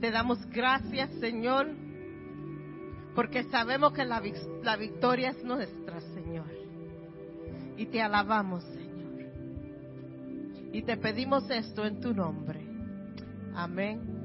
Te 0.00 0.10
damos 0.10 0.44
gracias, 0.50 1.10
Señor, 1.20 1.68
porque 3.14 3.44
sabemos 3.44 3.92
que 3.92 4.04
la, 4.04 4.20
la 4.62 4.76
victoria 4.76 5.30
es 5.30 5.42
nuestra, 5.44 6.00
Señor. 6.00 6.50
Y 7.76 7.86
te 7.86 8.02
alabamos, 8.02 8.64
Señor. 8.64 8.88
Y 10.72 10.82
te 10.82 10.96
pedimos 10.96 11.48
esto 11.48 11.86
en 11.86 12.00
tu 12.00 12.12
nombre. 12.12 12.60
Amén 13.54 14.17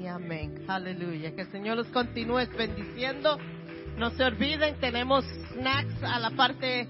y 0.00 0.06
amén. 0.06 0.64
Aleluya. 0.66 1.34
Que 1.34 1.42
el 1.42 1.50
Señor 1.50 1.76
los 1.76 1.88
continúe 1.88 2.46
bendiciendo. 2.56 3.38
No 3.98 4.10
se 4.10 4.24
olviden, 4.24 4.76
tenemos 4.80 5.24
snacks 5.52 6.02
a 6.02 6.18
la 6.18 6.30
parte 6.30 6.88